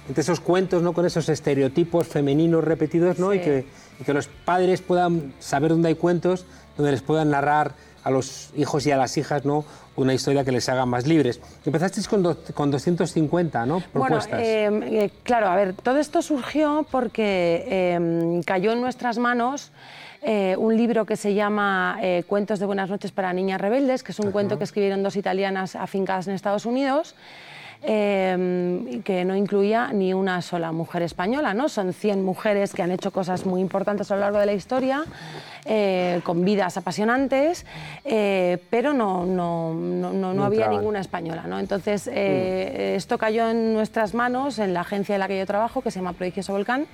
entre 0.08 0.22
esos 0.22 0.40
cuentos, 0.40 0.84
¿no? 0.84 0.94
Con 0.94 1.08
esos 1.08 1.28
estereotipos 1.30 2.06
femeninos 2.08 2.64
repetidos, 2.64 3.18
¿no? 3.18 3.34
Y, 3.34 3.40
que, 3.40 3.66
y 4.00 4.04
que 4.04 4.14
los 4.14 4.28
padres 4.28 4.82
puedan 4.82 5.34
saber 5.40 5.72
dónde 5.72 5.90
hay 5.90 5.96
cuentos, 5.96 6.46
donde 6.78 6.92
les 6.92 7.02
puedan 7.02 7.30
narrar 7.30 7.74
a 8.04 8.12
los 8.12 8.52
hijos 8.56 8.86
y 8.86 8.92
a 8.92 8.98
las 8.98 9.18
hijas, 9.18 9.46
¿no? 9.46 9.66
Una 9.96 10.14
historia 10.14 10.44
que 10.44 10.52
les 10.52 10.70
haga 10.70 10.86
más 10.86 11.08
libres. 11.08 11.40
Empezasteis 11.66 12.08
con, 12.08 12.22
do- 12.22 12.38
con 12.54 12.70
250, 12.70 13.66
¿no? 13.66 13.80
Propuestas. 13.80 14.30
Bueno, 14.40 14.86
eh, 14.86 15.06
eh, 15.06 15.10
claro, 15.24 15.48
a 15.48 15.56
ver, 15.56 15.74
todo 15.74 15.98
esto 15.98 16.22
surgió 16.22 16.86
porque 16.92 17.66
eh, 17.68 18.42
cayó 18.46 18.74
en 18.74 18.82
nuestras 18.82 19.18
manos 19.18 19.72
eh, 20.22 20.56
un 20.58 20.76
libro 20.78 21.06
que 21.06 21.16
se 21.16 21.34
llama 21.34 21.98
Cuentos 22.28 22.60
de 22.60 22.66
Buenas 22.66 22.90
noches 22.90 23.12
para 23.12 23.32
Niñas 23.34 23.60
Rebeldes, 23.62 24.04
que 24.04 24.12
es 24.12 24.20
un 24.20 24.32
cuento 24.32 24.58
que 24.58 24.64
escribieron 24.66 25.02
dos 25.02 25.16
italianas 25.16 25.76
afincadas 25.76 26.28
en 26.28 26.34
Estados 26.34 26.66
Unidos. 26.66 27.16
Eh, 27.84 29.02
que 29.04 29.26
no 29.26 29.36
incluía 29.36 29.90
ni 29.94 30.14
una 30.14 30.42
sola 30.42 30.72
mujer 30.72 31.02
española, 31.04 31.54
¿no? 31.54 31.70
Son 31.70 31.94
100 31.94 32.24
mujeres 32.24 32.74
que 32.74 32.82
han 32.82 32.92
hecho 32.92 33.12
cosas 33.12 33.46
muy 33.46 33.62
importantes 33.62 34.10
a 34.12 34.16
lo 34.16 34.22
largo 34.22 34.40
de 34.40 34.46
la 34.46 34.54
historia, 34.54 35.04
eh, 35.66 36.22
con 36.24 36.44
vidas 36.46 36.78
apasionantes, 36.78 37.66
eh, 38.04 38.58
pero 38.70 38.94
no, 38.94 39.26
no, 39.26 39.74
no, 39.74 40.14
no- 40.14 40.34
no 40.34 40.44
había 40.46 40.68
ninguna 40.68 41.00
española. 41.00 41.44
¿no? 41.48 41.60
Entonces, 41.60 42.10
eh, 42.12 42.94
esto 42.96 43.18
cayó 43.18 43.50
en 43.50 43.74
nuestras 43.74 44.14
manos, 44.14 44.60
en 44.60 44.74
la 44.74 44.82
agencia 44.82 45.16
en 45.16 45.20
la 45.20 45.28
que 45.28 45.38
yo 45.38 45.46
trabajo, 45.46 45.82
que 45.82 45.92
se 45.92 46.00
llama 46.00 46.14
Prodigioso 46.14 46.54
Volcán. 46.54 46.86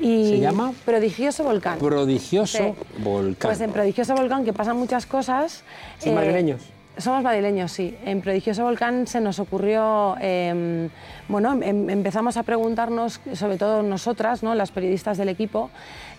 Y 0.00 0.28
¿Se 0.30 0.38
llama? 0.38 0.72
Prodigioso 0.84 1.42
Volcán. 1.42 1.78
Prodigioso 1.80 2.58
Sí. 2.58 2.72
volcán. 2.98 3.48
Pues 3.48 3.60
en 3.60 3.72
Prodigioso 3.72 4.14
Volcán, 4.14 4.44
que 4.44 4.52
pasan 4.52 4.76
muchas 4.76 5.06
cosas. 5.06 5.64
¿Son 5.98 6.14
madrileños? 6.14 6.62
Somos 6.98 7.22
madrileños, 7.22 7.70
sí. 7.70 7.96
En 8.04 8.20
Prodigioso 8.22 8.64
Volcán 8.64 9.06
se 9.06 9.20
nos 9.20 9.38
ocurrió, 9.38 10.16
eh, 10.20 10.88
bueno, 11.28 11.52
em- 11.62 11.88
empezamos 11.90 12.36
a 12.36 12.42
preguntarnos, 12.42 13.20
sobre 13.34 13.56
todo 13.56 13.84
nosotras, 13.84 14.42
¿no? 14.42 14.52
las 14.56 14.72
periodistas 14.72 15.16
del 15.16 15.28
equipo, 15.28 15.70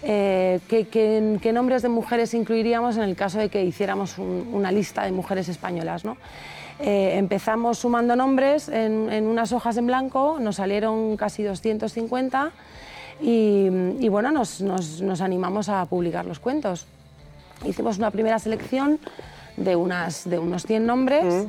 eh, 0.04 0.62
qué, 0.70 1.52
nombres 1.52 1.82
de 1.82 1.90
mujeres 1.90 2.34
incluiríamos 2.34 2.96
en 2.96 3.04
el 3.04 3.18
caso 3.18 3.40
de 3.40 3.50
que 3.50 3.62
hiciéramos 3.66 4.18
un- 4.18 4.48
una 4.54 4.72
lista 4.72 5.04
de 5.04 5.12
mujeres 5.12 5.50
españolas. 5.50 6.06
¿no? 6.06 6.16
Eh, 6.80 7.16
empezamos 7.18 7.80
sumando 7.80 8.16
nombres 8.16 8.70
en, 8.70 9.28
unas 9.28 9.52
hojas 9.52 9.76
en 9.76 9.86
blanco, 9.88 10.38
nos 10.40 10.56
salieron 10.56 11.18
casi 11.18 11.44
250 11.44 12.52
y, 13.22 14.08
bueno, 14.08 14.32
nos- 14.32 14.62
nos 14.62 15.20
animamos 15.20 15.68
a 15.68 15.86
publicar 15.88 16.26
los 16.26 16.40
cuentos. 16.40 16.86
Hicimos 17.66 17.98
una 17.98 18.12
primera 18.12 18.40
selección 18.40 18.98
de, 19.60 19.76
unas, 19.76 20.30
de 20.30 20.40
unos 20.40 20.64
100 20.64 20.86
nombres, 20.86 21.48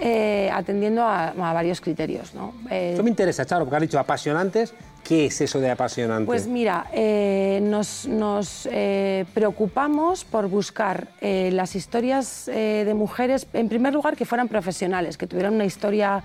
eh, 0.00 0.50
atendiendo 0.52 1.02
a, 1.02 1.28
a 1.28 1.52
varios 1.52 1.80
criterios. 1.80 2.34
¿no? 2.34 2.52
Eh, 2.70 2.92
Eso 2.94 3.02
me 3.02 3.10
interesa, 3.10 3.44
Charo, 3.44 3.64
porque 3.64 3.76
has 3.76 3.82
dicho 3.82 3.98
apasionantes. 3.98 4.74
¿Qué 5.04 5.26
es 5.26 5.40
eso 5.40 5.58
de 5.58 5.70
apasionante? 5.70 6.26
Pues 6.26 6.46
mira, 6.46 6.86
eh, 6.92 7.60
nos, 7.62 8.06
nos, 8.06 8.68
eh, 8.70 9.24
preocupamos 9.32 10.24
por 10.24 10.48
buscar 10.48 11.08
eh, 11.20 11.50
las 11.52 11.74
historias 11.76 12.44
de 12.46 12.94
mujeres, 12.94 13.46
en 13.52 13.68
primer 13.68 13.94
lugar, 13.94 14.16
que 14.16 14.24
fueran 14.24 14.48
profesionales, 14.48 15.16
que 15.16 15.26
tuvieran 15.26 15.54
una 15.54 15.64
historia 15.64 16.22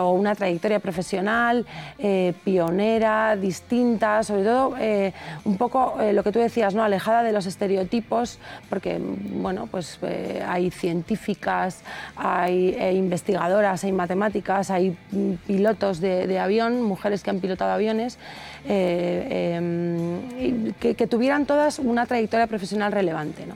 o 0.00 0.12
una 0.12 0.34
trayectoria 0.34 0.78
profesional 0.80 1.66
pionera, 2.44 3.36
distinta, 3.36 4.22
sobre 4.22 4.44
todo 4.44 4.74
un 5.44 5.56
poco 5.56 5.96
lo 6.12 6.22
que 6.22 6.32
tú 6.32 6.38
decías, 6.38 6.74
¿no? 6.74 6.82
alejada 6.82 7.22
de 7.22 7.32
los 7.32 7.46
estereotipos, 7.46 8.38
porque 8.68 9.00
bueno, 9.00 9.68
pues, 9.70 9.98
hay 10.46 10.70
científicas, 10.70 11.82
hay 12.16 12.76
investigadoras, 12.94 13.84
hay 13.84 13.92
matemáticas, 13.92 14.70
hay 14.70 14.96
mm, 15.10 15.34
pilotos 15.46 16.00
de 16.00 16.38
avión, 16.38 16.82
mujeres 16.82 17.22
que 17.22 17.30
han 17.30 17.40
pilotado 17.40 17.72
aviones, 17.72 18.01
eh, 18.64 19.58
eh, 20.78 20.94
que 20.96 21.06
tuvieran 21.06 21.46
todas 21.46 21.78
una 21.78 22.06
trayectoria 22.06 22.46
profesional 22.46 22.92
relevante. 22.92 23.46
¿no? 23.46 23.54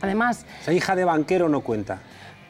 Además, 0.00 0.44
Esa 0.62 0.72
hija 0.72 0.94
de 0.96 1.04
banquero 1.04 1.48
no 1.48 1.60
cuenta. 1.60 1.98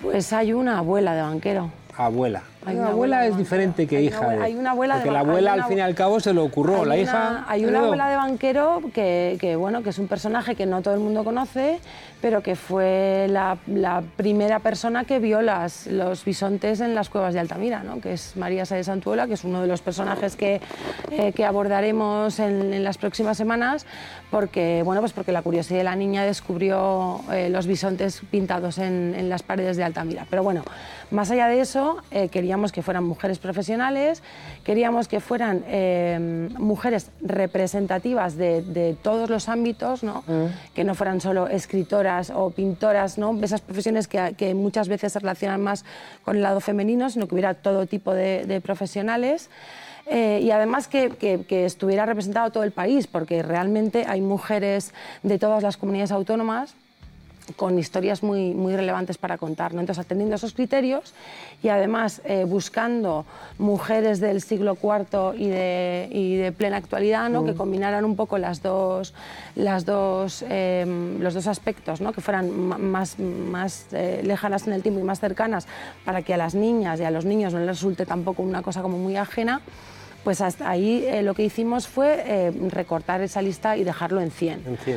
pues 0.01 0.33
hay 0.33 0.53
una 0.53 0.79
abuela 0.79 1.15
de 1.15 1.23
banquero. 1.23 1.71
Abuela. 1.97 2.43
Hay 2.67 2.75
la 2.77 2.81
una 2.83 2.91
abuela 2.91 3.17
abuela 3.19 3.27
es 3.33 3.37
diferente 3.39 3.87
que 3.87 3.97
Hay 3.99 4.07
hija. 4.07 4.19
una 4.19 4.27
abuela- 4.27 4.39
de- 4.41 4.45
hay 4.47 4.55
una 4.57 4.71
abuela 4.73 4.95
de 4.97 5.01
Porque 5.01 5.13
la 5.13 5.13
ba- 5.15 5.19
hay 5.21 5.31
abuela 5.31 5.53
al 5.53 5.65
fin 5.65 5.79
y 5.79 5.81
al 5.81 5.95
cabo 5.95 6.21
se 6.21 6.33
lo 6.35 6.45
ocurrió. 6.45 6.77
La 6.85 6.95
una- 6.95 6.97
hija. 6.99 7.45
Hay 7.49 7.65
una 7.65 7.79
abuela 7.81 8.09
de 8.09 8.17
banquero 8.17 8.81
que, 8.93 9.37
que, 9.41 9.57
bueno, 9.57 9.83
que 9.83 9.91
es 9.91 9.99
un 9.99 10.09
personaje 10.09 10.55
que 10.55 10.67
no 10.67 10.83
todo 10.83 10.95
el 10.95 11.01
mundo 11.01 11.23
conoce, 11.25 11.79
pero 12.21 12.43
que 12.43 12.57
fue 12.57 13.27
la, 13.29 13.59
la 13.67 14.03
primera 14.17 14.59
persona 14.59 15.05
que 15.05 15.19
vio 15.21 15.43
las, 15.43 15.87
los 15.87 16.25
bisontes 16.25 16.81
en 16.81 16.95
las 16.95 17.09
cuevas 17.09 17.35
de 17.35 17.41
Altamira, 17.41 17.83
¿no? 17.85 18.01
que 18.01 18.15
es 18.15 18.37
María 18.37 18.65
Sáez 18.67 18.87
Santuola, 18.87 19.27
que 19.27 19.35
es 19.35 19.45
uno 19.45 19.61
de 19.61 19.69
los 19.69 19.81
personajes 19.83 20.35
que, 20.35 20.61
eh, 21.13 21.33
que 21.33 21.45
abordaremos 21.45 22.39
en, 22.41 22.73
en 22.75 22.83
las 22.85 22.99
próximas 22.99 23.37
semanas, 23.37 23.87
porque, 24.31 24.83
bueno, 24.85 25.01
pues 25.03 25.13
porque 25.13 25.31
la 25.31 25.43
curiosidad 25.43 25.79
de 25.79 25.85
la 25.85 25.95
niña 25.95 26.25
descubrió 26.25 27.21
eh, 27.33 27.49
los 27.51 27.67
bisontes 27.67 28.23
pintados 28.31 28.79
en, 28.79 29.15
en 29.17 29.29
las 29.29 29.43
paredes 29.43 29.77
de 29.77 29.85
Altamira. 29.85 30.27
Pero 30.29 30.43
bueno, 30.43 30.63
más 31.11 31.31
allá 31.31 31.47
de 31.49 31.61
eso, 31.61 31.99
eh, 32.11 32.29
queríamos 32.57 32.73
que 32.73 32.81
fueran 32.83 33.05
mujeres 33.05 33.39
profesionales, 33.39 34.23
queríamos 34.65 35.09
que 35.09 35.21
fueran 35.21 35.63
eh, 35.69 36.49
mujeres 36.59 37.11
representativas 37.21 38.37
de, 38.39 38.63
de 38.63 38.95
todos 39.03 39.29
los 39.29 39.51
ámbitos, 39.51 40.03
¿no? 40.03 40.25
que 40.75 40.83
no 40.83 40.95
fueran 40.95 41.21
solo 41.21 41.49
escritoras 41.49 42.31
o 42.35 42.49
pintoras, 42.51 43.19
¿no? 43.19 43.39
esas 43.43 43.61
profesiones 43.61 44.09
que, 44.09 44.35
que 44.39 44.55
muchas 44.55 44.89
veces 44.89 45.13
se 45.13 45.19
relacionan 45.19 45.61
más 45.63 45.85
con 46.25 46.37
el 46.37 46.43
lado 46.43 46.61
femenino, 46.61 47.11
sino 47.11 47.29
que 47.29 47.35
hubiera 47.35 47.53
todo 47.53 47.85
tipo 47.85 48.15
de, 48.15 48.47
de 48.47 48.63
profesionales. 48.63 49.51
Eh, 50.07 50.41
y 50.43 50.51
además 50.51 50.89
que, 50.89 51.11
que- 51.11 51.45
que 51.45 51.67
estuviera 51.67 52.07
representado 52.07 52.51
todo 52.51 52.63
el 52.63 52.71
país, 52.73 53.07
porque 53.07 53.43
realmente 53.43 54.07
hay 54.09 54.23
mujeres 54.23 54.95
de 55.23 55.39
todas 55.39 55.63
las 55.63 55.77
comunidades 55.77 56.11
autónomas 56.13 56.75
con 57.55 57.79
historias 57.79 58.23
muy, 58.23 58.55
muy 58.55 58.75
relevantes 58.75 59.19
para 59.19 59.39
contar. 59.39 59.73
¿no? 59.73 59.81
Entonces, 59.81 60.05
atendiendo 60.05 60.35
a 60.35 60.37
esos 60.37 60.53
criterios 60.53 61.15
y 61.63 61.69
además 61.69 62.21
eh, 62.25 62.45
buscando 62.45 63.25
mujeres 63.59 64.21
del 64.21 64.43
siglo 64.43 64.77
IV 64.83 65.35
y 65.39 65.49
de, 65.49 66.09
y 66.11 66.37
de 66.37 66.53
plena 66.53 66.77
actualidad, 66.77 67.29
¿no? 67.31 67.43
Mm. 67.43 67.47
que 67.47 67.55
combinaran 67.55 68.05
un 68.05 68.17
poco 68.17 68.39
las 68.39 68.63
dos, 68.63 69.15
las 69.55 69.85
dos, 69.85 70.45
eh, 70.49 70.85
los 71.21 71.35
dos 71.35 71.47
aspectos, 71.47 72.01
¿no? 72.01 72.13
que 72.13 72.21
fueran 72.21 72.51
más, 72.59 73.19
más 73.19 73.87
eh, 73.93 74.21
lejanas 74.25 74.67
en 74.67 74.73
el 74.73 74.83
tiempo 74.83 75.01
y 75.01 75.05
más 75.05 75.21
cercanas, 75.21 75.67
para 76.05 76.23
que 76.23 76.35
a 76.35 76.37
las 76.37 76.55
niñas 76.55 77.01
y 77.01 77.05
a 77.05 77.11
los 77.11 77.25
niños 77.25 77.53
no 77.53 77.61
les 77.61 77.69
resulte 77.69 78.07
tampoco 78.07 78.43
una 78.43 78.63
cosa 78.63 78.83
como 78.83 78.99
muy 78.99 79.17
ajena. 79.17 79.61
Pues 80.25 80.41
hasta 80.41 80.69
ahí 80.69 81.05
eh, 81.07 81.23
lo 81.23 81.35
que 81.35 81.45
hicimos 81.45 81.87
fue 81.87 82.53
recortar 82.71 83.21
esa 83.21 83.41
lista 83.41 83.77
y 83.77 83.85
dejarlo 83.85 84.21
en 84.21 84.33
100. 84.33 84.63
En 84.67 84.79
fin. 84.79 84.97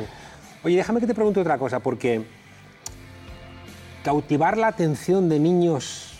Oye, 0.64 0.76
déjame 0.76 1.00
que 1.00 1.06
te 1.06 1.14
pregunte 1.14 1.40
otra 1.40 1.56
cosa, 1.56 1.78
porque 1.78 2.22
cautivar 4.02 4.56
la 4.56 4.68
atención 4.68 5.28
de 5.28 5.38
niños 5.38 6.14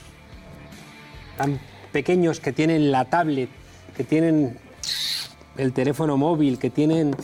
tan 1.37 1.61
pequeños 1.93 2.41
que 2.41 2.53
tienen 2.53 2.93
la 2.93 3.07
tablet, 3.07 3.49
que 3.97 4.05
tienen 4.05 4.59
el 5.57 5.72
teléfono 5.72 6.16
móvil, 6.16 6.59
que 6.59 6.70
tienen 6.70 7.16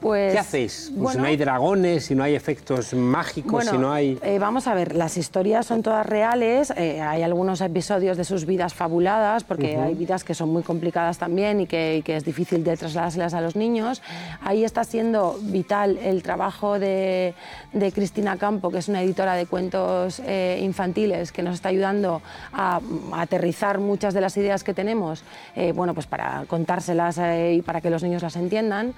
Pues, 0.00 0.32
¿Qué 0.32 0.38
hacéis? 0.38 0.72
Pues 0.74 0.92
si 0.94 1.00
bueno. 1.00 1.20
no 1.22 1.26
hay 1.28 1.36
dragones, 1.36 2.04
si 2.04 2.14
no 2.14 2.22
hay 2.22 2.34
efectos 2.34 2.92
mágicos, 2.94 3.52
Bueno, 3.52 3.70
si 3.72 3.78
no 3.78 3.92
hay... 3.92 4.18
eh, 4.22 4.38
vamos 4.38 4.66
a 4.66 4.74
ver, 4.74 4.94
las 4.94 5.16
historias 5.16 5.66
son 5.66 5.82
todas 5.82 6.06
reales, 6.06 6.72
eh, 6.76 7.00
hay 7.00 7.22
algunos 7.22 7.60
episodios 7.60 8.16
de 8.16 8.24
sus 8.24 8.44
vidas 8.46 8.74
fabuladas, 8.74 9.44
porque 9.44 9.74
Ujú. 9.76 9.86
hay 9.86 9.94
vidas 9.94 10.22
que 10.22 10.34
son 10.34 10.50
muy 10.50 10.62
complicadas 10.62 11.18
también 11.18 11.60
y 11.60 11.66
que, 11.66 11.96
y 11.96 12.02
que 12.02 12.16
es 12.16 12.24
difícil 12.24 12.62
de 12.62 12.76
trasladárselas 12.76 13.34
a 13.34 13.40
los 13.40 13.56
niños. 13.56 14.02
Ahí 14.42 14.64
está 14.64 14.84
siendo 14.84 15.38
vital 15.42 15.98
el 16.02 16.22
trabajo 16.22 16.78
de, 16.78 17.34
de 17.72 17.92
Cristina 17.92 18.36
Campo, 18.36 18.70
que 18.70 18.78
es 18.78 18.88
una 18.88 19.02
editora 19.02 19.34
de 19.34 19.46
cuentos 19.46 20.20
eh, 20.24 20.60
infantiles, 20.62 21.32
que 21.32 21.42
nos 21.42 21.54
está 21.54 21.70
ayudando 21.70 22.22
a, 22.52 22.80
a 23.12 23.20
aterrizar 23.22 23.78
muchas 23.78 24.14
de 24.14 24.20
las 24.20 24.36
ideas 24.36 24.62
que 24.62 24.74
tenemos, 24.74 25.24
eh, 25.54 25.72
bueno, 25.72 25.94
pues 25.94 26.06
para 26.06 26.44
contárselas 26.46 27.18
eh, 27.18 27.54
y 27.58 27.62
para 27.62 27.80
que 27.80 27.90
los 27.90 28.02
niños 28.02 28.22
las 28.22 28.36
entiendan. 28.36 28.94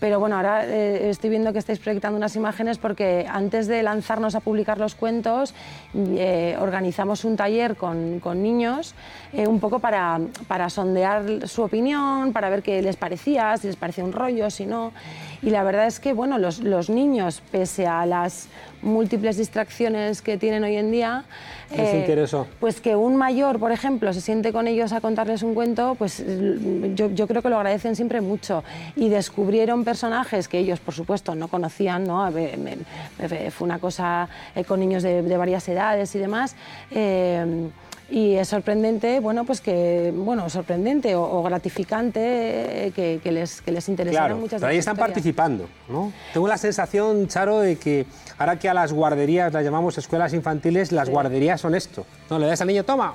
Pero 0.00 0.18
bueno, 0.18 0.36
ahora 0.40 0.66
eh, 0.66 1.10
estoy 1.10 1.28
viendo 1.28 1.52
que 1.52 1.58
estáis 1.58 1.78
proyectando 1.78 2.16
unas 2.16 2.34
imágenes 2.34 2.78
porque 2.78 3.26
antes 3.28 3.66
de 3.66 3.82
lanzarnos 3.82 4.34
a 4.34 4.40
publicar 4.40 4.78
los 4.78 4.94
cuentos, 4.94 5.54
eh, 5.94 6.56
organizamos 6.58 7.24
un 7.24 7.36
taller 7.36 7.76
con, 7.76 8.20
con 8.20 8.42
niños, 8.42 8.94
eh, 9.34 9.46
un 9.46 9.60
poco 9.60 9.80
para, 9.80 10.18
para 10.48 10.70
sondear 10.70 11.46
su 11.46 11.62
opinión, 11.62 12.32
para 12.32 12.48
ver 12.48 12.62
qué 12.62 12.80
les 12.80 12.96
parecía, 12.96 13.56
si 13.58 13.66
les 13.66 13.76
parecía 13.76 14.02
un 14.02 14.12
rollo, 14.12 14.50
si 14.50 14.64
no. 14.64 14.92
Y 15.42 15.50
la 15.50 15.62
verdad 15.62 15.86
es 15.86 16.00
que 16.00 16.12
bueno, 16.12 16.38
los, 16.38 16.58
los 16.60 16.90
niños, 16.90 17.42
pese 17.50 17.86
a 17.86 18.04
las 18.06 18.48
múltiples 18.82 19.36
distracciones 19.36 20.22
que 20.22 20.36
tienen 20.38 20.64
hoy 20.64 20.76
en 20.76 20.90
día, 20.90 21.24
Les 21.74 21.94
interesó. 21.94 22.46
pues 22.60 22.80
que 22.80 22.96
un 22.96 23.16
mayor, 23.16 23.58
por 23.58 23.72
ejemplo, 23.72 24.12
se 24.12 24.20
siente 24.20 24.52
con 24.52 24.66
ellos 24.68 24.92
a 24.92 25.00
contarles 25.00 25.42
un 25.42 25.54
cuento, 25.54 25.94
pues 25.98 26.20
eh, 26.26 26.92
yo, 26.94 27.10
yo 27.10 27.26
creo 27.26 27.42
que 27.42 27.48
lo 27.50 27.56
agradecen 27.56 27.96
siempre 27.96 28.20
mucho. 28.20 28.64
Y 28.96 29.08
descubrieron 29.08 29.84
personajes 29.84 30.48
que 30.48 30.58
ellos, 30.58 30.80
por 30.80 30.94
supuesto, 30.94 31.34
no 31.34 31.48
conocían, 31.48 32.04
¿no? 32.04 32.30
Fue 32.30 33.64
una 33.66 33.78
cosa 33.78 34.28
eh, 34.54 34.64
con 34.64 34.80
niños 34.80 35.02
de, 35.02 35.22
de 35.22 35.36
varias 35.36 35.68
edades 35.68 36.14
y 36.14 36.18
demás. 36.18 36.54
eh, 36.90 37.68
y 38.10 38.34
es 38.34 38.48
sorprendente, 38.48 39.20
bueno, 39.20 39.44
pues 39.44 39.60
que, 39.60 40.12
bueno, 40.14 40.50
sorprendente 40.50 41.14
o, 41.14 41.22
o 41.22 41.42
gratificante 41.42 42.86
eh, 42.88 42.92
que, 42.94 43.20
que 43.22 43.30
les, 43.32 43.62
que 43.62 43.70
les 43.72 43.88
interesaran 43.88 44.28
Claro, 44.28 44.40
muchas 44.40 44.60
pero 44.60 44.70
ahí 44.72 44.78
están 44.78 44.94
historias. 44.94 45.08
participando, 45.14 45.68
¿no? 45.88 46.12
Tengo 46.32 46.48
la 46.48 46.58
sensación, 46.58 47.28
Charo, 47.28 47.60
de 47.60 47.76
que 47.76 48.06
ahora 48.38 48.58
que 48.58 48.68
a 48.68 48.74
las 48.74 48.92
guarderías 48.92 49.52
las 49.52 49.62
llamamos 49.64 49.96
escuelas 49.98 50.34
infantiles, 50.34 50.90
las 50.92 51.08
guarderías 51.08 51.60
son 51.60 51.74
esto. 51.74 52.04
No, 52.28 52.38
le 52.38 52.46
das 52.46 52.60
al 52.60 52.66
niño, 52.66 52.84
toma. 52.84 53.14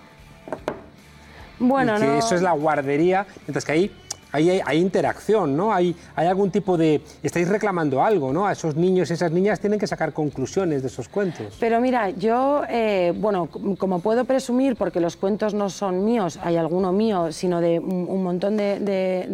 Bueno, 1.60 1.98
y 1.98 2.02
que 2.02 2.08
no- 2.08 2.18
eso 2.20 2.36
es 2.36 2.42
la 2.42 2.52
guardería, 2.52 3.26
mientras 3.48 3.64
que 3.66 3.72
ahí, 3.72 3.92
ahí 4.36 4.50
hay, 4.50 4.62
hay 4.66 4.80
interacción, 4.80 5.56
¿no? 5.58 5.74
Hay, 5.74 5.96
hay 6.16 6.28
algún 6.28 6.52
tipo 6.52 6.78
de... 6.78 7.02
Estáis 7.24 7.48
reclamando 7.48 8.04
algo, 8.04 8.32
¿no? 8.34 8.46
A 8.46 8.52
esos 8.52 8.76
niños 8.76 9.10
y 9.10 9.14
esas 9.14 9.32
niñas 9.32 9.60
tienen 9.60 9.80
que 9.80 9.88
sacar 9.88 10.14
conclusiones 10.14 10.82
de 10.82 10.88
esos 10.90 11.08
cuentos. 11.10 11.56
Pero 11.60 11.80
mira, 11.82 12.10
yo, 12.12 12.64
eh, 12.70 13.14
bueno, 13.16 13.48
como 13.78 14.00
puedo 14.00 14.26
presumir, 14.26 14.76
porque 14.76 15.00
los 15.00 15.16
cuentos 15.16 15.54
no 15.54 15.70
son 15.70 16.04
míos, 16.06 16.38
hay 16.44 16.58
alguno 16.58 16.92
mío, 16.92 17.32
sino 17.32 17.62
de 17.62 17.80
un, 17.80 18.06
un 18.10 18.24
montón 18.24 18.58
de, 18.58 18.80
de- 18.80 19.26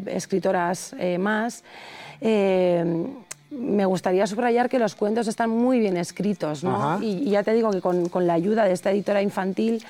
de 0.00 0.16
escritoras 0.16 0.94
eh, 0.98 1.18
más, 1.18 1.64
eh, 2.20 3.06
me 3.50 3.84
gustaría 3.86 4.26
subrayar 4.26 4.68
que 4.68 4.78
los 4.80 4.94
cuentos 4.96 5.28
están 5.28 5.50
muy 5.50 5.78
bien 5.78 5.96
escritos, 5.96 6.64
¿no? 6.64 7.00
Y 7.00 7.30
ya 7.30 7.42
te 7.44 7.52
digo 7.52 7.70
que 7.70 7.80
con, 7.80 8.08
con 8.08 8.26
la 8.26 8.34
ayuda 8.34 8.64
de 8.64 8.72
esta 8.72 8.90
editora 8.90 9.22
infantil, 9.22 9.84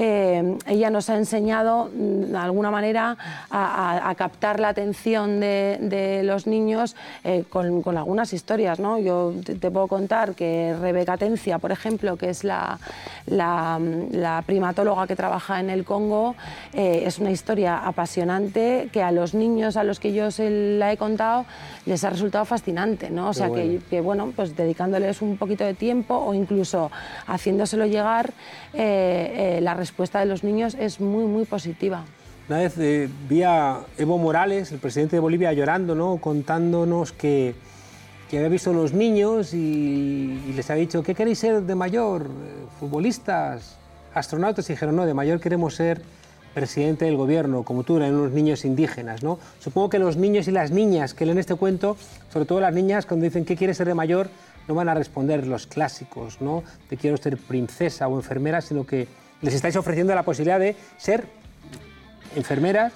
eh, 0.00 0.56
ella 0.68 0.90
nos 0.90 1.10
ha 1.10 1.16
enseñado 1.16 1.90
mm, 1.92 2.30
de 2.30 2.38
alguna 2.38 2.70
manera 2.70 3.16
a, 3.50 3.96
a- 4.06 4.10
a 4.10 4.14
captar 4.14 4.60
la 4.60 4.68
atención 4.68 5.40
de, 5.40 5.78
de 5.80 6.22
los 6.22 6.46
niños 6.46 6.94
eh, 7.24 7.42
con, 7.50 7.82
con 7.82 7.98
algunas 7.98 8.32
historias. 8.32 8.78
¿no? 8.78 9.00
Yo 9.00 9.32
te, 9.44 9.56
te 9.56 9.70
puedo 9.72 9.88
contar 9.88 10.34
que 10.36 10.76
Rebeca 10.80 11.16
Tencia, 11.16 11.58
por 11.58 11.72
ejemplo, 11.72 12.16
que 12.16 12.30
es 12.30 12.44
la, 12.44 12.78
la- 13.26 13.80
la 14.12 14.42
primatóloga 14.46 15.08
que 15.08 15.16
trabaja 15.16 15.58
en 15.58 15.68
el 15.68 15.84
Congo, 15.84 16.36
eh, 16.72 17.02
es 17.04 17.18
una 17.18 17.32
historia 17.32 17.78
apasionante 17.78 18.88
que 18.92 19.02
a 19.02 19.10
los 19.10 19.34
niños 19.34 19.76
a 19.76 19.82
los 19.82 19.98
que 19.98 20.12
yo 20.12 20.30
se 20.30 20.48
la 20.78 20.92
he 20.92 20.96
contado 20.96 21.44
les 21.86 22.04
ha 22.04 22.10
resultado 22.10 22.44
fascinante. 22.44 23.10
¿no? 23.10 23.30
O 23.30 23.34
sea, 23.34 23.48
bueno. 23.48 23.80
que, 23.80 23.80
que, 23.90 24.00
bueno, 24.00 24.32
pues 24.36 24.54
dedicándoles 24.56 25.22
un 25.22 25.36
poquito 25.38 25.64
de 25.64 25.74
tiempo 25.74 26.14
o 26.14 26.34
incluso 26.34 26.92
haciéndoselo 27.26 27.84
llegar, 27.86 28.30
la 28.72 29.74
respuesta 29.74 29.87
de 29.96 30.26
los 30.26 30.44
niños 30.44 30.76
es 30.78 31.00
muy, 31.00 31.24
muy 31.24 31.44
positiva. 31.44 32.04
Una 32.48 32.58
vez 32.58 32.78
eh, 32.78 33.08
vi 33.28 33.42
a 33.42 33.80
Evo 33.98 34.16
Morales, 34.16 34.72
el 34.72 34.78
presidente 34.78 35.16
de 35.16 35.20
Bolivia, 35.20 35.52
llorando, 35.52 35.94
¿no? 35.94 36.16
contándonos 36.16 37.12
que, 37.12 37.54
que 38.30 38.38
había 38.38 38.48
visto 38.48 38.70
a 38.70 38.72
unos 38.72 38.92
niños 38.92 39.52
y, 39.52 40.40
y 40.48 40.52
les 40.54 40.70
ha 40.70 40.74
dicho, 40.74 41.02
¿qué 41.02 41.14
queréis 41.14 41.38
ser 41.38 41.62
de 41.62 41.74
mayor? 41.74 42.22
Eh, 42.22 42.66
¿Futbolistas? 42.80 43.76
¿Astronautas? 44.14 44.68
Y 44.70 44.72
dijeron, 44.72 44.96
no, 44.96 45.04
de 45.04 45.12
mayor 45.12 45.40
queremos 45.40 45.74
ser 45.74 46.00
presidente 46.54 47.04
del 47.04 47.16
gobierno, 47.16 47.62
como 47.62 47.84
tú, 47.84 47.98
eran 47.98 48.14
unos 48.14 48.32
niños 48.32 48.64
indígenas. 48.64 49.22
¿no? 49.22 49.38
Supongo 49.60 49.90
que 49.90 49.98
los 49.98 50.16
niños 50.16 50.48
y 50.48 50.50
las 50.50 50.70
niñas 50.70 51.14
que 51.14 51.26
leen 51.26 51.38
este 51.38 51.54
cuento, 51.54 51.96
sobre 52.32 52.46
todo 52.46 52.60
las 52.60 52.74
niñas, 52.74 53.06
cuando 53.06 53.24
dicen, 53.24 53.44
¿qué 53.44 53.56
quieres 53.56 53.76
ser 53.76 53.86
de 53.86 53.94
mayor? 53.94 54.28
No 54.66 54.74
van 54.74 54.88
a 54.88 54.94
responder 54.94 55.46
los 55.46 55.66
clásicos, 55.66 56.40
¿no? 56.40 56.62
De 56.90 56.96
quiero 56.96 57.16
ser 57.16 57.38
princesa 57.38 58.06
o 58.06 58.16
enfermera, 58.16 58.60
sino 58.60 58.84
que 58.84 59.08
les 59.42 59.54
estáis 59.54 59.76
ofreciendo 59.76 60.14
la 60.14 60.22
posibilidad 60.22 60.60
de 60.60 60.76
ser 60.96 61.26
enfermeras. 62.36 62.92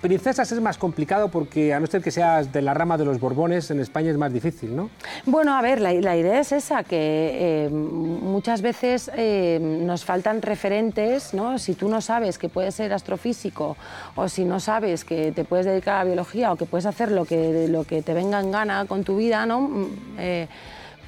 Princesas 0.00 0.52
es 0.52 0.60
más 0.60 0.78
complicado 0.78 1.28
porque 1.28 1.74
a 1.74 1.80
no 1.80 1.88
ser 1.88 2.02
que 2.02 2.12
seas 2.12 2.52
de 2.52 2.62
la 2.62 2.72
rama 2.72 2.96
de 2.96 3.04
los 3.04 3.18
Borbones, 3.18 3.72
en 3.72 3.80
España 3.80 4.12
es 4.12 4.16
más 4.16 4.32
difícil, 4.32 4.76
¿no? 4.76 4.90
Bueno, 5.26 5.56
a 5.56 5.60
ver, 5.60 5.80
la, 5.80 5.92
idea 5.92 6.38
es 6.38 6.52
esa, 6.52 6.84
que 6.84 7.64
eh, 7.64 7.68
muchas 7.68 8.62
veces 8.62 9.10
eh, 9.16 9.58
nos 9.60 10.04
faltan 10.04 10.40
referentes, 10.40 11.34
¿no? 11.34 11.58
Si 11.58 11.74
tú 11.74 11.88
no 11.88 12.00
sabes 12.00 12.38
que 12.38 12.48
puedes 12.48 12.76
ser 12.76 12.92
astrofísico 12.92 13.76
o 14.14 14.28
si 14.28 14.44
no 14.44 14.60
sabes 14.60 15.04
que 15.04 15.32
te 15.32 15.42
puedes 15.42 15.66
dedicar 15.66 15.96
a 15.96 15.98
la 15.98 16.04
biología 16.04 16.52
o 16.52 16.56
que 16.56 16.64
puedes 16.64 16.86
hacer 16.86 17.10
lo 17.10 17.24
que, 17.24 17.66
lo 17.66 17.82
que 17.82 18.00
te 18.02 18.14
venga 18.14 18.38
en 18.38 18.52
gana 18.52 18.84
con 18.86 19.02
tu 19.02 19.16
vida, 19.16 19.46
¿no? 19.46 19.62
Mm, 19.62 19.86
eh, 20.18 20.48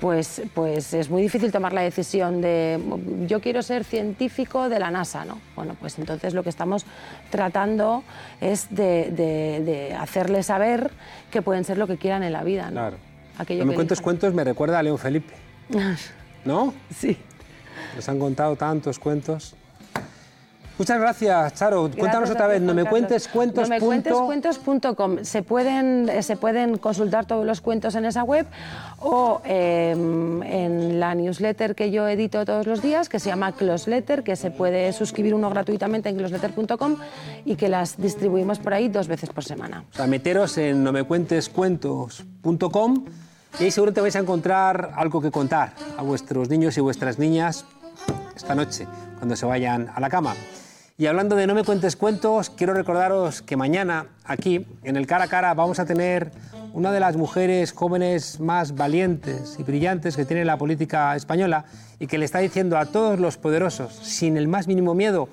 pues, 0.01 0.43
pues 0.55 0.95
es 0.95 1.11
muy 1.11 1.23
difícil 1.23 1.53
tomar 1.53 1.73
la 1.73 1.83
decisión 1.83 2.41
de 2.41 2.81
yo 3.27 3.41
quiero 3.41 3.63
ser 3.63 3.85
científico 3.85 4.69
de 4.69 4.79
la 4.79 4.91
NASA, 4.91 5.25
¿no? 5.25 5.39
Bueno, 5.55 5.77
pues 5.79 5.99
entonces 5.99 6.33
lo 6.35 6.43
que 6.43 6.49
estamos 6.49 6.87
tratando 7.31 8.03
es 8.41 8.69
de, 8.71 9.11
de- 9.11 9.61
de 9.65 9.95
hacerles 9.95 10.47
saber 10.47 10.91
que 11.31 11.43
pueden 11.43 11.65
ser 11.65 11.79
lo 11.79 11.87
que 11.87 11.97
quieran 11.99 12.23
en 12.23 12.33
la 12.33 12.43
vida, 12.43 12.67
¿no? 12.67 12.73
Claro. 12.81 12.97
Aquello 13.39 13.65
No 13.65 13.71
me 13.71 13.75
cuentes 13.75 14.01
cuentos, 14.01 14.35
me 14.35 14.45
recuerda 14.45 14.79
a 14.79 14.83
León 14.83 14.99
Felipe, 14.99 15.33
¿no? 16.45 16.75
Sí. 16.95 17.17
Nos 17.97 18.09
han 18.09 18.19
contado 18.19 18.57
tantos 18.57 18.99
cuentos. 18.99 19.55
Muchas 20.81 20.99
gracias, 20.99 21.55
Charo. 21.57 21.83
Cuéntanos 21.83 22.11
Gracias 22.11 22.31
otra 22.31 22.47
vez, 22.47 22.63
no 22.63 22.73
me 22.73 22.87
cuentes 22.87 23.29
cuentos. 23.29 23.69
No 23.69 23.75
me 23.75 23.81
cuentes 23.81 24.15
cuentos.com. 24.15 25.19
Se 25.25 25.43
pueden, 25.43 26.11
se 26.23 26.39
pueden 26.39 26.79
consultar 26.79 27.27
todos 27.27 27.45
los 27.45 27.61
cuentos 27.61 27.95
en 27.97 28.07
esa 28.07 28.23
web 28.23 28.47
o 28.99 29.43
eh, 29.45 29.91
en 29.91 30.99
la 30.99 31.15
newsletter 31.15 31.75
que 31.75 31.91
yo 31.91 32.09
edito 32.09 32.47
todos 32.47 32.67
los 32.67 32.81
días, 32.81 33.11
que 33.11 33.19
se 33.19 33.29
llama 33.29 33.53
Closletter, 33.53 34.23
que 34.23 34.37
se 34.37 34.51
puede 34.51 34.95
suscribir 34.95 35.35
uno 35.35 35.51
gratuitamente 35.51 36.09
en 36.09 36.17
closletter.com 36.17 36.97
y 37.45 37.57
que 37.57 37.69
las 37.69 37.99
distribuimos 37.99 38.59
por 38.59 38.73
ahí 38.73 38.89
dos 38.89 39.07
veces 39.07 39.29
por 39.29 39.45
semana. 39.45 39.85
O 39.93 39.97
sea, 39.97 40.07
meteros 40.07 40.57
en 40.57 40.83
nomecuentescuentos.com 40.83 43.05
y 43.59 43.65
ahí 43.65 43.71
seguramente 43.71 44.01
vais 44.01 44.17
a 44.17 44.21
encontrar 44.21 44.93
algo 44.97 45.21
que 45.21 45.31
contar 45.31 45.75
a 45.99 46.03
vuestros 46.03 46.49
niños 46.49 46.79
y 46.79 46.81
vuestras 46.81 47.19
niñas 47.19 47.67
esta 48.35 48.55
noche, 48.55 48.87
cuando 49.19 49.37
se 49.37 49.45
vayan 49.45 49.93
a 49.95 50.01
la 50.01 50.09
cama. 50.09 50.35
Y 51.01 51.07
hablando 51.07 51.35
de 51.35 51.47
No 51.47 51.55
me 51.55 51.65
cuentes 51.65 51.97
cuentos, 51.97 52.51
quiero 52.51 52.75
recordaros 52.75 53.41
que 53.41 53.57
mañana 53.57 54.09
aquí, 54.23 54.67
en 54.85 54.97
el 54.97 55.07
cara 55.07 55.25
a 55.25 55.29
cara, 55.29 55.55
vamos 55.55 55.79
a 55.79 55.87
tener 55.87 56.31
una 56.75 56.93
de 56.93 57.01
las 57.01 57.17
mujeres 57.17 57.73
jóvenes 57.73 58.39
más 58.39 58.75
valientes 58.75 59.57
y 59.59 59.63
brillantes 59.63 60.15
que 60.15 60.27
tiene 60.27 60.45
la 60.45 60.59
política 60.59 61.17
española 61.17 61.65
y 61.99 62.07
que 62.07 62.19
le 62.19 62.27
está 62.27 62.41
diciendo 62.41 62.77
a 62.77 62.85
todos 62.85 63.19
los 63.19 63.39
poderosos, 63.39 63.95
sin 63.95 64.37
el 64.37 64.47
más 64.47 64.69
mínimo 64.69 64.95
miedo, 64.95 65.31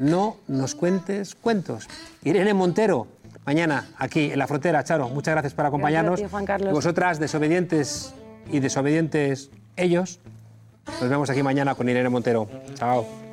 no 0.00 0.38
nos 0.48 0.74
cuentes 0.74 1.36
cuentos. 1.36 1.88
Irene 2.24 2.52
Montero, 2.52 3.06
mañana 3.46 3.86
aquí 3.96 4.32
en 4.32 4.38
la 4.40 4.48
frontera. 4.48 4.82
Charo, 4.82 5.10
muchas 5.10 5.34
gracias 5.34 5.54
por 5.54 5.64
acompañarnos. 5.64 6.18
Gracias 6.18 6.26
a 6.26 6.28
ti, 6.28 6.32
Juan 6.32 6.44
Carlos. 6.44 6.70
Y 6.70 6.74
vosotras, 6.74 7.20
desobedientes 7.20 8.14
y 8.50 8.58
desobedientes 8.58 9.52
ellos, 9.76 10.18
nos 11.00 11.08
vemos 11.08 11.30
aquí 11.30 11.44
mañana 11.44 11.76
con 11.76 11.88
Irene 11.88 12.08
Montero. 12.08 12.48
Chao. 12.74 13.23